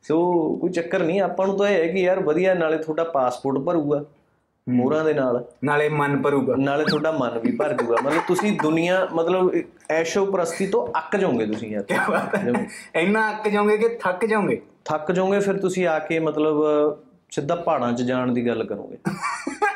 ਸੋ 0.02 0.18
ਕੋਈ 0.60 0.70
ਚੱਕਰ 0.70 1.02
ਨਹੀਂ 1.02 1.20
ਆਪਾਂ 1.20 1.46
ਨੂੰ 1.46 1.56
ਤਾਂ 1.56 1.68
ਇਹ 1.68 1.82
ਹੈ 1.82 1.86
ਕਿ 1.86 2.00
ਯਾਰ 2.00 2.20
ਵਧੀਆ 2.20 2.54
ਨਾਲੇ 2.54 2.78
ਤੁਹਾਡਾ 2.78 3.04
ਪਾਸਪੋਰਟ 3.04 3.58
ਭਰੂਗਾ 3.58 4.04
ਮੋਹਰਾਂ 4.68 5.04
ਦੇ 5.04 5.14
ਨਾਲ। 5.14 5.44
ਨਾਲੇ 5.64 5.88
ਮਨ 5.88 6.22
ਭਰੂਗਾ। 6.22 6.56
ਨਾਲੇ 6.56 6.84
ਤੁਹਾਡਾ 6.84 7.12
ਮਨ 7.12 7.38
ਵੀ 7.38 7.56
ਭਰ 7.56 7.72
ਜਾਊਗਾ 7.72 7.96
ਮਤਲਬ 8.02 8.22
ਤੁਸੀਂ 8.28 8.52
ਦੁਨੀਆ 8.62 9.08
ਮਤਲਬ 9.12 9.50
ਐਸ਼ੋ 9.90 10.26
ਪ੍ਰਸਤੀ 10.26 10.66
ਤੋਂ 10.66 10.86
ਅੱਕ 10.98 11.16
ਜਾਓਗੇ 11.16 11.46
ਤੁਸੀਂ 11.46 11.70
ਯਾਰ। 11.70 11.82
ਕੀ 11.82 11.94
ਬਾਤ 12.10 12.34
ਹੈ। 12.34 12.52
ਇੰਨਾ 12.96 13.30
ਅੱਕ 13.30 13.48
ਜਾਓਗੇ 13.48 13.76
ਕਿ 13.78 13.88
ਥੱਕ 13.88 14.24
ਜਾਓਗੇ? 14.24 14.60
ਥੱਕ 14.84 15.12
ਜਾਓਗੇ 15.12 15.40
ਫਿਰ 15.40 15.56
ਤੁਸੀਂ 15.56 15.86
ਆ 15.86 15.98
ਕੇ 15.98 16.18
ਮਤਲਬ 16.18 16.64
ਸਿੱਧਾ 17.30 17.54
ਪਹਾੜਾਂ 17.54 17.92
'ਚ 17.92 18.02
ਜਾਣ 18.02 18.32
ਦੀ 18.32 18.46
ਗੱਲ 18.46 18.64
ਕਰੋਗੇ। 18.64 18.96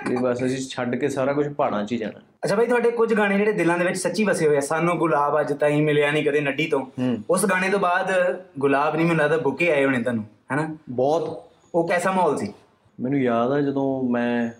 ਵੀ 0.07 0.17
ਬਸ 0.17 0.45
ਅਸੀਂ 0.45 0.57
ਛੱਡ 0.69 0.95
ਕੇ 0.97 1.09
ਸਾਰਾ 1.09 1.33
ਕੁਝ 1.33 1.47
ਪਹਾੜਾਂ 1.49 1.85
'ਚ 1.85 1.93
ਹੀ 1.93 1.97
ਜਾਣਾ। 1.99 2.21
ਅੱਛਾ 2.45 2.57
ਭਾਈ 2.57 2.67
ਤੁਹਾਡੇ 2.67 2.91
ਕੁਝ 2.91 3.13
ਗਾਣੇ 3.15 3.37
ਜਿਹੜੇ 3.39 3.53
ਦਿਲਾਂ 3.53 3.79
ਦੇ 3.79 3.85
ਵਿੱਚ 3.85 3.99
ਸੱਚੀ 3.99 4.25
ਵਸੇ 4.25 4.47
ਹੋਏ 4.49 4.57
ਆ 4.57 4.61
ਸਾਨੂੰ 4.61 4.97
ਗੁਲਾਬ 4.99 5.41
ਅੱਜ 5.41 5.53
ਤਾਈਂ 5.53 5.83
ਮਿਲਿਆ 5.83 6.11
ਨਹੀਂ 6.11 6.25
ਕਦੇ 6.25 6.41
ਨੱਡੀ 6.41 6.67
ਤੋਂ। 6.67 6.85
ਉਸ 7.31 7.47
ਗਾਣੇ 7.47 7.69
ਤੋਂ 7.69 7.79
ਬਾਅਦ 7.79 8.13
ਗੁਲਾਬ 8.59 8.97
ਨਹੀਂ 8.97 9.07
ਮੈਨੂੰ 9.07 9.19
ਲੱਗਦਾ 9.19 9.37
ਬੁੱਕੇ 9.37 9.71
ਆਏ 9.73 9.85
ਹੋਣੇ 9.85 10.03
ਤੁਹਾਨੂੰ 10.03 10.25
ਹੈਨਾ? 10.53 10.69
ਬਹੁਤ। 10.91 11.45
ਉਹ 11.75 11.89
ਕੈਸਾ 11.89 12.13
ਮਾਹੌਲ 12.13 12.37
ਸੀ? 12.39 12.53
ਮੈਨੂੰ 13.01 13.21
ਯਾਦ 13.21 13.53
ਆ 13.53 13.61
ਜਦੋਂ 13.61 14.03
ਮੈਂ 14.03 14.51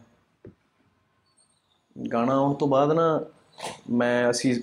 ਗਾਣਾ 1.97 2.35
ਆਉਣ 2.35 2.55
ਤੋਂ 2.55 2.69
ਬਾਅਦ 2.69 2.93
ਨਾ 2.93 3.25
ਮੈਂ 3.91 4.31
ਅਸੀਂ 4.31 4.55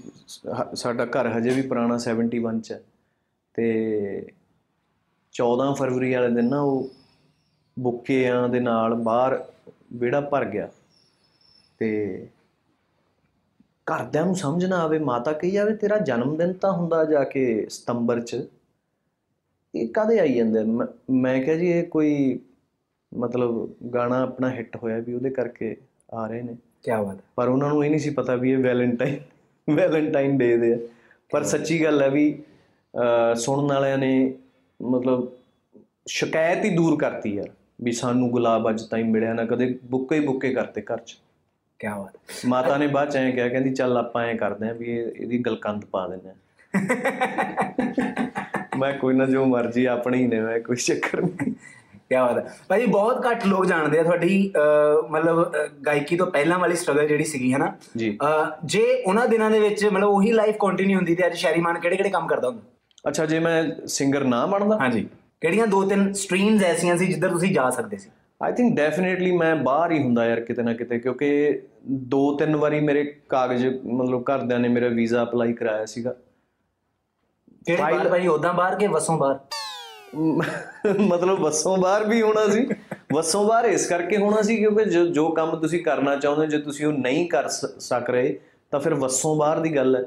ਸਾਡਾ 0.73 1.05
ਘਰ 1.05 1.27
ਹਜੇ 1.37 1.49
ਵੀ 1.49 1.61
ਪੁਰਾਣਾ 1.61 1.97
71 1.97 2.59
ਚ 2.59 2.71
ਹੈ 2.71 2.81
ਤੇ 3.55 3.65
14 5.35 5.73
ਫਰਵਰੀ 5.73 6.13
ਵਾਲੇ 6.13 6.29
ਦਿਨ 6.29 6.49
ਨਾ 6.49 6.61
ਉਹ 6.61 6.89
ਬੁੱਕੇਆਂ 7.79 8.47
ਦੇ 8.49 8.59
ਨਾਲ 8.59 8.93
ਬਾਹਰ 8.93 9.43
ਵਿਹੜਾ 9.95 10.21
ਭਰ 10.21 10.45
ਗਿਆ 10.45 10.69
ਤੇ 11.77 12.27
ਘਰਦਿਆਂ 13.91 14.25
ਨੂੰ 14.25 14.35
ਸਮਝ 14.35 14.65
ਨਾ 14.65 14.77
ਆਵੇ 14.77 14.99
ਮਾਤਾ 14.99 15.31
ਕਹੀ 15.33 15.51
ਜਾਵੇ 15.51 15.75
ਤੇਰਾ 15.75 15.97
ਜਨਮ 15.97 16.37
ਦਿਨ 16.37 16.53
ਤਾਂ 16.53 16.71
ਹੁੰਦਾ 16.71 17.05
ਜਾ 17.05 17.23
ਕੇ 17.23 17.65
ਸਤੰਬਰ 17.69 18.21
ਚ 18.21 18.45
ਇਹ 19.73 19.87
ਕਦੇ 19.87 20.19
ਆਈ 20.19 20.33
ਜਾਂਦਾ? 20.33 20.63
ਮੈਂ- 21.09 21.43
ਕਿਹਾ 21.43 21.55
ਜੀ 21.55 21.71
ਇਹ 21.71 21.83
ਕੋਈ 21.83 22.39
ਮਤਲਬ 23.13 23.73
ਗਾਣਾ 23.93 24.21
ਆਪਣਾ 24.21 24.49
ਹਿੱਟ 24.49 24.75
ਹੋਇਆ 24.75 24.99
ਵੀ 24.99 25.13
ਉਹਦੇ 25.13 25.29
ਕਰਕੇ 25.29 25.75
ਆ 26.13 26.27
ਰਹੇ 26.27 26.41
ਨੇ 26.41 26.55
ਕੀ 26.83 26.91
ਬਾਤ 26.91 27.17
ਪਰ 27.35 27.47
ਉਹਨਾਂ 27.47 27.69
ਨੂੰ 27.69 27.85
ਇਹ 27.85 27.89
ਨਹੀਂ 27.89 27.99
ਸੀ 27.99 28.09
ਪਤਾ 28.09 28.35
ਵੀ 28.35 28.51
ਇਹ 28.51 28.57
ਵੈਲੈਂਟਾਈਨ 28.57 29.19
ਵੈਲੈਂਟਾਈਨ 29.67 30.37
ਡੇ 30.37 30.57
ਦੇ। 30.57 30.87
ਪਰ 31.31 31.43
ਸੱਚੀ 31.43 31.83
ਗੱਲ 31.83 32.01
ਹੈ 32.01 32.09
ਵੀ 32.09 32.43
ਸੁਣਨ 33.35 33.67
ਵਾਲਿਆਂ 33.67 33.97
ਨੇ 33.97 34.33
ਮਤਲਬ 34.81 35.27
ਸ਼ਿਕਾਇਤ 36.07 36.65
ਹੀ 36.65 36.69
ਦੂਰ 36.69 36.97
ਕਰਤੀ 36.99 37.35
ਯਾਰ 37.35 37.49
ਵੀ 37.79 37.91
ਸਾਨੂੰ 37.91 38.31
ਗੁਲਾਬ 38.31 38.69
ਅੱਜ 38.69 38.81
ਤਾਈਂ 38.81 39.05
ਮਿਲਿਆ 39.05 39.33
ਨਾ 39.33 39.45
ਕਦੇ 39.45 39.79
ਬੁੱਕੇ 39.85 40.15
ਹੀ 40.15 40.19
ਬੁੱਕੇ 40.19 40.53
ਕਰਤੇ 40.53 40.81
ਘਰ 40.81 40.97
'ਚ। 40.97 41.17
ਕੀ 41.79 41.87
ਬਾਤ 41.87 42.15
ਹੈ। 42.15 42.49
ਮਾਤਾ 42.49 42.77
ਨੇ 42.77 42.87
ਬਾਅਦ 42.87 43.09
ਚ 43.09 43.17
ਐਂ 43.17 43.31
ਕਿਹਾ 43.31 43.47
ਕਹਿੰਦੀ 43.47 43.73
ਚੱਲ 43.73 43.97
ਆਪਾਂ 43.97 44.25
ਐਂ 44.25 44.35
ਕਰਦੇ 44.35 44.69
ਆਂ 44.69 44.73
ਵੀ 44.73 44.97
ਇਹ- 44.97 45.21
ਇਹਦੀ 45.21 45.37
ਗਲਕੰਦ 45.37 45.85
ਪਾ 45.85 46.07
ਦਿੰਦੇ 46.07 46.29
ਆਂ 46.29 46.35
ਮੈਂ 48.77 48.93
ਕੋਈ 48.93 49.13
ਨਾ 49.13 49.25
ਜੋ 49.25 49.45
ਮਰਜ਼ੀ 49.45 49.85
ਆਪਣੇ 49.85 50.17
ਹੀ 50.17 50.27
ਨੇ 50.27 50.41
ਮੈਂ 50.41 50.59
ਕੋਈ 50.59 50.75
ਚੱਕਰ 50.75 51.21
ਨਹੀਂ। 51.21 51.53
ਕੀ 52.09 52.15
ਬਾਤ 52.15 52.37
ਹੈ। 52.37 52.55
ਭਾਜੀ 52.67 52.85
ਬਹੁਤ 52.85 53.27
ਘੱਟ 53.27 53.45
ਲੋਕ 53.45 53.65
ਜਾਣਦੇ 53.65 53.99
ਆ 53.99 54.03
ਤੁਹਾਡੀ 54.03 54.53
ਮਤਲਬ 55.09 55.53
ਗਾਇਕੀ 55.85 56.17
ਤੋਂ 56.17 56.27
ਪਹਿਲਾਂ 56.27 56.59
ਵਾਲੀ 56.59 56.75
ਸਟਰਗਲ 56.75 57.07
ਜਿਹੜੀ 57.07 57.23
ਸੀਗੀ 57.23 57.53
ਜੀ। 57.97 58.17
ਅਹ, 58.21 58.51
ਜੇ 58.65 59.03
ਉਹਨਾਂ 59.07 59.27
ਦਿਨਾਂ 59.27 59.51
ਦੇ 59.51 59.59
ਵਿੱਚ 59.59 59.85
ਮਤਲਬ 59.85 60.09
ਉਹੀ 60.09 60.31
ਲਾਈਫ 60.31 60.55
ਕੰਟੀਨਿਊ 60.59 60.97
ਹੁੰਦੀ 60.97 61.15
ਤੇ 61.15 61.25
ਅੱਜ 61.25 61.35
ਸ਼ੈਰੀਮਾਨ 61.35 61.79
ਕਿਹੜੇ 61.79 61.95
ਕਿਹੜੇ 61.95 62.09
ਕੰਮ 62.09 62.27
ਕਰਦਾ 62.27 62.47
ਹੁੰਦਾ? 62.47 62.61
ਅੱਛਾ 63.07 63.25
ਜੇ 63.25 63.39
ਮੈਂ 63.39 63.87
ਸਿੰਗਰ 63.87 64.23
ਨਾ 64.23 64.45
ਬਣਦਾ? 64.45 64.77
ਹਾਂਜੀ। 64.77 65.07
ਕਿਹੜੀਆਂ 65.41 65.67
ਦੋ 65.67 65.81
ਤਿੰਨ 65.83 66.11
ਸਟਰੀਮਸ 66.13 66.63
ਐਸੀਆਂ 66.63 66.97
ਸੀ 66.97 67.05
ਜਿੱਧਰ 67.07 67.29
ਤੁਸੀਂ 67.29 67.53
ਜਾ 67.55 67.69
ਸਕਦੇ 67.69 67.97
ਸੀ? 67.97 68.09
ਆਈ 68.41 68.53
ਥਿੰਕ 68.53 68.75
ਡੈਫੀਨਿਟਲੀ 68.77 69.31
ਮੈਂ 69.31 69.55
ਬਾਹਰ 69.55 69.91
ਹੀ 69.91 70.01
ਹੁੰਦਾ 70.03 70.25
ਯਾਰ 70.25 70.39
ਕਿਤੇ 70.41 70.63
ਨਾ 70.63 70.73
ਕਿਤੇ 70.73 70.99
ਕਿਉਂਕਿ 70.99 71.61
ਦੋ 72.09 72.35
ਤਿੰਨ 72.37 72.55
ਵਾਰੀ 72.55 72.79
ਮੇਰੇ 72.79 73.03
ਕਾਗਜ਼ 73.29 73.65
ਮਤਲਬ 73.85 74.23
ਘਰਦਿਆਂ 74.31 74.59
ਨੇ 74.59 74.67
ਮੇਰਾ 74.67 74.87
ਵੀਜ਼ਾ 74.87 75.23
ਅਪਲਾਈ 75.23 75.53
ਕਰਾਇਆ 75.53 75.85
ਸੀਗਾ। 75.85 76.15
ਕਿਹੜੇ 77.65 77.81
ਬਾਹਰ 77.81 78.09
ਭਾਜੀ 78.09 78.27
ਉਦਾਂ 78.27 78.53
ਬਾਹਰ 78.53 78.75
ਕੇ 78.75 78.87
ਵਸੋਂ 78.87 79.17
ਬਾਹਰ? 79.17 79.39
ਮਤਲਬ 80.99 81.39
ਵੱਸੋਂ 81.39 81.77
ਬਾਹਰ 81.77 82.03
ਵੀ 82.07 82.21
ਹੋਣਾ 82.21 82.47
ਸੀ। 82.47 82.67
ਵੱਸੋਂ 83.13 83.43
ਬਾਹਰ 83.45 83.65
ਇਸ 83.65 83.85
ਕਰਕੇ 83.87 84.17
ਹੋਣਾ 84.17 84.41
ਸੀ 84.41 84.57
ਕਿਉਂਕਿ 84.57 84.85
ਜੋ 84.85 85.27
ਕੰਮ 85.29 85.55
ਤੁਸੀਂ 85.55 85.83
ਕਰਨਾ 85.83 86.15
ਚਾਹੁੰਦੇ 86.15 86.47
ਜੇ 86.47 86.57
ਤੁਸੀਂ 86.57 86.85
ਉਹ 86.85 86.93
ਨਹੀਂ 86.93 87.27
ਕਰ 87.29 87.47
ਸਕ 87.47 88.09
ਰਹੇ 88.09 88.37
ਤਾਂ 88.71 88.79
ਫਿਰ 88.79 88.93
ਵੱਸੋਂ 88.93 89.35
ਬਾਹਰ 89.35 89.59
ਦੀ 89.59 89.75
ਗੱਲ 89.75 89.95
ਹੈ। 89.95 90.03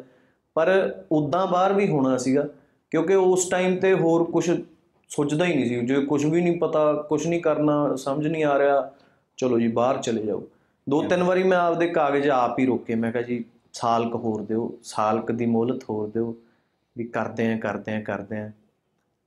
ਪਰ 0.57 0.69
ਉਦਾਂ 1.13 1.47
ਬਾਹਰ 1.47 1.73
ਵੀ 1.73 1.89
ਹੋਣਾ 1.89 2.17
ਸੀਗਾ 2.19 2.47
ਕਿਉਂਕਿ 2.93 3.15
ਉਸ 3.15 3.49
ਟਾਈਮ 3.49 3.77
ਤੇ 3.77 3.93
ਹੋਰ 3.95 4.25
ਕੁਝ 4.25 4.51
ਸੋਚਦਾ 5.11 5.45
ਹੀ 5.45 5.55
ਨਹੀਂ 5.55 5.67
ਸੀ। 5.69 5.81
ਜੇ 5.87 6.01
ਕੁਝ 6.07 6.25
ਵੀ 6.27 6.41
ਨਹੀਂ 6.41 6.59
ਪਤਾ 6.59 6.93
ਕੁਝ 7.09 7.27
ਨਹੀਂ 7.27 7.41
ਕਰਨਾ 7.43 7.95
ਸਮਝ 7.97 8.27
ਨਹੀਂ 8.27 8.45
ਆ 8.45 8.59
ਰਿਹਾ 8.59 8.91
ਚਲੋ 9.39 9.59
ਜੀ 9.59 9.69
ਬਾਹਰ 9.69 9.99
ਚਲੇ 10.03 10.23
ਜਾਓ। 10.23 10.43
ਦੋ 10.87 11.03
ਤਿੰਨ 11.03 11.23
ਵਾਰੀ 11.23 11.43
ਮੈਂ 11.43 11.59
ਆਪਦੇ 11.59 11.87
ਕਾਗਜ਼ 11.89 12.29
ਆਪ 12.29 12.59
ਹੀ 12.59 12.67
ਰੋਕੇ। 12.67 12.95
ਮੈਂ 12.95 13.13
ਕਿਹਾ 13.13 13.23
ਜੀ 13.23 13.45
ਸਾਲ 13.73 14.09
ਕੁ 14.11 14.19
ਹੋਰ 14.19 14.43
ਦਿਓ 14.43 14.71
ਸਾਲ 14.83 15.21
ਕੁ 15.21 15.33
ਦੀ 15.33 15.47
ਮੋਹਲਤ 15.47 15.85
ਹੋਰ 15.91 16.09
ਦਿਓ 16.09 16.35
ਵੀ 16.97 17.05
ਕਰਦੇ 17.05 17.53
ਆਂ 17.53 17.59
ਕਰਦੇ 17.59 17.95
ਆਂ 17.95 18.01
ਕਰਦੇ 18.01 18.39
ਆਂ। 18.39 18.51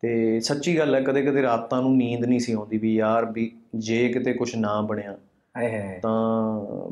ਤੇ 0.04 0.39
ਸੱਚੀ 0.39 0.78
ਗੱਲ 0.78 0.96
ਹੈ 0.96 1.02
ਕਦੇ 1.02 1.22
ਕਦੇ 1.22 1.41
ਰਾਤਾਂ 1.41 1.82
ਨੂੰ 1.82 1.96
ਨੀਂਦ 1.98 2.26
ਨਹੀਂ 2.26 2.39
ਸੀ 2.39 2.54
ਆਉਂਦੀ 2.54 2.78
ਵੀ 2.78 2.96
ਯਾਰ 2.96 3.26
ਵੀ 3.26 3.52
ਜੇ 3.76 4.08
ਕਿਤੇ 4.10 4.34
ਕੁਝ 4.34 4.56
ਨਾ 4.56 4.82
ਬਣਿਆ 4.82 5.17
ਹਾਏ 5.58 5.72
ਹਾਏ 5.72 6.00
ਤਾਂ 6.00 6.89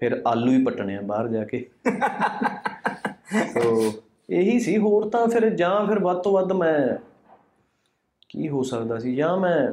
ਫਿਰ 0.00 0.22
ਆਲੂ 0.26 0.52
ਹੀ 0.52 0.64
ਪਟਣੇ 0.64 0.96
ਆ 0.96 1.00
ਬਾਹਰ 1.00 1.28
ਜਾ 1.28 1.44
ਕੇ। 1.44 1.64
ਸੋ 3.54 3.92
ਇਹੀ 4.30 4.58
ਸੀ। 4.60 4.76
ਹੋਰ 4.78 5.08
ਤਾਂ 5.08 5.26
ਫਿਰ 5.26 5.48
ਜਾਂ 5.50 5.86
ਫਿਰ 5.86 5.98
ਵੱਧ 5.98 6.18
ਤੋਂ 6.18 6.32
ਵੱਧ 6.32 6.52
ਮੈਂ 6.52 6.78
ਕੀ 8.28 8.48
ਹੋ 8.48 8.62
ਸਕਦਾ 8.62 8.98
ਸੀ? 8.98 9.14
ਜਾਂ 9.14 9.36
ਮੈਂ 9.36 9.72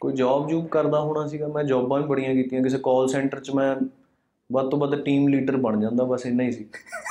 ਕੋਈ 0.00 0.12
ਜੌਬ 0.12 0.48
ਜੂਬ 0.48 0.68
ਕਰਦਾ 0.68 1.00
ਹੋਣਾ 1.00 1.26
ਸੀਗਾ 1.26 1.48
ਮੈਂ 1.48 1.64
ਜੌਬਾਂ 1.64 2.00
ਵੀ 2.00 2.06
ਬੜੀਆਂ 2.06 2.34
ਕੀਤੀਆਂ 2.34 2.62
ਕਿਸੇ 2.62 2.78
ਕਾਲ 2.78 3.08
ਸੈਂਟਰ 3.08 3.40
'ਚ 3.40 3.50
ਮੈਂ 3.50 3.76
ਵੱਧ 4.52 4.70
ਤੋਂ 4.70 4.78
ਵੱਧ 4.78 4.94
ਟੀਮ 5.02 5.28
ਲੀਡਰ 5.28 5.56
ਬਣ 5.56 5.80
ਜਾਂਦਾ 5.80 6.04
ਬਸ 6.04 6.26
ਇੰਨਾ 6.26 6.42
ਹੀ 6.42 6.52
ਸੀ। 6.52 6.66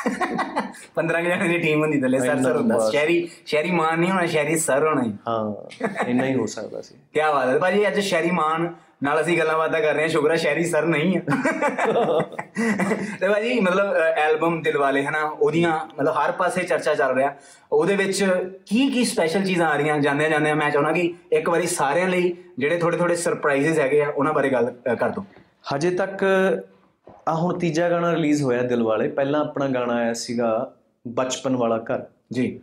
15 0.98 1.22
ਜਣੇ 1.22 1.48
ਦੀ 1.48 1.58
ਟੀਮ 1.58 1.82
ਹੁੰਦੀ 1.82 2.02
ਥੱਲੇ 2.02 2.20
ਸਰ 2.20 2.42
ਸਰ 2.42 2.58
ਹੁੰਦਾ। 2.58 2.90
ਸ਼ਹਿਰੀ 2.90 3.30
ਸ਼ਹਿਰੀ 3.46 3.72
ਮਾਨ 3.72 4.00
ਨਹੀਂ 4.00 4.10
ਹੋਣਾ 4.12 4.26
ਸ਼ਹਿਰੀ 4.26 4.58
ਸਰ 4.58 4.88
ਹੋਣਾ 4.88 5.04
ਹੀ। 5.04 5.14
ਹਾਂ 5.28 6.08
ਇੰਨਾ 6.08 6.26
ਹੀ 6.26 6.36
ਹੋ 6.36 6.46
ਸਕਦਾ 6.46 6.82
ਸੀ। 6.82 6.96
ਕੀ 7.14 7.20
ਬਾਤ 7.20 7.48
ਹੈ। 7.50 7.58
ਭਾਜੀ 7.58 7.88
ਅੱਜ 7.88 8.00
ਸ਼ਹਿਰੀ 8.00 8.32
ਮਾਨ 8.32 8.74
ਨਾਲ 9.04 9.22
ਅਸੀਂ 9.22 9.38
ਗੱਲਾਂ 9.38 9.58
ਬਾਤਾਂ 9.58 9.80
ਕਰ 9.82 9.94
ਰਹੇ 9.94 10.02
ਹਾਂ 10.02 10.10
ਸ਼ੁਕਰ 10.10 10.32
ਹੈ 10.32 10.36
ਸ਼ਹਿਰੀ 10.36 10.64
ਸਰ 10.66 10.86
ਨਹੀਂ 10.86 11.18
ਆ। 11.18 11.22
ਤੇ 13.20 13.28
ਭਾਜੀ 13.28 13.60
ਮਤਲਬ 13.60 13.94
ਐਲਬਮ 14.18 14.62
ਦਿਲਵਾਲੇ 14.62 15.04
ਹਨਾ 15.06 15.24
ਉਹਦੀਆਂ 15.24 15.74
ਮਤਲਬ 16.00 16.14
ਹਰ 16.16 16.32
ਪਾਸੇ 16.32 16.64
ਚਰਚਾ 16.64 16.96
ਚੱਲ 16.96 17.16
ਰਿਹਾ। 17.16 17.34
ਉਹਦੇ 17.72 17.96
ਵਿੱਚ 17.96 18.24
ਕੀ 18.66 18.90
ਕੀ 18.90 19.06
ਸਪੈਸ਼ਲ 19.06 19.46
ਚੀਜ਼ਾਂ 19.46 19.70
ਆ 19.70 19.76
ਰਹੀਆਂ? 19.76 19.98
ਜਾਂਦੇ 20.00 20.30
ਜਾਂਦੇ 20.30 20.54
ਮੈਂ 20.54 20.70
ਚਾਹੁੰਦਾ 20.72 20.92
ਕਿ 20.92 21.14
ਇੱਕ 21.32 21.50
ਵਾਰੀ 21.50 21.68
ਸਾਰਿਆਂ 21.68 22.08
ਲਈ 22.08 22.34
ਜਿਹੜੇ 22.60 22.78
ਥੋੜੇ 22.78 22.98
ਥੋੜੇ 22.98 23.16
ਸਰਪ੍ਰਾਈਜ਼ਸ 23.16 23.80
ਹੈਗੇ 23.80 24.02
ਆ 24.02 24.10
ਉਹਨਾਂ 24.10 24.34
ਬਾਰੇ 24.34 24.50
ਗੱਲ 24.50 24.74
ਕਰ 25.00 25.10
ਦੋ 25.10 25.26
ਹਜੇ 25.76 25.92
ਤੱਕ 25.92 26.24
ਆ 27.28 27.36
ਹੁਣ 27.36 27.58
ਤੀਜਾ 27.60 27.90
ਗਾਣਾ 27.90 28.12
ਰਿਲੀਜ਼ 28.14 28.44
ਹੋਇਆ 28.44 28.62
ਦਿਲ 28.62 28.84
ਵਾਲੇ। 28.84 29.08
ਪਹਿਲਾਂ 29.08 29.40
ਆਪਣਾ 29.42 29.68
ਗਾਣਾ 29.68 29.94
ਆਇਆ 29.94 30.14
ਸੀਗਾ 30.14 30.74
ਬਚਪਨ 31.08 31.56
ਵਾਲਾ 31.56 31.78
ਘਰ। 31.78 32.04
ਜੀ। 32.32 32.60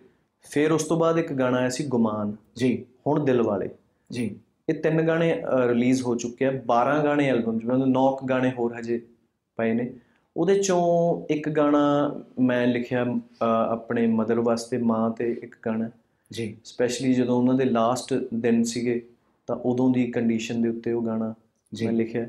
ਫਿਰ 0.51 0.73
ਉਸ 0.73 0.85
ਤੋਂ 0.85 0.97
ਬਾਅਦ 0.97 1.19
ਇੱਕ 1.19 1.33
ਗਾਣਾ 1.33 1.59
ਆਇਆ 1.59 1.69
ਸੀ 1.69 1.85
ਗੁਮਾਨ। 1.87 2.37
ਜੀ। 2.57 2.85
ਹੁਣ 3.07 3.25
ਦਿਲ 3.25 3.43
ਵਾਲੇ। 3.43 3.69
ਜੀ। 4.11 4.37
ਇਹ 4.69 4.75
ਤਿੰਨ 4.75 5.07
ਗਾਣੇ 5.07 5.43
ਰਿਲੀਜ਼ 5.67 6.03
ਹੋ 6.03 6.15
ਚੁੱਕੇ 6.15 6.47
ਆ। 6.47 6.51
12 6.67 6.99
ਗਾਣੇ 7.05 7.29
ਐਲਬਮ 7.29 7.59
'ਚ 7.59 7.65
ਮਤਲਬ 7.65 7.87
9 7.87 8.17
ਗਾਣੇ 8.29 8.51
ਹੋਰ 8.59 8.75
ਹਜੇ 8.81 9.01
ਪਏ 9.57 9.73
ਨੇ। 9.73 9.93
ਉਹਦੇ 10.37 10.59
ਚੋਂ 10.59 10.83
ਇੱਕ 11.33 11.49
ਗਾਣਾ 11.49 11.83
ਮੈਂ 12.41 12.67
ਲਿਖਿਆ 12.67 13.07
ਆਪਣੇ 13.69 14.07
ਮਦਰ 14.07 14.41
ਵਾਸਤੇ 14.41 14.79
ਮਾਂ 14.79 15.11
ਤੇ 15.11 15.31
ਇੱਕ 15.43 15.57
ਗਾਣਾ। 15.67 15.91
ਜੀ। 16.33 16.57
ਸਪੈਸ਼ਲੀ 16.65 17.15
ਜਦੋਂ 17.15 17.37
ਉਹਨਾਂ 17.37 17.55
ਦੇ 17.55 17.65
ਲਾਸਟ 17.65 18.15
ਦਿਨ 18.35 18.63
ਸੀਗੇ 18.63 19.07
ਤਾਂ 19.47 19.57
ਉਦੋਂ 19.57 19.91
ਦੀ 19.91 20.11
ਕੰਡੀਸ਼ਨ 20.11 20.63
ਦੇ 20.63 20.69
ਉੱਤੇ 20.69 20.93
ਉਹ 20.93 21.03
ਗਾਣਾ। 21.03 21.35
ਮੈਂ 21.73 21.93
ਲਿਖਿਆ। 21.93 22.27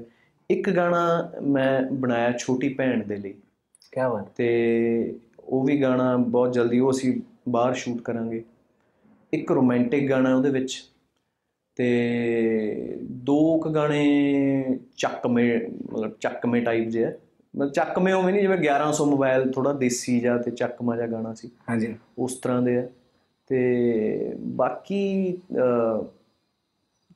ਇੱਕ 0.49 0.69
ਗਾਣਾ 0.69 1.31
ਮੈਂ 1.43 1.81
ਬਣਾਇਆ 1.81 2.31
ਛੋਟੀ 2.31 2.69
ਭੈਣ 2.69 3.03
ਦੇ 3.07 3.15
ਲਈ। 3.15 3.33
ਕੀ 3.91 4.01
ਬਾਤ 4.09 4.29
ਤੇ 4.35 5.19
ਉਹ 5.39 5.63
ਵੀ 5.63 5.81
ਗਾਣਾ 5.81 6.15
ਬਹੁਤ 6.17 6.53
ਜਲਦੀ 6.53 6.79
ਉਹ 6.79 6.91
ਅਸੀਂ 6.91 7.21
ਬਾਹਰ 7.49 7.73
ਸ਼ੂਟ 7.73 8.01
ਕਰਾਂਗੇ। 8.01 8.43
ਇੱਕ 9.33 9.51
ਰੋਮਾਂਟਿਕ 9.51 10.09
ਗਾਣਾ 10.09 10.35
ਉਹਦੇ 10.35 10.49
ਵਿੱਚ। 10.49 10.83
ਤੇ 11.79 12.97
ਦੋ 13.01 13.57
ਕੁ 13.57 13.69
ਗਾਣੇ 13.69 14.79
ਚੱਕਵੇਂ 14.97 15.59
ਮਤਲਬ 15.93 16.11
ਚੱਕਵੇਂ 16.19 16.61
ਟਾਈਪ 16.61 16.89
ਜਿਹਾ 16.89 17.11
ਮਤਲਬ 17.55 17.71
ਚੱਕਵੇਂ 17.71 18.13
ਉਵੇਂ 18.13 18.33
ਨਹੀਂ 18.33 18.41
ਜਿਵੇਂ 18.41 18.57
1100 18.57 19.05
ਮੋਬਾਈਲ 19.05 19.51
ਥੋੜਾ 19.51 19.73
ਦੇਸੀ 19.73 20.19
ਜਿਹਾ 20.19 20.37
ਤੇ 20.37 20.51
ਚੱਕਮਾ 20.51 20.95
ਜਿਹਾ 20.95 21.07
ਗਾਣਾ 21.07 21.33
ਸੀ। 21.33 21.49
ਹਾਂਜੀ। 21.69 21.95
ਉਸ 22.17 22.35
ਤਰ੍ਹਾਂ 22.35 22.61
ਦੇ 22.61 22.77
ਆ। 22.77 22.89
ਤੇ 23.47 24.33
ਬਾਕੀ 24.39 25.37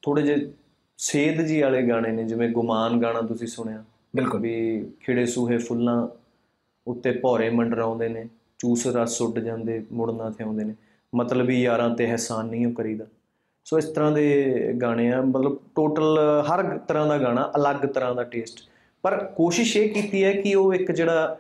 ਥੋੜੇ 0.02 0.22
ਜਿਹੇ 0.22 0.52
ਸੇਧ 0.98 1.42
ਜੀ 1.42 1.62
ਵਾਲੇ 1.62 1.90
ਗਾਣੇ 1.90 2.12
ਨੇ 2.12 2.24
ਜਿਵੇਂ 2.24 2.50
ਗੁਮਾਨ 2.50 3.02
ਗਾਣਾ 3.02 3.22
ਤੁਸੀਂ 3.22 3.48
ਸੁਣਿਆ। 3.48 3.84
ਬਿਲਕੁਲ। 4.16 4.42
ਵੀ 4.42 4.88
ਖਿੜੇ 5.02 5.26
ਸੂਹੇ 5.26 5.58
ਫੁੱਲਾਂ 5.58 6.08
ਉੱਤੇ 6.88 7.12
ਭੌਰੇ 7.12 7.50
ਮੰਡਰਾਉਂਦੇ 7.50 8.10
ਨੇ 8.10 8.26
ਚੂਸ 8.58 8.88
ਰਸ 8.88 9.22
ਉੱਡ 9.22 9.40
ਜਾਂਦੇ 9.40 9.86
ਮੁੜਨਾ 9.92 10.30
ਤੇ 10.30 10.44
ਆਉਂਦੇ 10.44 10.64
ਨੇ। 10.64 10.74
ਮਤਲਬ 11.16 11.46
ਵੀ 11.46 11.62
ਯਾਰਾਂ 11.62 11.96
ਤੇ 11.96 12.06
ਅਹਿਸਾਨ 12.06 12.46
ਨਹੀਂ 12.46 12.68
ਉਹ 12.68 12.72
ਕਰੀਦਾ। 12.72 13.06
ਸੋ 13.66 13.78
ਇਸ 13.78 13.86
ਤਰ੍ਹਾਂ 13.86 14.12
ਦੇ 14.12 14.74
ਗਾਣੇ 14.82 15.12
ਆ 15.12 15.22
ਮਤਲਬ 15.22 15.58
ਟੋਟਲ 15.76 16.20
ਹਰ 16.42 16.78
ਤਰ੍ਹਾਂ 16.78 17.08
ਦਾ 17.08 17.18
ਗਾਣਾ 17.18 17.52
ਅਲੱਗ 17.56 17.76
ਤਰ੍ਹਾਂ 17.76 18.16
ਦਾ 18.16 18.24
ਟੇਸਟ 18.24 18.60
ਪਰ 19.02 19.24
ਕੋਸ਼ਿਸ਼ 19.38 19.78
ਇਹ 19.78 19.90
ਕੀਤੀ 19.90 20.24
ਹੈ 20.24 20.34
ਕਿ 20.34 20.56
ਉਹ 20.56 20.74
ਇੱਕ 20.74 20.92
ਜਿਹੜਾ 20.92 21.38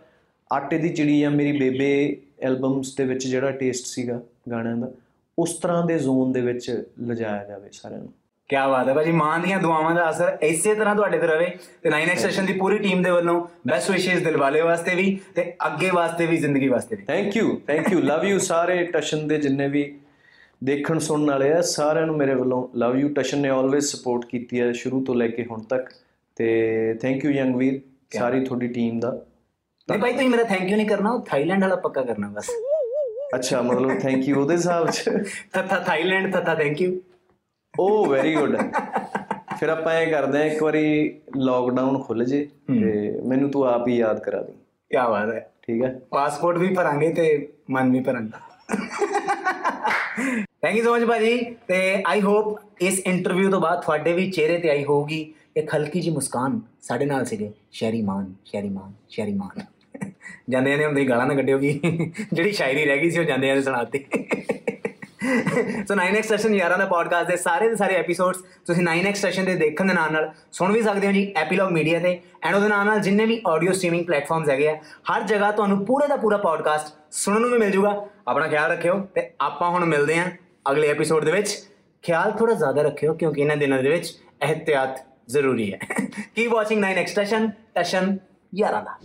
ਆਟੇ 0.53 0.77
ਦੀ 0.77 0.89
ਚਿੜੀ 0.89 1.23
ਆ 1.23 1.29
ਮੇਰੀ 1.29 1.51
ਬੇਬੇ 1.59 2.17
ਐਲਬਮਸ 2.41 2.95
ਦੇ 2.95 3.05
ਵਿੱਚ 3.05 3.27
ਜਿਹੜਾ 3.27 3.51
ਟੇਸਟ 3.51 3.86
ਸੀਗਾ 3.86 4.21
ਗਾਣਿਆਂ 4.51 4.75
ਦਾ 4.77 4.91
ਉਸ 5.39 5.53
ਤਰ੍ਹਾਂ 5.53 5.86
ਦੇ 5.86 5.99
ਜ਼ੋਨ 5.99 6.31
ਦੇ 6.31 6.41
ਵਿੱਚ 6.41 6.83
ਲਿਜਾਇਆ 6.99 7.45
ਜਾਵੇ 7.45 7.69
ਸਾਰਿਆਂ 7.71 7.99
ਨੂੰ। 7.99 8.13
ਕੀ 8.49 8.55
ਬਾਤ 8.55 8.88
ਹੈ 8.89 8.93
ਭਾਜੀ 8.93 9.12
ਮਾਂ 9.12 9.39
ਦੀਆਂ 9.39 9.59
ਦੁਆਵਾਂ 9.59 9.95
ਦਾ 9.95 10.09
ਅਸਰ 10.09 10.38
ਇਸੇ 10.41 10.75
ਤਰ੍ਹਾਂ 10.75 10.95
ਤੁਹਾਡੇ 10.95 11.17
ਤੇ 11.17 11.27
ਰਵੇ 11.27 11.45
ਤੇ 11.81 11.89
9x 11.89 12.19
ਸੈਸ਼ਨ 12.19 12.45
ਦੀ 12.45 12.53
ਪੂਰੀ 12.53 12.77
ਟੀਮ 12.77 13.01
ਦੇ 13.03 13.09
ਵੱਲੋਂ 13.09 13.47
ਬੈਸਟ 13.67 13.91
ਵਿਸ਼ੇਸ 13.91 14.23
ਦਿਲਵਾਲੇ 14.23 14.62
ਵਾਸਤੇ 14.62 14.95
ਵੀ 14.95 15.19
ਤੇ 15.36 15.53
ਅੱਗੇ 15.65 15.89
ਵਾਸਤੇ 15.89 16.25
ਵੀ 16.25 16.38
ਜ਼ਿੰਦਗੀ 16.38 16.67
ਵਾਸਤੇ 16.67 16.95
ਵੀ। 16.95 17.03
Thank 17.03 17.38
you 17.38 17.62
thank 17.67 17.91
you 17.91 17.99
love 17.99 18.25
you 18.25 18.39
ਸਾਰੇ 18.39 18.86
ਟਸ਼ਨ 18.86 19.27
ਦੇ 19.27 19.38
ਜਿੰਨੇ 19.38 19.67
ਵੀ 19.67 19.95
ਦੇਖਣ 20.63 20.99
ਸੁਣਨ 20.99 21.30
ਵਾਲੇ 21.30 21.52
ਆ 21.54 21.62
ਸਾਰਿਆਂ 21.62 22.06
ਨੂੰ 22.06 22.15
ਮੇਰੇ 22.17 22.34
ਵੱਲੋਂ 22.36 22.67
ਲਵ 22.78 22.95
ਯੂ 22.97 23.10
ਟਸ਼ਨ 23.13 23.39
ਨੇ 23.39 23.49
ਆਲਵੇਜ਼ 23.49 23.86
ਸਪੋਰਟ 23.86 24.26
ਕੀਤੀ 24.26 24.60
ਹੈ 24.62 24.71
ਸ਼ੁਰੂ 24.71 25.04
ਤੋਂ 25.04 25.15
ਲੈ 25.15 25.28
ਕੇ 25.28 25.45
ਹੁਣ 25.45 25.62
ਤੱਕ 25.62 25.89
ਤੇ 26.36 26.47
ਥੈਂਕ 27.02 27.26
ਯੂ 27.26 27.32
ਯੰਗ 27.32 27.56
ਵੀਰ 27.56 27.80
ਸਾਰੀ 28.17 28.43
ਤੁਹਾਡੀ 28.45 28.67
ਟੀਮ 28.67 28.99
ਦਾ। 28.99 29.12
ਨਹੀਂ 29.88 29.99
ਭਾਈ 29.99 30.13
ਤੁਸੀਂ 30.13 30.30
ਮੇਰਾ 30.30 30.43
ਥੈਂਕ 30.43 30.69
ਯੂ 30.69 30.76
ਨਹੀਂ 30.78 30.88
ਕਰਨਾ 30.88 31.12
ਉਹ 31.12 31.26
ਥਾਈਲੈਂਡ 31.26 31.62
ਵਾਲਾ 31.62 31.76
ਪੱਕਾ 31.76 32.02
ਕਰਨਾ 32.02 32.28
ਬਸ। 32.28 32.49
ਅੱਛਾ 33.36 33.62
ਮਤਲਬ 33.62 33.99
ਥੈਂਕ 33.99 34.28
ਯੂ 34.28 34.39
ਉਹਦੇ 34.41 34.54
ਹਿਸਾਬ 34.54 34.89
'ਚ? 34.89 35.10
ਤਥਾ 35.54 35.80
ਥਾਈਲੈਂਡ 35.80 36.32
ਤਥਾ 36.36 36.56
thank 36.56 36.82
you 36.82 37.02
oh 37.73 38.06
very 38.06 38.36
good 38.36 38.56
ਫਿਰ 39.60 39.69
ਆਪਾਂ 39.69 39.93
ਇਹ 40.02 40.12
ਕਰਦੇ 40.12 40.39
ਆ 40.39 40.43
ਇੱਕ 40.43 40.63
ਵਾਰੀ 40.63 41.19
ਲੋਕਡਾਊਨ 41.38 42.02
ਖੁੱਲ 42.04 42.26
ਜੇ 42.26 42.47
ਤੇ 42.67 43.21
ਮੈਨੂੰ 43.26 43.49
ਤੂੰ 43.52 43.65
ਆਪ 43.67 43.88
ਹੀ 43.88 43.97
ਯਾਦ 43.97 44.19
ਕਰਾ 44.19 44.41
ਦੇ। 44.41 44.54
ਕੀ 44.91 44.97
ਬਾਤ 45.10 45.30
ਹੈ। 45.30 45.49
ਠੀਕ 45.62 45.84
ਹੈ? 45.84 45.99
ਪਾਸਪੋਰਟ 46.12 46.58
ਵੀ 46.58 46.73
ਭਰਾਂਗੇ 46.73 47.10
ਤੇ 47.13 47.47
ਮਨ 47.69 47.91
ਵੀ 47.91 47.99
ਭਰਾਂਗਾ। 47.99 48.39
ਥੈਂਕ 50.17 50.76
ਯੂ 50.78 50.84
ਸੋ 50.84 50.95
ਮਚ 50.95 51.04
ਭਾਜੀ। 51.04 51.38
ਤੇ 51.67 52.04
ਆਈ 52.08 52.21
ਹੋਪ 52.21 52.60
ਇਸ 52.82 52.99
ਇੰਟਰਵਿਊ 52.99 53.49
ਤੋਂ 53.52 53.62
ਬਾਅਦ 53.62 53.82
ਤੁਹਾਡੇ 53.82 54.13
ਵੀ 54.13 54.30
ਚਿਹਰੇ 54.32 54.58
ਤੇ 54.58 54.69
ਆਈ 54.69 54.84
ਹੋਊਗੀ। 54.84 55.34
ਇੱਕ 55.58 55.76
ਹਲਕੀ 55.76 56.02
ਜੀ 56.02 56.12
ਮੁਸਕਾਨ 56.12 56.60
ਸਾਡੇ 56.82 57.06
ਨਾਲ 57.06 57.26
ਸੀਗੇ। 57.26 57.52
ਸ਼ੈਰੀ 57.71 58.02
ਮਾਨ 58.02 58.34
ਸ਼ੈਰੀ 58.45 58.69
ਮਾਨ 58.69 58.93
ਸ਼ੈਰੀ 59.10 59.34
ਮਾਨ। 59.34 59.62
ਜਾਂਦੇ 60.49 60.76
ਨੇ 60.76 60.86
ਹੁੰਦੇ 60.86 61.06
ਗਾਲਾਂ 61.06 61.26
ਨਾ 61.26 61.34
ਕੱਢਿਓਗੀ 61.34 61.80
ਜਿਹੜੀ 62.34 62.52
ਸ਼ਾਇਰੀ 62.52 62.86
ਰਹਿ 62.86 62.99
ਗਈ 62.99 63.10
ਸੀ 63.10 63.19
ਉਹ 63.19 63.23
ਜਾਂਦੇ 63.23 63.47
ਜਾਂਦੇ 63.47 63.62
ਸੁਣਾਤੀ। 63.62 64.06
ਸੋ 65.88 65.95
9x 65.95 66.28
ਸੈਸ਼ਨ 66.28 66.56
ਯਾਰਾਂ 66.56 66.78
ਦਾ 66.78 66.86
ਪੋਡਕਾਸਟ 66.86 67.30
ਦੇ 67.30 67.36
ਸਾਰੇ 67.38 67.67
ਦੇ 67.69 67.76
ਸਾਰੇ 67.76 67.95
ਐਪੀਸੋਡਸ 67.95 68.38
ਤੁਸੀਂ 68.65 68.84
9x 68.84 69.15
ਸੈਸ਼ਨ 69.15 69.45
ਦੇ 69.45 69.56
ਦੇਖਣ 69.56 69.86
ਦੇ 69.86 69.93
ਨਾਲ 69.93 70.12
ਨਾਲ 70.13 70.30
ਸੁਣ 70.52 70.71
ਵੀ 70.71 70.82
ਸਕਦੇ 70.82 71.08
ਹੋ 71.08 71.12
ਜੀ 71.12 71.34
ਐਪੀਲੌਗ 71.38 71.71
ਮੀਡੀਆ 71.71 71.99
ਤੇ। 71.99 72.19
ਐਂਡ 72.43 72.56
ਉਹਦੇ 72.56 72.67
ਨਾਲ 72.67 72.86
ਨਾਲ 72.86 72.99
ਜਿੰਨੇ 72.99 73.26
ਵੀ 73.26 73.41
ਆਡੀਓ 73.47 73.71
ਸਟ੍ਰੀਮਿੰਗ 73.71 74.06
ਪਲੇਟਫਾਰਮਸ 74.06 74.49
ਹੈਗੇ 74.49 74.69
ਆ, 74.69 74.76
ਹਰ 75.12 75.23
ਜਗ੍ਹਾ 75.23 75.52
ਤੁਹਾਨੂੰ 75.52 75.86
ਪੂਰੇ 75.86 76.08
ਦਾ 76.08 76.15
ਪੂਰਾ 76.15 76.38
ਪੋਡਕਾਸਟ 76.38 76.93
ਸੁਣਨ 77.12 77.41
ਨੂੰ 77.41 77.52
ਵੀ 77.52 77.58
ਮਿਲ 77.58 77.71
ਜਾਊਗਾ 77.71 78.06
ਆਪਣਾ 78.27 78.47
ਖਿਆਲ 78.47 78.71
ਰੱਖਿਓ 78.71 78.99
ਤੇ 79.15 79.33
ਆਪਾਂ 79.41 79.69
ਹੁਣ 79.69 79.86
ਮਿਲਦੇ 79.86 80.17
ਹਾਂ 80.17 80.31
ਅਗਲੇ 80.71 80.89
ਐਪੀਸੋਡ 80.89 81.25
ਦੇ 81.25 81.31
ਵਿੱਚ। 81.31 81.63
ਖਿਆਲ 82.03 82.31
ਥੋੜਾ 82.31 82.53
ਜ਼ਿਆਦਾ 82.53 82.81
ਰੱਖਿਓ 82.81 83.13
ਕਿਉਂਕਿ 83.13 83.41
ਇਹਨਾਂ 83.41 83.57
ਦਿਨਾਂ 83.57 83.83
ਦੇ 83.83 83.89
ਵਿੱਚ 83.89 84.13
ਇਹਤਿਆਤ 84.43 85.05
ਜ਼ਰੂਰੀ 85.27 85.73
ਹੈ। 85.73 85.79
Keep 86.36 86.51
watching 86.51 86.83
9x 86.83 87.13
session 87.15 87.49
Tashan 87.75 88.17
ਯਾਰਾਂ 88.55 88.81
ਦਾ। 88.83 88.97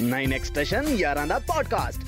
9x 0.00 0.44
ਸਟੇਸ਼ਨ 0.44 0.88
ਯਾਰਾਂ 0.88 1.26
ਦਾ 1.26 1.38
ਪੋਡਕਾਸਟ 1.38 2.00